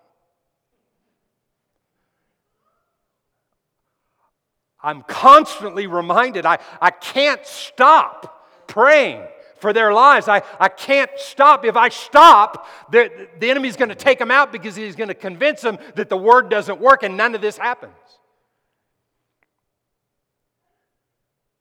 I'm 4.81 5.01
constantly 5.01 5.87
reminded 5.87 6.45
I, 6.45 6.59
I 6.79 6.91
can't 6.91 7.45
stop 7.45 8.67
praying 8.67 9.23
for 9.57 9.73
their 9.73 9.91
lives. 9.91 10.27
I, 10.27 10.43
I 10.59 10.69
can't 10.69 11.09
stop. 11.15 11.65
If 11.65 11.75
I 11.75 11.89
stop, 11.89 12.67
the, 12.91 13.27
the 13.39 13.49
enemy's 13.49 13.77
going 13.77 13.89
to 13.89 13.95
take 13.95 14.19
them 14.19 14.29
out 14.29 14.51
because 14.51 14.75
he's 14.75 14.95
going 14.95 15.07
to 15.07 15.15
convince 15.15 15.61
them 15.61 15.79
that 15.95 16.09
the 16.09 16.17
word 16.17 16.49
doesn't 16.49 16.79
work 16.79 17.01
and 17.03 17.17
none 17.17 17.33
of 17.33 17.41
this 17.41 17.57
happens. 17.57 17.93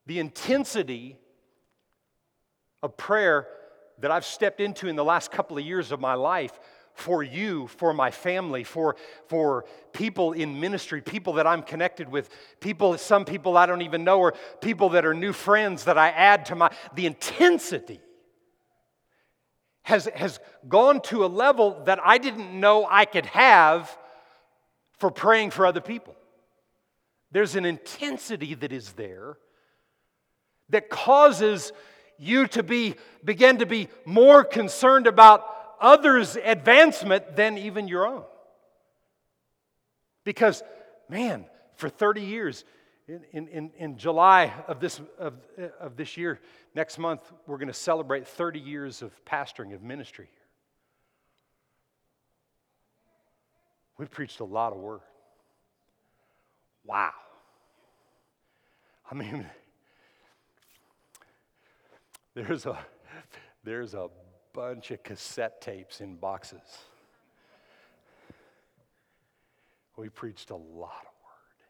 The 0.07 0.18
intensity 0.18 1.18
of 2.82 2.96
prayer 2.96 3.46
that 3.98 4.11
I've 4.11 4.24
stepped 4.24 4.61
into 4.61 4.88
in 4.88 4.96
the 4.96 5.05
last 5.05 5.30
couple 5.30 5.57
of 5.57 5.64
years 5.64 5.92
of 5.92 6.00
my 6.00 6.14
life 6.14 6.59
for 6.94 7.22
you, 7.22 7.66
for 7.66 7.92
my 7.92 8.11
family, 8.11 8.62
for, 8.62 8.96
for 9.26 9.64
people 9.92 10.32
in 10.32 10.61
ministry, 10.61 11.00
people 11.00 11.34
that 11.34 11.46
I'm 11.46 11.62
connected 11.62 12.09
with, 12.09 12.30
people, 12.61 12.96
some 12.98 13.24
people 13.24 13.57
I 13.57 13.66
don't 13.66 13.82
even 13.82 14.05
know, 14.05 14.20
or 14.20 14.34
people 14.61 14.90
that 14.90 15.05
are 15.05 15.14
new 15.14 15.32
friends 15.32 15.84
that 15.84 15.98
I 15.98 16.11
add 16.11 16.46
to 16.46 16.55
my, 16.55 16.70
the 16.94 17.07
intensity 17.07 18.00
has, 19.82 20.07
has 20.14 20.38
gone 20.68 21.00
to 21.02 21.24
a 21.24 21.26
level 21.26 21.82
that 21.84 21.98
I 22.02 22.18
didn't 22.18 22.59
know 22.59 22.86
I 22.88 23.05
could 23.05 23.26
have 23.26 23.96
for 24.98 25.11
praying 25.11 25.50
for 25.50 25.66
other 25.66 25.80
people. 25.80 26.14
There's 27.32 27.57
an 27.57 27.64
intensity 27.64 28.55
that 28.55 28.72
is 28.72 28.92
there 28.92 29.36
that 30.71 30.91
causes 30.91 31.73
you 32.19 32.47
to 32.49 32.62
be 32.62 32.95
begin 33.25 33.59
to 33.59 33.67
be 33.67 33.89
more 34.05 34.45
concerned 34.45 35.07
about 35.07 35.47
others' 35.81 36.37
advancement 36.37 37.37
than 37.37 37.59
even 37.59 37.89
your 37.89 38.07
own. 38.07 38.25
Because, 40.25 40.62
man, 41.09 41.45
for 41.75 41.89
30 41.89 42.23
years, 42.23 42.65
in, 43.07 43.49
in, 43.49 43.71
in 43.77 43.99
July 43.99 44.53
of 44.67 44.81
this, 44.81 45.01
of, 45.19 45.35
of 45.79 45.97
this 45.97 46.17
year, 46.17 46.41
next 46.75 46.99
month, 46.99 47.21
we're 47.47 47.59
going 47.59 47.69
to 47.69 47.75
celebrate 47.75 48.27
30 48.27 48.59
years 48.61 49.03
of 49.03 49.12
pastoring, 49.27 49.75
of 49.75 49.83
ministry 49.83 50.29
here. 50.31 50.41
We've 53.99 54.11
preached 54.11 54.41
a 54.41 54.45
lot 54.45 54.73
of 54.73 54.79
word. 54.79 55.01
Wow. 56.85 57.12
I 59.11 59.15
mean, 59.15 59.47
there's 62.35 62.66
a, 62.66 62.78
there's 63.62 63.95
a 63.95 64.09
bunch 64.53 64.91
of 64.91 65.03
cassette 65.03 65.61
tapes 65.61 66.01
in 66.01 66.16
boxes. 66.16 66.61
We 69.97 70.09
preached 70.09 70.51
a 70.51 70.57
lot 70.57 71.03
of 71.03 71.14
word. 71.22 71.61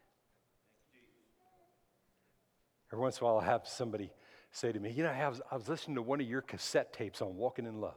Every 2.91 3.03
once 3.03 3.17
in 3.17 3.23
a 3.23 3.25
while, 3.25 3.35
I'll 3.35 3.41
have 3.41 3.67
somebody 3.67 4.11
say 4.51 4.71
to 4.71 4.79
me, 4.79 4.91
You 4.91 5.03
know, 5.03 5.09
I 5.09 5.27
was, 5.27 5.41
I 5.51 5.55
was 5.55 5.69
listening 5.69 5.95
to 5.95 6.01
one 6.01 6.19
of 6.19 6.27
your 6.27 6.41
cassette 6.41 6.93
tapes 6.93 7.21
on 7.21 7.35
walking 7.35 7.65
in 7.65 7.79
love. 7.81 7.93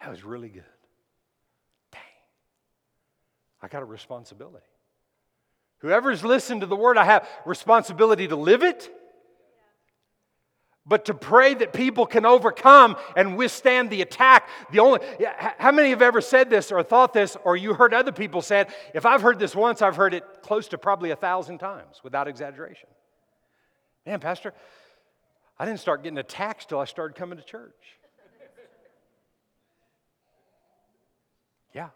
That 0.00 0.10
was 0.10 0.22
really 0.22 0.50
good. 0.50 0.64
Dang. 1.90 2.00
I 3.62 3.68
got 3.68 3.82
a 3.82 3.86
responsibility. 3.86 4.66
Whoever's 5.78 6.24
listened 6.24 6.60
to 6.60 6.66
the 6.66 6.76
word, 6.76 6.98
I 6.98 7.04
have 7.04 7.26
responsibility 7.46 8.28
to 8.28 8.36
live 8.36 8.62
it 8.62 8.90
but 10.88 11.04
to 11.04 11.14
pray 11.14 11.54
that 11.54 11.72
people 11.72 12.06
can 12.06 12.24
overcome 12.24 12.96
and 13.14 13.36
withstand 13.36 13.90
the 13.90 14.00
attack. 14.00 14.48
The 14.72 14.80
only 14.80 15.00
how 15.58 15.70
many 15.70 15.90
have 15.90 16.02
ever 16.02 16.20
said 16.20 16.48
this 16.48 16.72
or 16.72 16.82
thought 16.82 17.12
this 17.12 17.36
or 17.44 17.56
you 17.56 17.74
heard 17.74 17.92
other 17.92 18.10
people 18.10 18.40
say 18.40 18.62
it? 18.62 18.70
If 18.94 19.04
I've 19.04 19.20
heard 19.20 19.38
this 19.38 19.54
once, 19.54 19.82
I've 19.82 19.96
heard 19.96 20.14
it 20.14 20.24
close 20.42 20.66
to 20.68 20.78
probably 20.78 21.10
a 21.10 21.16
thousand 21.16 21.58
times 21.58 22.00
without 22.02 22.26
exaggeration. 22.26 22.88
Man, 24.06 24.18
Pastor, 24.18 24.54
I 25.58 25.66
didn't 25.66 25.80
start 25.80 26.02
getting 26.02 26.18
attacked 26.18 26.70
till 26.70 26.80
I 26.80 26.86
started 26.86 27.14
coming 27.14 27.36
to 27.36 27.44
church. 27.44 27.74
Yeah. 31.74 31.90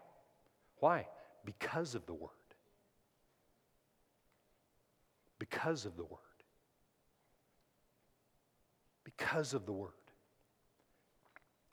Why? 0.79 1.07
Because 1.43 1.95
of 1.95 2.05
the 2.05 2.13
Word. 2.13 2.29
Because 5.39 5.85
of 5.85 5.97
the 5.97 6.03
Word. 6.03 6.19
Because 9.17 9.53
of 9.53 9.65
the 9.65 9.71
Word. 9.71 9.91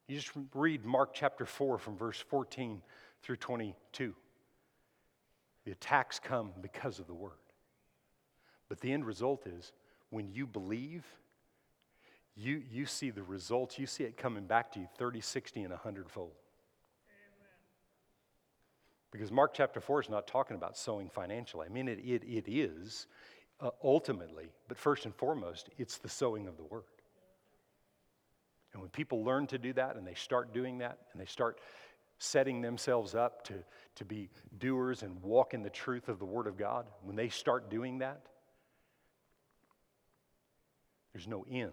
You 0.09 0.16
just 0.16 0.32
read 0.55 0.84
Mark 0.84 1.11
chapter 1.14 1.47
4 1.47 1.78
from 1.78 1.97
verse 1.97 2.18
14 2.18 2.82
through 3.22 3.36
22. 3.36 4.14
The 5.64 5.70
attacks 5.70 6.18
come 6.18 6.51
because 6.61 6.99
of 6.99 7.07
the 7.07 7.14
Word. 7.14 7.32
But 8.68 8.80
the 8.80 8.93
end 8.93 9.05
result 9.05 9.47
is 9.47 9.72
when 10.11 10.28
you 10.32 10.47
believe, 10.47 11.05
you, 12.36 12.62
you 12.70 12.86
see 12.86 13.11
the 13.11 13.22
results, 13.22 13.78
you 13.78 13.86
see 13.86 14.05
it 14.05 14.16
coming 14.16 14.47
back 14.47 14.72
to 14.72 14.80
you 14.80 14.88
30, 14.99 15.20
60, 15.20 15.62
and 15.62 15.70
100 15.70 16.11
fold. 16.11 16.32
Because 19.11 19.32
Mark 19.32 19.53
chapter 19.55 19.80
4 19.80 20.03
is 20.03 20.09
not 20.09 20.26
talking 20.26 20.57
about 20.57 20.76
sowing 20.76 21.09
financially. 21.09 21.66
I 21.68 21.72
mean, 21.72 21.88
it, 21.88 21.99
it, 22.05 22.22
it 22.24 22.45
is 22.49 23.07
uh, 23.61 23.70
ultimately, 23.82 24.51
but 24.68 24.78
first 24.78 25.05
and 25.05 25.14
foremost, 25.14 25.68
it's 25.78 25.99
the 25.99 26.09
sowing 26.09 26.47
of 26.47 26.57
the 26.57 26.64
word. 26.64 26.84
And 28.72 28.80
when 28.80 28.90
people 28.90 29.24
learn 29.24 29.46
to 29.48 29.58
do 29.58 29.72
that 29.74 29.96
and 29.96 30.06
they 30.06 30.14
start 30.14 30.54
doing 30.54 30.78
that 30.78 30.98
and 31.12 31.20
they 31.20 31.26
start 31.26 31.60
setting 32.18 32.60
themselves 32.60 33.14
up 33.14 33.44
to, 33.44 33.54
to 33.96 34.04
be 34.04 34.28
doers 34.58 35.02
and 35.02 35.20
walk 35.22 35.54
in 35.54 35.62
the 35.62 35.70
truth 35.70 36.08
of 36.08 36.18
the 36.18 36.24
Word 36.24 36.46
of 36.46 36.56
God, 36.56 36.86
when 37.02 37.16
they 37.16 37.28
start 37.28 37.70
doing 37.70 37.98
that, 37.98 38.20
there's 41.12 41.26
no 41.26 41.44
end 41.50 41.72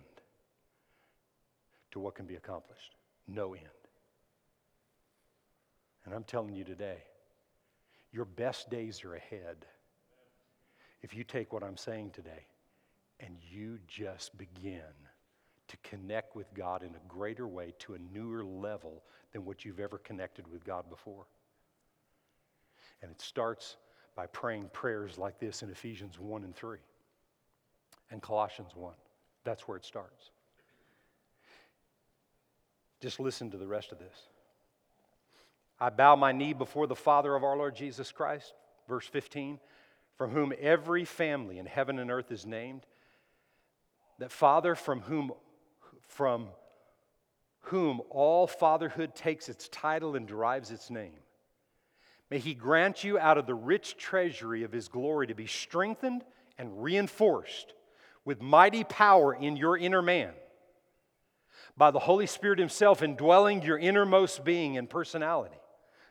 to 1.91 1.99
what 1.99 2.15
can 2.15 2.25
be 2.25 2.35
accomplished. 2.35 2.95
No 3.27 3.53
end. 3.53 3.65
And 6.05 6.15
I'm 6.15 6.23
telling 6.23 6.55
you 6.55 6.63
today, 6.63 7.03
your 8.11 8.25
best 8.25 8.69
days 8.69 9.03
are 9.03 9.15
ahead 9.15 9.65
if 11.01 11.13
you 11.13 11.23
take 11.23 11.53
what 11.53 11.63
I'm 11.63 11.77
saying 11.77 12.11
today 12.11 12.47
and 13.19 13.35
you 13.51 13.79
just 13.87 14.37
begin 14.37 14.81
to 15.67 15.77
connect 15.83 16.35
with 16.35 16.53
God 16.53 16.83
in 16.83 16.89
a 16.89 17.07
greater 17.07 17.47
way 17.47 17.73
to 17.79 17.93
a 17.93 17.99
newer 18.13 18.43
level 18.43 19.03
than 19.33 19.45
what 19.45 19.65
you've 19.65 19.79
ever 19.79 19.97
connected 19.97 20.47
with 20.51 20.63
God 20.63 20.89
before. 20.89 21.25
And 23.01 23.11
it 23.11 23.21
starts 23.21 23.77
by 24.15 24.27
praying 24.27 24.69
prayers 24.73 25.17
like 25.17 25.39
this 25.39 25.61
in 25.61 25.69
Ephesians 25.69 26.19
1 26.19 26.43
and 26.43 26.55
3 26.55 26.79
and 28.11 28.21
Colossians 28.21 28.71
1. 28.75 28.93
That's 29.43 29.67
where 29.67 29.77
it 29.77 29.85
starts. 29.85 30.31
Just 32.99 33.19
listen 33.19 33.51
to 33.51 33.57
the 33.57 33.67
rest 33.67 33.91
of 33.91 33.99
this. 33.99 34.29
I 35.79 35.89
bow 35.89 36.15
my 36.15 36.31
knee 36.31 36.53
before 36.53 36.87
the 36.87 36.95
Father 36.95 37.35
of 37.35 37.43
our 37.43 37.55
Lord 37.55 37.75
Jesus 37.75 38.11
Christ, 38.11 38.53
verse 38.87 39.05
15, 39.05 39.59
from 40.17 40.31
whom 40.31 40.51
every 40.59 41.05
family 41.05 41.59
in 41.59 41.67
heaven 41.67 41.99
and 41.99 42.09
earth 42.09 42.31
is 42.31 42.45
named. 42.45 42.81
That 44.17 44.31
Father, 44.31 44.73
from 44.73 45.01
whom, 45.01 45.31
from 46.07 46.47
whom 47.61 48.01
all 48.09 48.47
fatherhood 48.47 49.13
takes 49.13 49.49
its 49.49 49.67
title 49.69 50.15
and 50.15 50.27
derives 50.27 50.71
its 50.71 50.89
name. 50.89 51.19
May 52.29 52.39
He 52.39 52.53
grant 52.53 53.03
you 53.03 53.17
out 53.19 53.37
of 53.37 53.45
the 53.45 53.55
rich 53.55 53.97
treasury 53.97 54.63
of 54.63 54.71
His 54.71 54.87
glory 54.87 55.27
to 55.27 55.35
be 55.35 55.47
strengthened 55.47 56.23
and 56.57 56.81
reinforced 56.81 57.73
with 58.25 58.41
mighty 58.41 58.83
power 58.83 59.33
in 59.33 59.55
your 59.55 59.77
inner 59.77 60.01
man 60.01 60.33
by 61.77 61.91
the 61.91 61.99
Holy 61.99 62.25
Spirit 62.25 62.59
Himself 62.59 63.01
indwelling 63.03 63.61
your 63.61 63.77
innermost 63.77 64.43
being 64.43 64.77
and 64.77 64.89
personality. 64.89 65.55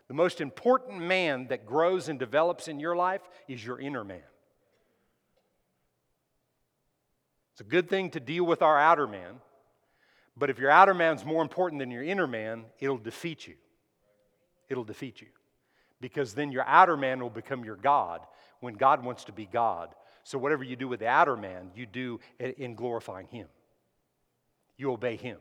The 0.08 0.14
most 0.14 0.40
important 0.40 1.00
man 1.00 1.48
that 1.48 1.66
grows 1.66 2.08
and 2.08 2.18
develops 2.18 2.68
in 2.68 2.78
your 2.78 2.94
life 2.94 3.22
is 3.48 3.64
your 3.64 3.80
inner 3.80 4.04
man. 4.04 4.22
It's 7.52 7.60
a 7.62 7.64
good 7.64 7.88
thing 7.88 8.10
to 8.10 8.20
deal 8.20 8.44
with 8.44 8.62
our 8.62 8.78
outer 8.78 9.06
man, 9.06 9.40
but 10.36 10.50
if 10.50 10.58
your 10.58 10.70
outer 10.70 10.94
man's 10.94 11.24
more 11.24 11.42
important 11.42 11.80
than 11.80 11.90
your 11.90 12.02
inner 12.02 12.26
man, 12.26 12.64
it'll 12.78 12.98
defeat 12.98 13.46
you. 13.46 13.54
It'll 14.68 14.84
defeat 14.84 15.20
you. 15.20 15.28
Because 16.00 16.34
then 16.34 16.52
your 16.52 16.64
outer 16.66 16.96
man 16.96 17.20
will 17.20 17.30
become 17.30 17.64
your 17.64 17.76
God 17.76 18.20
when 18.60 18.74
God 18.74 19.04
wants 19.04 19.24
to 19.24 19.32
be 19.32 19.46
God. 19.46 19.94
So 20.24 20.38
whatever 20.38 20.62
you 20.62 20.76
do 20.76 20.88
with 20.88 21.00
the 21.00 21.08
outer 21.08 21.36
man, 21.36 21.70
you 21.74 21.86
do 21.86 22.20
in 22.38 22.74
glorifying 22.74 23.28
Him. 23.28 23.46
You 24.76 24.92
obey 24.92 25.16
Him. 25.16 25.38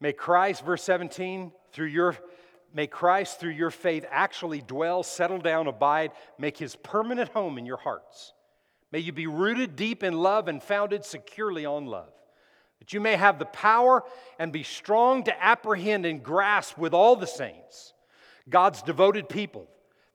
May 0.00 0.12
Christ, 0.12 0.64
verse 0.64 0.84
17, 0.84 1.50
through 1.72 1.86
your 1.86 2.16
may 2.72 2.86
Christ 2.86 3.40
through 3.40 3.52
your 3.52 3.70
faith 3.70 4.04
actually 4.10 4.60
dwell, 4.60 5.02
settle 5.02 5.38
down, 5.38 5.66
abide, 5.66 6.12
make 6.38 6.56
his 6.56 6.76
permanent 6.76 7.30
home 7.30 7.58
in 7.58 7.66
your 7.66 7.78
hearts. 7.78 8.34
May 8.92 9.00
you 9.00 9.12
be 9.12 9.26
rooted 9.26 9.76
deep 9.76 10.02
in 10.02 10.14
love 10.14 10.48
and 10.48 10.62
founded 10.62 11.04
securely 11.04 11.66
on 11.66 11.86
love. 11.86 12.12
That 12.78 12.92
you 12.92 13.00
may 13.00 13.16
have 13.16 13.38
the 13.38 13.44
power 13.46 14.04
and 14.38 14.52
be 14.52 14.62
strong 14.62 15.24
to 15.24 15.42
apprehend 15.44 16.06
and 16.06 16.22
grasp 16.22 16.78
with 16.78 16.94
all 16.94 17.16
the 17.16 17.26
saints, 17.26 17.92
God's 18.48 18.82
devoted 18.82 19.28
people, 19.28 19.66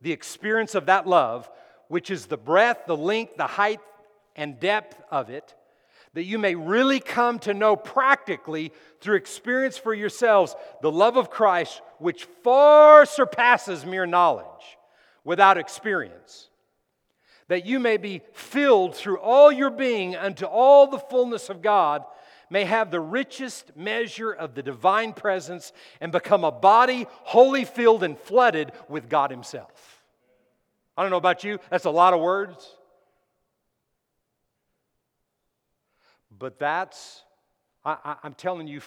the 0.01 0.11
experience 0.11 0.74
of 0.76 0.88
that 0.88 1.05
love, 1.05 1.49
which 1.88 2.09
is 2.09 2.26
the 2.26 2.38
breadth, 2.38 2.88
the 2.88 2.97
length, 2.97 3.38
the 3.38 3.47
height, 3.47 3.80
and 4.36 4.59
depth 4.59 4.99
of 5.11 5.30
it 5.30 5.55
that 6.13 6.24
you 6.24 6.38
may 6.38 6.55
really 6.55 6.99
come 6.99 7.39
to 7.39 7.53
know 7.53 7.76
practically 7.76 8.71
through 9.01 9.15
experience 9.15 9.78
for 9.78 9.93
yourselves 9.93 10.55
the 10.82 10.91
love 10.91 11.17
of 11.17 11.30
Christ, 11.30 11.82
which 11.97 12.26
far 12.43 13.05
surpasses 13.05 13.86
mere 13.86 14.05
knowledge 14.05 14.78
without 15.24 15.57
experience. 15.57 16.49
That 17.48 17.66
you 17.66 17.80
may 17.80 17.98
be 17.98 18.22
filled 18.34 18.96
through 18.96 19.20
all 19.20 19.52
your 19.52 19.70
being 19.70 20.16
unto 20.16 20.46
all 20.46 20.88
the 20.88 21.00
fullness 21.00 21.50
of 21.50 21.62
God, 21.62 22.04
may 22.50 22.66
have 22.66 22.91
the 22.91 23.00
richest 23.00 23.76
measure 23.76 24.32
of 24.32 24.54
the 24.54 24.64
divine 24.64 25.14
presence, 25.14 25.74
and 26.00 26.12
become 26.12 26.44
a 26.44 26.52
body 26.52 27.08
wholly 27.10 27.66
filled 27.66 28.04
and 28.04 28.18
flooded 28.18 28.72
with 28.88 29.10
God 29.10 29.32
Himself. 29.32 30.04
I 30.96 31.02
don't 31.02 31.12
know 31.12 31.18
about 31.18 31.44
you, 31.44 31.60
that's 31.70 31.86
a 31.86 31.91
lot 31.91 32.14
of 32.14 32.22
words. 32.22 32.78
But 36.38 36.60
that's, 36.60 37.24
I, 37.86 38.16
am 38.24 38.34
telling 38.34 38.68
you, 38.68 38.82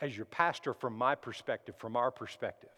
as 0.00 0.16
your 0.16 0.26
pastor, 0.26 0.74
from 0.74 0.96
my 0.96 1.14
perspective, 1.14 1.74
from 1.78 1.96
our 1.96 2.10
perspective, 2.10 2.70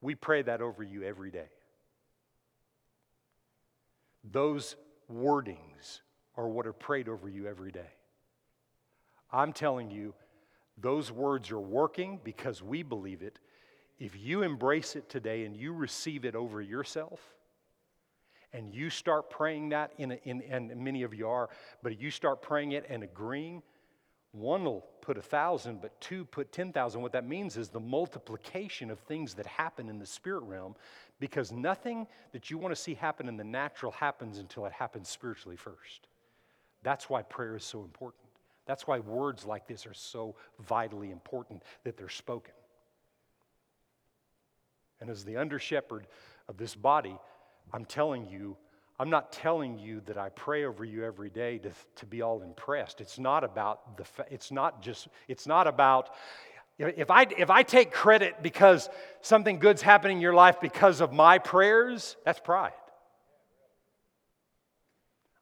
we 0.00 0.14
pray 0.14 0.42
that 0.42 0.60
over 0.60 0.82
you 0.82 1.02
every 1.02 1.30
day. 1.30 1.48
Those 4.30 4.76
wordings 5.12 6.00
are 6.36 6.48
what 6.48 6.66
are 6.66 6.72
prayed 6.72 7.08
over 7.08 7.28
you 7.28 7.46
every 7.46 7.72
day. 7.72 7.90
I'm 9.30 9.52
telling 9.52 9.90
you, 9.90 10.14
those 10.78 11.10
words 11.10 11.50
are 11.50 11.60
working 11.60 12.20
because 12.22 12.62
we 12.62 12.82
believe 12.82 13.22
it. 13.22 13.38
If 13.98 14.16
you 14.16 14.42
embrace 14.42 14.96
it 14.96 15.08
today 15.08 15.44
and 15.44 15.56
you 15.56 15.72
receive 15.72 16.24
it 16.24 16.34
over 16.34 16.60
yourself, 16.60 17.20
and 18.52 18.74
you 18.74 18.90
start 18.90 19.30
praying 19.30 19.70
that, 19.70 19.92
in, 19.98 20.12
in, 20.24 20.42
and 20.42 20.76
many 20.76 21.02
of 21.04 21.14
you 21.14 21.28
are, 21.28 21.48
but 21.82 21.98
you 22.00 22.10
start 22.10 22.42
praying 22.42 22.72
it 22.72 22.84
and 22.88 23.02
agreeing, 23.02 23.62
one 24.32 24.64
will 24.64 24.84
put 25.00 25.18
a 25.18 25.22
thousand, 25.22 25.80
but 25.80 25.98
two 26.00 26.24
put 26.24 26.52
10,000. 26.52 27.00
What 27.00 27.12
that 27.12 27.26
means 27.26 27.56
is 27.56 27.68
the 27.68 27.80
multiplication 27.80 28.90
of 28.90 28.98
things 29.00 29.34
that 29.34 29.46
happen 29.46 29.88
in 29.88 29.98
the 29.98 30.06
spirit 30.06 30.42
realm 30.44 30.74
because 31.22 31.52
nothing 31.52 32.08
that 32.32 32.50
you 32.50 32.58
want 32.58 32.74
to 32.74 32.82
see 32.82 32.94
happen 32.94 33.28
in 33.28 33.36
the 33.36 33.44
natural 33.44 33.92
happens 33.92 34.38
until 34.38 34.66
it 34.66 34.72
happens 34.72 35.08
spiritually 35.08 35.54
first. 35.54 36.08
That's 36.82 37.08
why 37.08 37.22
prayer 37.22 37.54
is 37.54 37.62
so 37.62 37.82
important. 37.82 38.24
That's 38.66 38.88
why 38.88 38.98
words 38.98 39.44
like 39.44 39.68
this 39.68 39.86
are 39.86 39.94
so 39.94 40.34
vitally 40.58 41.12
important 41.12 41.62
that 41.84 41.96
they're 41.96 42.08
spoken. 42.08 42.54
And 45.00 45.08
as 45.08 45.24
the 45.24 45.36
under 45.36 45.60
shepherd 45.60 46.08
of 46.48 46.56
this 46.56 46.74
body, 46.74 47.16
I'm 47.72 47.84
telling 47.84 48.26
you, 48.26 48.56
I'm 48.98 49.08
not 49.08 49.30
telling 49.30 49.78
you 49.78 50.00
that 50.06 50.18
I 50.18 50.30
pray 50.30 50.64
over 50.64 50.84
you 50.84 51.04
every 51.04 51.30
day 51.30 51.58
to, 51.58 51.70
to 51.96 52.06
be 52.06 52.22
all 52.22 52.42
impressed. 52.42 53.00
It's 53.00 53.20
not 53.20 53.44
about 53.44 53.96
the, 53.96 54.06
it's 54.28 54.50
not 54.50 54.82
just, 54.82 55.06
it's 55.28 55.46
not 55.46 55.68
about, 55.68 56.10
if 56.78 57.10
I, 57.10 57.26
if 57.36 57.50
I 57.50 57.62
take 57.62 57.92
credit 57.92 58.42
because 58.42 58.88
something 59.20 59.58
good's 59.58 59.82
happening 59.82 60.18
in 60.18 60.22
your 60.22 60.34
life 60.34 60.60
because 60.60 61.00
of 61.00 61.12
my 61.12 61.38
prayers, 61.38 62.16
that's 62.24 62.40
pride. 62.40 62.72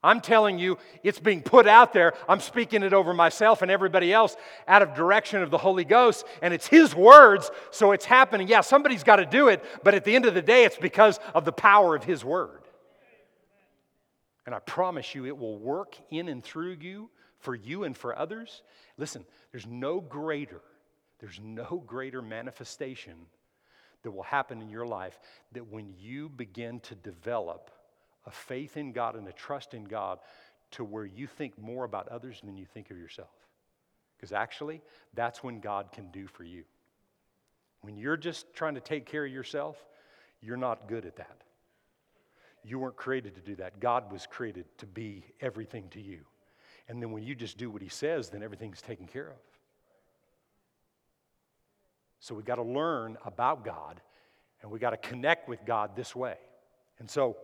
I'm 0.02 0.22
telling 0.22 0.58
you, 0.58 0.78
it's 1.02 1.20
being 1.20 1.42
put 1.42 1.66
out 1.66 1.92
there. 1.92 2.14
I'm 2.26 2.40
speaking 2.40 2.82
it 2.82 2.94
over 2.94 3.12
myself 3.12 3.60
and 3.60 3.70
everybody 3.70 4.12
else 4.12 4.34
out 4.66 4.80
of 4.80 4.94
direction 4.94 5.42
of 5.42 5.50
the 5.50 5.58
Holy 5.58 5.84
Ghost, 5.84 6.24
and 6.40 6.54
it's 6.54 6.66
His 6.66 6.94
words, 6.94 7.50
so 7.70 7.92
it's 7.92 8.06
happening. 8.06 8.48
Yeah, 8.48 8.62
somebody's 8.62 9.04
got 9.04 9.16
to 9.16 9.26
do 9.26 9.48
it, 9.48 9.62
but 9.84 9.94
at 9.94 10.04
the 10.04 10.16
end 10.16 10.24
of 10.24 10.32
the 10.32 10.40
day, 10.40 10.64
it's 10.64 10.78
because 10.78 11.20
of 11.34 11.44
the 11.44 11.52
power 11.52 11.94
of 11.94 12.02
His 12.02 12.24
word. 12.24 12.62
And 14.46 14.54
I 14.54 14.58
promise 14.60 15.14
you, 15.14 15.26
it 15.26 15.36
will 15.36 15.58
work 15.58 15.96
in 16.10 16.28
and 16.28 16.42
through 16.42 16.78
you 16.80 17.10
for 17.38 17.54
you 17.54 17.84
and 17.84 17.94
for 17.96 18.18
others, 18.18 18.62
listen, 18.96 19.24
there's 19.52 19.66
no 19.66 20.00
greater, 20.00 20.62
there's 21.20 21.40
no 21.42 21.82
greater 21.86 22.22
manifestation 22.22 23.14
that 24.02 24.10
will 24.10 24.22
happen 24.22 24.62
in 24.62 24.68
your 24.68 24.86
life 24.86 25.18
that 25.52 25.70
when 25.70 25.92
you 25.98 26.28
begin 26.28 26.80
to 26.80 26.94
develop 26.94 27.70
a 28.26 28.30
faith 28.30 28.76
in 28.76 28.92
God 28.92 29.16
and 29.16 29.28
a 29.28 29.32
trust 29.32 29.74
in 29.74 29.84
God 29.84 30.18
to 30.72 30.84
where 30.84 31.04
you 31.04 31.26
think 31.26 31.58
more 31.58 31.84
about 31.84 32.08
others 32.08 32.40
than 32.42 32.56
you 32.56 32.64
think 32.64 32.90
of 32.90 32.98
yourself. 32.98 33.30
Because 34.16 34.32
actually, 34.32 34.82
that's 35.14 35.42
when 35.42 35.60
God 35.60 35.92
can 35.92 36.10
do 36.10 36.26
for 36.26 36.44
you. 36.44 36.64
When 37.82 37.96
you're 37.96 38.16
just 38.16 38.52
trying 38.54 38.74
to 38.74 38.80
take 38.80 39.06
care 39.06 39.24
of 39.24 39.32
yourself, 39.32 39.82
you're 40.40 40.56
not 40.56 40.88
good 40.88 41.06
at 41.06 41.16
that. 41.16 41.42
You 42.62 42.78
weren't 42.78 42.96
created 42.96 43.34
to 43.36 43.40
do 43.40 43.56
that. 43.56 43.80
God 43.80 44.12
was 44.12 44.26
created 44.26 44.66
to 44.78 44.86
be 44.86 45.24
everything 45.40 45.88
to 45.90 46.00
you. 46.00 46.20
And 46.88 47.02
then 47.02 47.10
when 47.10 47.22
you 47.22 47.34
just 47.34 47.56
do 47.56 47.70
what 47.70 47.80
He 47.80 47.88
says, 47.88 48.28
then 48.28 48.42
everything's 48.42 48.82
taken 48.82 49.06
care 49.06 49.28
of. 49.28 49.38
So 52.20 52.34
we 52.34 52.42
got 52.42 52.56
to 52.56 52.62
learn 52.62 53.16
about 53.24 53.64
God 53.64 54.00
and 54.62 54.70
we 54.70 54.78
got 54.78 54.90
to 54.90 54.96
connect 54.98 55.48
with 55.48 55.64
God 55.64 55.96
this 55.96 56.14
way. 56.14 56.36
And 56.98 57.10
so 57.10 57.36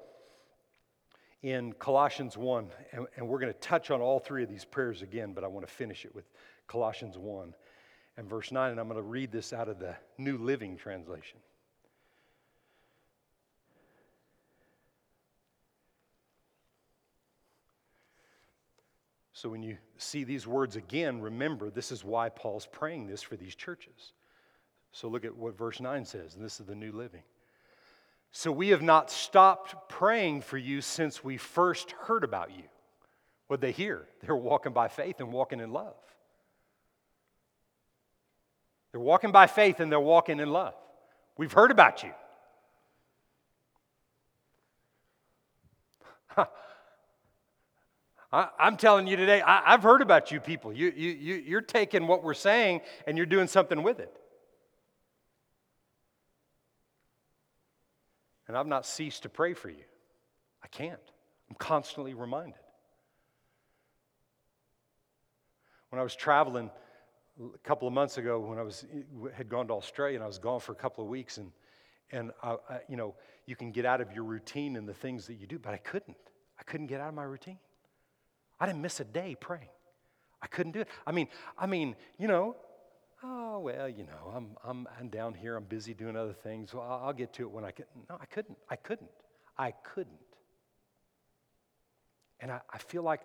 in 1.43 1.73
Colossians 1.73 2.37
1, 2.37 2.69
and, 2.93 3.07
and 3.17 3.27
we're 3.27 3.39
going 3.39 3.53
to 3.53 3.59
touch 3.59 3.91
on 3.91 4.01
all 4.01 4.19
three 4.19 4.43
of 4.43 4.51
these 4.51 4.65
prayers 4.65 5.01
again, 5.01 5.33
but 5.33 5.45
I 5.45 5.47
want 5.47 5.67
to 5.67 5.73
finish 5.73 6.05
it 6.05 6.15
with 6.15 6.25
Colossians 6.67 7.17
1 7.17 7.55
and 8.19 8.29
verse 8.29 8.53
9, 8.53 8.71
and 8.71 8.79
I'm 8.79 8.89
going 8.89 8.97
to 8.97 9.03
read 9.03 9.33
this 9.33 9.53
out 9.53 9.69
of 9.69 9.79
the 9.79 9.97
New 10.19 10.39
Living 10.39 10.77
Translation. 10.77 11.39
So 19.33 19.51
when 19.51 19.63
you 19.63 19.77
see 19.99 20.25
these 20.25 20.47
words 20.47 20.77
again, 20.77 21.21
remember 21.21 21.71
this 21.71 21.93
is 21.93 22.03
why 22.03 22.31
Paul's 22.31 22.67
praying 22.67 23.07
this 23.07 23.23
for 23.23 23.37
these 23.37 23.55
churches. 23.55 24.13
So 24.93 25.09
look 25.09 25.25
at 25.25 25.37
what 25.37 25.57
verse 25.57 25.81
9 25.81 26.05
says, 26.05 26.35
and 26.35 26.45
this 26.45 26.61
is 26.61 26.67
the 26.67 26.75
New 26.75 26.93
Living. 26.93 27.23
So 28.31 28.51
we 28.53 28.69
have 28.69 28.83
not 28.83 29.11
stopped 29.11 29.89
praying 29.89 30.43
for 30.43 30.59
you 30.59 30.81
since 30.81 31.25
we 31.25 31.37
first 31.37 31.93
heard 31.93 32.25
about 32.25 32.51
you. 32.51 32.65
What 33.47 33.61
they 33.61 33.73
hear? 33.73 34.07
They're 34.21 34.37
walking 34.37 34.73
by 34.73 34.89
faith 34.89 35.21
and 35.21 35.33
walking 35.33 35.61
in 35.61 35.73
love. 35.73 35.95
They're 38.93 39.01
walking 39.01 39.33
by 39.33 39.47
faith 39.47 39.81
and 39.81 39.93
they're 39.93 40.01
walking 40.01 40.41
in 40.41 40.51
love. 40.51 40.73
We've 41.37 41.53
heard 41.53 41.71
about 41.71 42.03
you. 42.03 42.13
I, 48.33 48.49
am 48.59 48.79
telling 48.79 49.07
you 49.07 49.17
today, 49.17 49.43
I, 49.43 49.73
have 49.73 49.83
heard 49.83 50.01
about 50.01 50.33
you 50.33 50.41
people. 50.41 50.73
You, 50.73 50.93
you, 50.97 51.11
you, 51.11 51.35
you're 51.35 51.61
taking 51.61 52.07
what 52.07 52.25
we're 52.25 52.33
saying 52.33 52.81
and 53.07 53.19
you're 53.19 53.27
doing 53.27 53.49
something 53.49 53.83
with 53.83 54.01
it. 54.01 54.19
And 58.49 58.57
I've 58.57 58.67
not 58.67 58.87
ceased 58.87 59.23
to 59.25 59.29
pray 59.29 59.55
for 59.55 59.69
you. 59.69 59.85
I 60.63 60.69
can't. 60.69 61.01
I'm 61.49 61.57
constantly 61.57 62.15
reminded. 62.15 62.61
When 65.91 66.01
I 66.01 66.03
was 66.03 66.15
traveling 66.15 66.71
a 67.41 67.59
couple 67.59 67.87
of 67.87 67.95
months 67.95 68.19
ago, 68.19 68.41
when 68.41 68.59
I 68.59 68.63
was 68.63 68.85
had 69.35 69.49
gone 69.49 69.69
to 69.69 69.75
Australia 69.75 70.17
and 70.17 70.25
I 70.25 70.27
was 70.27 70.39
gone 70.39 70.61
for 70.61 70.73
a 70.73 70.77
couple 70.77 71.05
of 71.05 71.11
weeks, 71.11 71.39
and 71.39 71.53
and 72.11 72.33
I, 72.43 72.57
I, 72.69 72.81
you 72.89 72.97
know 72.97 73.15
you 73.47 73.55
can 73.57 73.71
get 73.71 73.85
out 73.85 74.01
of 74.01 74.13
your 74.13 74.25
routine 74.25 74.77
and 74.77 74.89
the 74.89 74.95
things 74.95 75.27
that 75.29 75.35
you 75.35 75.47
do, 75.47 75.59
but 75.59 75.73
I 75.73 75.79
couldn't. 75.79 76.17
I 76.59 76.65
couldn't 76.65 76.87
get 76.87 77.01
out 77.01 77.09
of 77.09 77.15
my 77.15 77.23
routine. 77.23 77.59
I 78.59 78.67
didn't 78.67 78.83
miss 78.83 79.01
a 79.01 79.05
day 79.05 79.37
praying. 79.39 79.69
I 80.43 80.47
couldn't 80.49 80.73
do 80.73 80.81
it. 80.81 80.89
I 81.07 81.13
mean, 81.13 81.29
I 81.57 81.67
mean, 81.67 81.95
you 82.19 82.29
know, 82.29 82.57
oh, 83.27 83.59
well, 83.59 83.89
you 83.89 84.05
know, 84.05 84.33
I'm, 84.35 84.49
I'm, 84.65 84.89
I'm 84.99 85.09
down 85.09 85.35
here, 85.35 85.57
I'm 85.57 85.65
busy 85.65 85.95
doing 85.95 86.17
other 86.17 86.33
things. 86.33 86.73
Well, 86.73 86.83
I'll, 86.83 87.09
I'll 87.09 87.13
get 87.13 87.33
to 87.35 87.43
it 87.43 87.51
when 87.51 87.65
I 87.65 87.71
can. 87.71 87.87
No, 88.09 88.17
I 88.21 88.27
couldn't. 88.27 88.59
I 88.71 88.77
couldn't. 88.77 89.11
I 89.59 89.71
couldn't. 89.71 90.17
And 92.41 92.51
I, 92.51 92.61
I 92.73 92.79
feel 92.79 93.03
like 93.03 93.23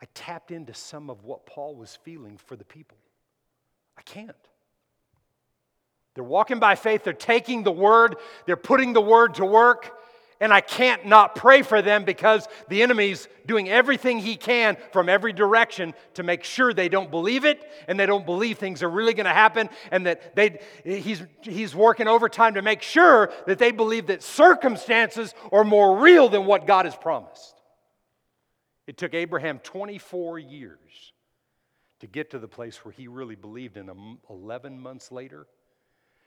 I 0.00 0.06
tapped 0.14 0.50
into 0.50 0.74
some 0.74 1.10
of 1.10 1.24
what 1.24 1.46
Paul 1.46 1.74
was 1.74 1.98
feeling 2.02 2.36
for 2.36 2.56
the 2.56 2.64
people. 2.64 2.98
I 3.98 4.02
can't. 4.02 4.36
They're 6.14 6.24
walking 6.24 6.60
by 6.60 6.76
faith, 6.76 7.02
they're 7.02 7.12
taking 7.12 7.64
the 7.64 7.72
word, 7.72 8.16
they're 8.46 8.56
putting 8.56 8.92
the 8.92 9.00
word 9.00 9.34
to 9.34 9.44
work, 9.44 9.98
and 10.44 10.52
I 10.52 10.60
can't 10.60 11.06
not 11.06 11.34
pray 11.34 11.62
for 11.62 11.80
them 11.80 12.04
because 12.04 12.46
the 12.68 12.82
enemy's 12.82 13.28
doing 13.46 13.70
everything 13.70 14.18
he 14.18 14.36
can 14.36 14.76
from 14.92 15.08
every 15.08 15.32
direction 15.32 15.94
to 16.14 16.22
make 16.22 16.44
sure 16.44 16.74
they 16.74 16.90
don't 16.90 17.10
believe 17.10 17.46
it 17.46 17.66
and 17.88 17.98
they 17.98 18.04
don't 18.04 18.26
believe 18.26 18.58
things 18.58 18.82
are 18.82 18.90
really 18.90 19.14
going 19.14 19.24
to 19.24 19.32
happen 19.32 19.70
and 19.90 20.04
that 20.04 20.36
they, 20.36 20.60
he's, 20.84 21.22
he's 21.40 21.74
working 21.74 22.08
overtime 22.08 22.54
to 22.54 22.62
make 22.62 22.82
sure 22.82 23.32
that 23.46 23.58
they 23.58 23.70
believe 23.70 24.08
that 24.08 24.22
circumstances 24.22 25.34
are 25.50 25.64
more 25.64 25.96
real 25.96 26.28
than 26.28 26.44
what 26.44 26.66
God 26.66 26.84
has 26.84 26.94
promised. 26.94 27.54
It 28.86 28.98
took 28.98 29.14
Abraham 29.14 29.60
24 29.60 30.40
years 30.40 31.14
to 32.00 32.06
get 32.06 32.32
to 32.32 32.38
the 32.38 32.48
place 32.48 32.84
where 32.84 32.92
he 32.92 33.08
really 33.08 33.34
believed, 33.34 33.78
and 33.78 34.18
11 34.28 34.78
months 34.78 35.10
later, 35.10 35.46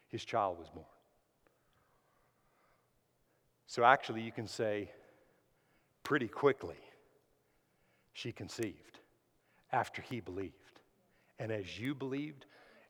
his 0.07 0.25
child 0.25 0.57
was 0.57 0.71
born. 0.71 0.87
So 3.67 3.83
actually, 3.83 4.21
you 4.21 4.31
can 4.31 4.47
say 4.47 4.89
pretty 6.03 6.29
quickly, 6.29 6.77
she 8.13 8.31
conceived 8.31 8.99
after 9.71 10.01
he 10.01 10.21
believed. 10.21 10.53
And 11.37 11.51
as 11.51 11.77
you 11.77 11.93
believed, 11.93 12.45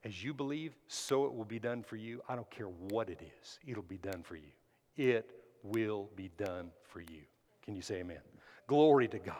as 0.05 0.23
you 0.23 0.33
believe, 0.33 0.75
so 0.87 1.25
it 1.25 1.33
will 1.33 1.45
be 1.45 1.59
done 1.59 1.83
for 1.83 1.95
you. 1.95 2.21
I 2.29 2.35
don't 2.35 2.49
care 2.51 2.67
what 2.67 3.09
it 3.09 3.21
is, 3.41 3.59
it'll 3.67 3.83
be 3.83 3.97
done 3.97 4.21
for 4.23 4.35
you. 4.35 4.51
It 4.95 5.29
will 5.63 6.09
be 6.15 6.29
done 6.37 6.69
for 6.83 7.01
you. 7.01 7.23
Can 7.63 7.75
you 7.75 7.81
say 7.81 7.95
amen? 7.95 8.21
Glory 8.67 9.07
to 9.07 9.19
God. 9.19 9.35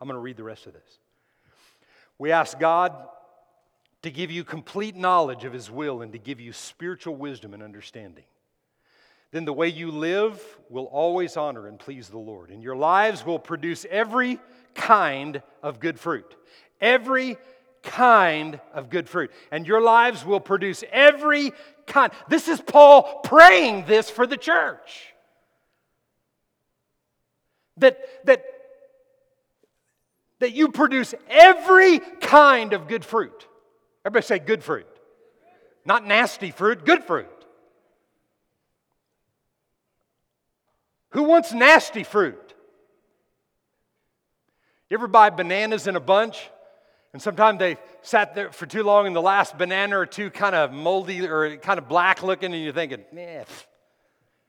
I'm 0.00 0.08
going 0.08 0.16
to 0.16 0.20
read 0.20 0.36
the 0.36 0.44
rest 0.44 0.66
of 0.66 0.72
this. 0.72 0.98
We 2.18 2.32
ask 2.32 2.58
God 2.58 2.94
to 4.02 4.10
give 4.10 4.30
you 4.30 4.42
complete 4.42 4.96
knowledge 4.96 5.44
of 5.44 5.52
His 5.52 5.70
will 5.70 6.02
and 6.02 6.12
to 6.12 6.18
give 6.18 6.40
you 6.40 6.52
spiritual 6.52 7.14
wisdom 7.14 7.52
and 7.52 7.62
understanding 7.62 8.24
then 9.30 9.44
the 9.44 9.52
way 9.52 9.68
you 9.68 9.90
live 9.90 10.42
will 10.70 10.86
always 10.86 11.36
honor 11.36 11.66
and 11.66 11.78
please 11.78 12.08
the 12.08 12.18
Lord. 12.18 12.50
And 12.50 12.62
your 12.62 12.76
lives 12.76 13.26
will 13.26 13.38
produce 13.38 13.84
every 13.90 14.38
kind 14.74 15.42
of 15.62 15.80
good 15.80 16.00
fruit. 16.00 16.34
Every 16.80 17.36
kind 17.82 18.60
of 18.72 18.88
good 18.90 19.08
fruit. 19.08 19.30
And 19.50 19.66
your 19.66 19.80
lives 19.80 20.24
will 20.24 20.40
produce 20.40 20.82
every 20.90 21.52
kind. 21.86 22.12
This 22.28 22.48
is 22.48 22.60
Paul 22.60 23.20
praying 23.22 23.84
this 23.86 24.08
for 24.08 24.26
the 24.26 24.36
church. 24.36 25.14
That, 27.76 27.98
that, 28.24 28.44
that 30.40 30.52
you 30.52 30.68
produce 30.68 31.14
every 31.28 31.98
kind 32.20 32.72
of 32.72 32.88
good 32.88 33.04
fruit. 33.04 33.46
Everybody 34.04 34.26
say 34.26 34.38
good 34.38 34.64
fruit. 34.64 34.86
Not 35.84 36.06
nasty 36.06 36.50
fruit, 36.50 36.84
good 36.84 37.04
fruit. 37.04 37.37
Who 41.10 41.24
wants 41.24 41.52
nasty 41.52 42.04
fruit? 42.04 42.54
You 44.90 44.96
ever 44.96 45.06
buy 45.06 45.30
bananas 45.30 45.86
in 45.86 45.96
a 45.96 46.00
bunch? 46.00 46.50
And 47.12 47.22
sometimes 47.22 47.58
they 47.58 47.78
sat 48.02 48.34
there 48.34 48.52
for 48.52 48.66
too 48.66 48.82
long, 48.82 49.06
and 49.06 49.16
the 49.16 49.22
last 49.22 49.56
banana 49.56 49.98
or 49.98 50.06
two 50.06 50.30
kind 50.30 50.54
of 50.54 50.72
moldy 50.72 51.26
or 51.26 51.56
kind 51.56 51.78
of 51.78 51.88
black 51.88 52.22
looking, 52.22 52.52
and 52.52 52.62
you're 52.62 52.72
thinking, 52.72 53.04
eh, 53.16 53.44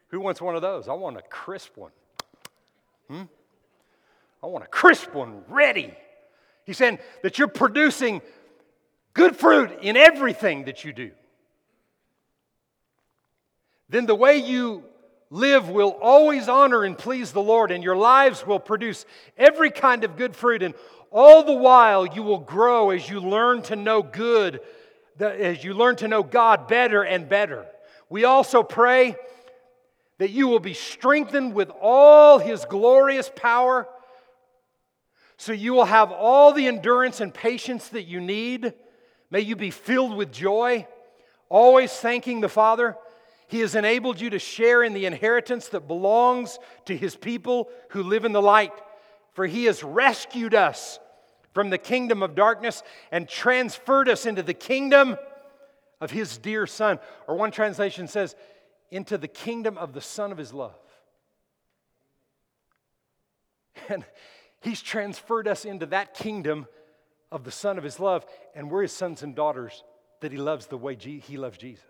who 0.09 0.19
wants 0.19 0.41
one 0.41 0.55
of 0.55 0.61
those? 0.61 0.87
I 0.87 0.93
want 0.93 1.17
a 1.17 1.21
crisp 1.21 1.77
one. 1.77 1.91
Hmm? 3.09 3.23
I 4.43 4.47
want 4.47 4.63
a 4.63 4.67
crisp 4.67 5.13
one 5.13 5.43
ready. 5.47 5.93
He's 6.65 6.77
saying 6.77 6.99
that 7.23 7.37
you're 7.37 7.47
producing 7.47 8.21
good 9.13 9.35
fruit 9.35 9.79
in 9.81 9.97
everything 9.97 10.65
that 10.65 10.83
you 10.83 10.93
do. 10.93 11.11
Then 13.89 14.05
the 14.05 14.15
way 14.15 14.37
you 14.37 14.83
live 15.29 15.69
will 15.69 15.97
always 16.01 16.49
honor 16.49 16.83
and 16.83 16.97
please 16.97 17.31
the 17.31 17.41
Lord, 17.41 17.71
and 17.71 17.83
your 17.83 17.95
lives 17.95 18.45
will 18.45 18.59
produce 18.59 19.05
every 19.37 19.69
kind 19.71 20.03
of 20.03 20.17
good 20.17 20.35
fruit. 20.35 20.63
And 20.63 20.73
all 21.11 21.43
the 21.43 21.53
while, 21.53 22.05
you 22.05 22.23
will 22.23 22.39
grow 22.39 22.89
as 22.89 23.09
you 23.09 23.19
learn 23.19 23.61
to 23.63 23.75
know 23.75 24.01
good, 24.01 24.61
as 25.19 25.63
you 25.63 25.73
learn 25.73 25.95
to 25.97 26.07
know 26.07 26.23
God 26.23 26.67
better 26.67 27.03
and 27.03 27.29
better. 27.29 27.65
We 28.09 28.23
also 28.23 28.63
pray 28.63 29.15
that 30.17 30.31
you 30.31 30.47
will 30.47 30.59
be 30.59 30.73
strengthened 30.73 31.53
with 31.53 31.71
all 31.79 32.39
His 32.39 32.65
glorious 32.65 33.31
power, 33.35 33.87
so 35.37 35.53
you 35.53 35.73
will 35.73 35.85
have 35.85 36.11
all 36.11 36.53
the 36.53 36.67
endurance 36.67 37.21
and 37.21 37.33
patience 37.33 37.87
that 37.89 38.03
you 38.03 38.19
need. 38.19 38.73
May 39.31 39.41
you 39.41 39.55
be 39.55 39.71
filled 39.71 40.15
with 40.15 40.31
joy, 40.31 40.87
always 41.49 41.93
thanking 41.93 42.41
the 42.41 42.49
Father 42.49 42.97
he 43.49 43.61
has 43.61 43.73
enabled 43.73 44.21
you 44.21 44.29
to 44.29 44.37
share 44.37 44.83
in 44.83 44.93
the 44.93 45.07
inheritance 45.07 45.69
that 45.69 45.87
belongs 45.87 46.59
to 46.85 46.95
His 46.95 47.15
people 47.15 47.67
who 47.89 48.03
live 48.03 48.23
in 48.23 48.31
the 48.31 48.43
light. 48.43 48.73
For 49.33 49.47
He 49.47 49.65
has 49.65 49.83
rescued 49.83 50.53
us 50.53 50.99
from 51.51 51.71
the 51.71 51.79
kingdom 51.79 52.21
of 52.21 52.35
darkness 52.35 52.83
and 53.11 53.27
transferred 53.27 54.07
us 54.07 54.27
into 54.27 54.43
the 54.43 54.53
kingdom 54.53 55.17
of 55.99 56.11
his 56.11 56.37
dear 56.37 56.67
son. 56.67 56.99
Or 57.27 57.35
one 57.35 57.49
translation 57.49 58.07
says, 58.07 58.35
into 58.91 59.17
the 59.17 59.27
kingdom 59.27 59.79
of 59.79 59.93
the 59.93 60.01
son 60.01 60.31
of 60.31 60.37
his 60.37 60.53
love. 60.53 60.77
And 63.89 64.05
he's 64.61 64.81
transferred 64.81 65.47
us 65.47 65.65
into 65.65 65.87
that 65.87 66.13
kingdom 66.13 66.67
of 67.31 67.45
the 67.45 67.51
son 67.51 67.79
of 67.79 67.83
his 67.83 67.99
love, 67.99 68.27
and 68.53 68.69
we're 68.69 68.83
his 68.83 68.93
sons 68.93 69.23
and 69.23 69.35
daughters 69.35 69.83
that 70.21 70.31
he 70.31 70.37
loves 70.37 70.67
the 70.67 70.77
way 70.77 70.95
he 70.95 71.37
loves 71.37 71.57
Jesus. 71.57 71.88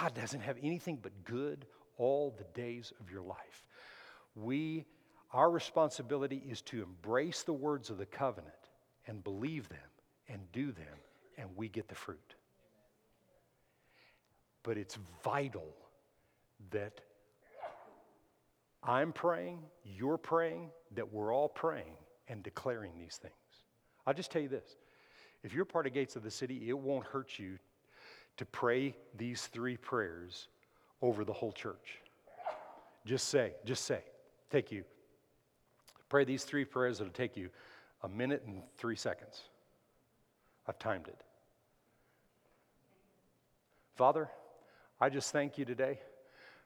God 0.00 0.14
doesn't 0.14 0.40
have 0.40 0.56
anything 0.62 0.98
but 1.00 1.12
good 1.24 1.66
all 1.98 2.34
the 2.36 2.60
days 2.60 2.92
of 3.00 3.10
your 3.10 3.22
life. 3.22 3.64
We, 4.34 4.86
our 5.32 5.50
responsibility 5.50 6.42
is 6.48 6.62
to 6.62 6.82
embrace 6.82 7.42
the 7.42 7.52
words 7.52 7.90
of 7.90 7.98
the 7.98 8.06
covenant 8.06 8.54
and 9.06 9.22
believe 9.22 9.68
them 9.68 9.78
and 10.28 10.40
do 10.52 10.72
them, 10.72 10.96
and 11.36 11.48
we 11.56 11.68
get 11.68 11.88
the 11.88 11.94
fruit. 11.94 12.34
But 14.62 14.78
it's 14.78 14.96
vital 15.22 15.74
that 16.70 17.00
I'm 18.82 19.12
praying, 19.12 19.58
you're 19.84 20.18
praying, 20.18 20.70
that 20.94 21.12
we're 21.12 21.34
all 21.34 21.48
praying 21.48 21.96
and 22.28 22.42
declaring 22.42 22.92
these 22.98 23.16
things. 23.16 23.34
I'll 24.06 24.14
just 24.14 24.30
tell 24.30 24.42
you 24.42 24.48
this 24.48 24.76
if 25.42 25.52
you're 25.52 25.64
part 25.64 25.86
of 25.86 25.92
Gates 25.92 26.16
of 26.16 26.22
the 26.22 26.30
City, 26.30 26.68
it 26.68 26.78
won't 26.78 27.04
hurt 27.04 27.38
you 27.38 27.58
to 28.36 28.46
pray 28.46 28.94
these 29.16 29.46
three 29.46 29.76
prayers 29.76 30.48
over 31.00 31.24
the 31.24 31.32
whole 31.32 31.52
church. 31.52 32.00
Just 33.04 33.28
say, 33.28 33.52
just 33.64 33.84
say, 33.84 34.00
take 34.50 34.70
you. 34.70 34.84
Pray 36.08 36.24
these 36.24 36.44
three 36.44 36.64
prayers, 36.64 37.00
it'll 37.00 37.12
take 37.12 37.36
you 37.36 37.50
a 38.02 38.08
minute 38.08 38.42
and 38.46 38.62
three 38.76 38.96
seconds. 38.96 39.42
I've 40.68 40.78
timed 40.78 41.08
it. 41.08 41.20
Father, 43.96 44.28
I 45.00 45.08
just 45.08 45.32
thank 45.32 45.58
you 45.58 45.64
today 45.64 45.98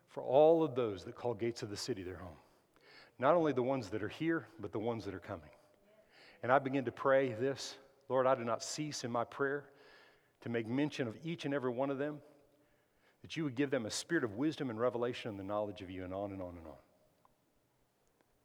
for 0.08 0.22
all 0.22 0.62
of 0.62 0.74
those 0.74 1.04
that 1.04 1.14
call 1.14 1.34
Gates 1.34 1.62
of 1.62 1.70
the 1.70 1.76
City 1.76 2.02
their 2.02 2.16
home. 2.16 2.36
Not 3.18 3.34
only 3.34 3.52
the 3.52 3.62
ones 3.62 3.88
that 3.90 4.02
are 4.02 4.08
here, 4.08 4.46
but 4.60 4.72
the 4.72 4.78
ones 4.78 5.04
that 5.04 5.14
are 5.14 5.20
coming. 5.20 5.50
And 6.42 6.52
I 6.52 6.58
begin 6.58 6.84
to 6.84 6.92
pray 6.92 7.32
this 7.32 7.76
Lord, 8.08 8.26
I 8.26 8.34
do 8.36 8.44
not 8.44 8.62
cease 8.62 9.02
in 9.02 9.10
my 9.10 9.24
prayer 9.24 9.64
to 10.42 10.48
make 10.48 10.66
mention 10.66 11.08
of 11.08 11.16
each 11.24 11.44
and 11.44 11.54
every 11.54 11.70
one 11.70 11.90
of 11.90 11.98
them, 11.98 12.18
that 13.22 13.36
you 13.36 13.44
would 13.44 13.54
give 13.54 13.70
them 13.70 13.86
a 13.86 13.90
spirit 13.90 14.24
of 14.24 14.36
wisdom 14.36 14.70
and 14.70 14.78
revelation 14.78 15.30
and 15.30 15.38
the 15.38 15.44
knowledge 15.44 15.82
of 15.82 15.90
you, 15.90 16.04
and 16.04 16.14
on 16.14 16.32
and 16.32 16.40
on 16.40 16.50
and 16.50 16.66
on. 16.66 16.74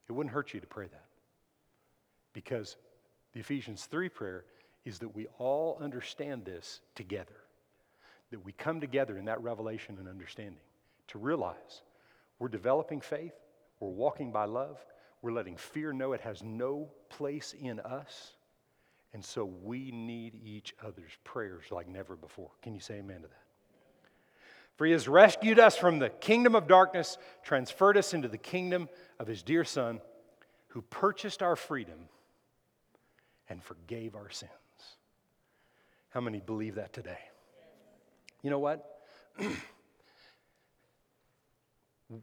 It 0.08 0.12
wouldn't 0.12 0.34
hurt 0.34 0.52
you 0.52 0.60
to 0.60 0.66
pray 0.66 0.86
that 0.86 1.04
because 2.32 2.76
the 3.32 3.40
Ephesians 3.40 3.86
3 3.86 4.08
prayer 4.08 4.44
is 4.84 4.98
that 4.98 5.14
we 5.14 5.26
all 5.38 5.78
understand 5.80 6.44
this 6.44 6.80
together, 6.94 7.36
that 8.30 8.44
we 8.44 8.52
come 8.52 8.80
together 8.80 9.16
in 9.16 9.26
that 9.26 9.42
revelation 9.42 9.96
and 9.98 10.08
understanding 10.08 10.60
to 11.08 11.18
realize 11.18 11.82
we're 12.38 12.48
developing 12.48 13.00
faith, 13.00 13.34
we're 13.78 13.88
walking 13.88 14.32
by 14.32 14.44
love, 14.44 14.84
we're 15.22 15.32
letting 15.32 15.56
fear 15.56 15.92
know 15.92 16.12
it 16.12 16.20
has 16.22 16.42
no 16.42 16.88
place 17.08 17.54
in 17.60 17.78
us 17.80 18.32
and 19.14 19.24
so 19.24 19.44
we 19.44 19.90
need 19.90 20.40
each 20.42 20.74
other's 20.82 21.12
prayers 21.24 21.64
like 21.70 21.88
never 21.88 22.16
before. 22.16 22.50
Can 22.62 22.74
you 22.74 22.80
say 22.80 22.94
amen 22.94 23.22
to 23.22 23.28
that? 23.28 23.42
For 24.76 24.86
he 24.86 24.92
has 24.92 25.06
rescued 25.06 25.58
us 25.58 25.76
from 25.76 25.98
the 25.98 26.08
kingdom 26.08 26.54
of 26.54 26.66
darkness, 26.66 27.18
transferred 27.42 27.98
us 27.98 28.14
into 28.14 28.28
the 28.28 28.38
kingdom 28.38 28.88
of 29.18 29.26
his 29.26 29.42
dear 29.42 29.64
Son, 29.64 30.00
who 30.68 30.80
purchased 30.82 31.42
our 31.42 31.56
freedom 31.56 32.08
and 33.50 33.62
forgave 33.62 34.14
our 34.16 34.30
sins. 34.30 34.50
How 36.08 36.20
many 36.20 36.40
believe 36.40 36.76
that 36.76 36.92
today? 36.94 37.18
You 38.42 38.50
know 38.50 38.58
what? 38.58 39.02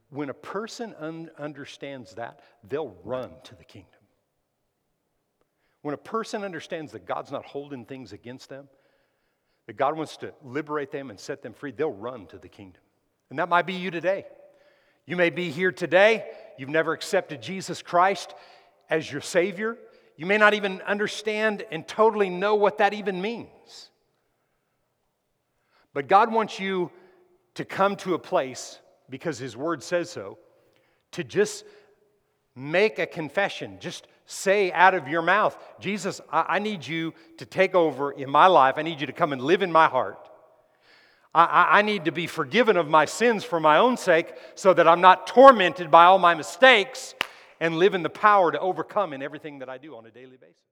when 0.10 0.30
a 0.30 0.34
person 0.34 0.96
un- 1.00 1.30
understands 1.38 2.16
that, 2.16 2.42
they'll 2.68 2.96
run 3.04 3.32
to 3.44 3.56
the 3.56 3.64
kingdom. 3.64 3.99
When 5.82 5.94
a 5.94 5.98
person 5.98 6.44
understands 6.44 6.92
that 6.92 7.06
God's 7.06 7.32
not 7.32 7.46
holding 7.46 7.86
things 7.86 8.12
against 8.12 8.50
them, 8.50 8.68
that 9.68 9.78
God 9.78 9.96
wants 9.96 10.18
to 10.18 10.34
liberate 10.44 10.92
them 10.92 11.10
and 11.10 11.20
set 11.20 11.42
them 11.42 11.54
free, 11.54 11.72
they'll 11.72 11.92
run 11.92 12.26
to 12.28 12.38
the 12.38 12.50
kingdom. 12.50 12.82
And 13.30 13.40
that 13.40 13.50
might 13.50 13.66
be 13.66 13.74
you 13.74 13.92
today. 13.92 14.26
You 15.06 15.16
may 15.16 15.30
be 15.30 15.50
here 15.50 15.72
today, 15.72 16.26
you've 16.58 16.70
never 16.70 16.94
accepted 16.94 17.42
Jesus 17.42 17.82
Christ 17.82 18.36
as 18.90 19.12
your 19.12 19.22
Savior. 19.22 19.78
You 20.18 20.26
may 20.26 20.38
not 20.38 20.54
even 20.54 20.82
understand 20.82 21.64
and 21.72 21.88
totally 21.88 22.30
know 22.30 22.56
what 22.56 22.80
that 22.80 22.94
even 22.94 23.22
means. 23.22 23.90
But 25.94 26.08
God 26.08 26.32
wants 26.32 26.60
you 26.60 26.92
to 27.56 27.66
come 27.66 27.96
to 27.98 28.14
a 28.14 28.20
place, 28.20 28.80
because 29.10 29.40
His 29.40 29.58
Word 29.58 29.82
says 29.82 30.10
so, 30.10 30.38
to 31.12 31.24
just 31.24 31.66
make 32.56 33.00
a 33.00 33.08
confession. 33.08 33.78
Just 33.80 34.08
say 34.30 34.72
out 34.72 34.94
of 34.94 35.08
your 35.08 35.22
mouth, 35.24 35.58
Jesus, 35.80 36.22
I, 36.32 36.46
I 36.48 36.60
need 36.60 36.86
you 36.86 37.14
to 37.38 37.46
take 37.46 37.74
over 37.74 38.12
in 38.12 38.30
my 38.30 38.46
life. 38.46 38.76
I 38.78 38.84
need 38.84 39.02
you 39.02 39.08
to 39.08 39.14
come 39.14 39.34
and 39.34 39.42
live 39.42 39.64
in 39.64 39.72
my 39.72 39.88
heart. 39.88 40.30
I, 41.34 41.80
I, 41.80 41.82
need 41.84 42.06
to 42.06 42.12
be 42.12 42.26
forgiven 42.26 42.76
of 42.76 42.88
my 42.88 43.06
sins 43.06 43.44
for 43.44 43.60
my 43.60 43.78
own 43.78 43.98
sake 43.98 44.34
so 44.56 44.74
that 44.74 44.88
I'm 44.88 45.02
not 45.02 45.28
tormented 45.28 45.92
by 45.92 46.06
all 46.06 46.18
my 46.18 46.34
mistakes 46.34 47.14
and 47.60 47.78
live 47.78 47.94
in 47.94 48.02
the 48.02 48.10
power 48.10 48.52
to 48.52 48.60
overcome 48.60 49.14
in 49.14 49.22
everything 49.22 49.60
that 49.60 49.70
I 49.70 49.78
do 49.78 49.96
on 49.96 50.06
a 50.06 50.12
daily 50.12 50.38
basis. 50.38 50.69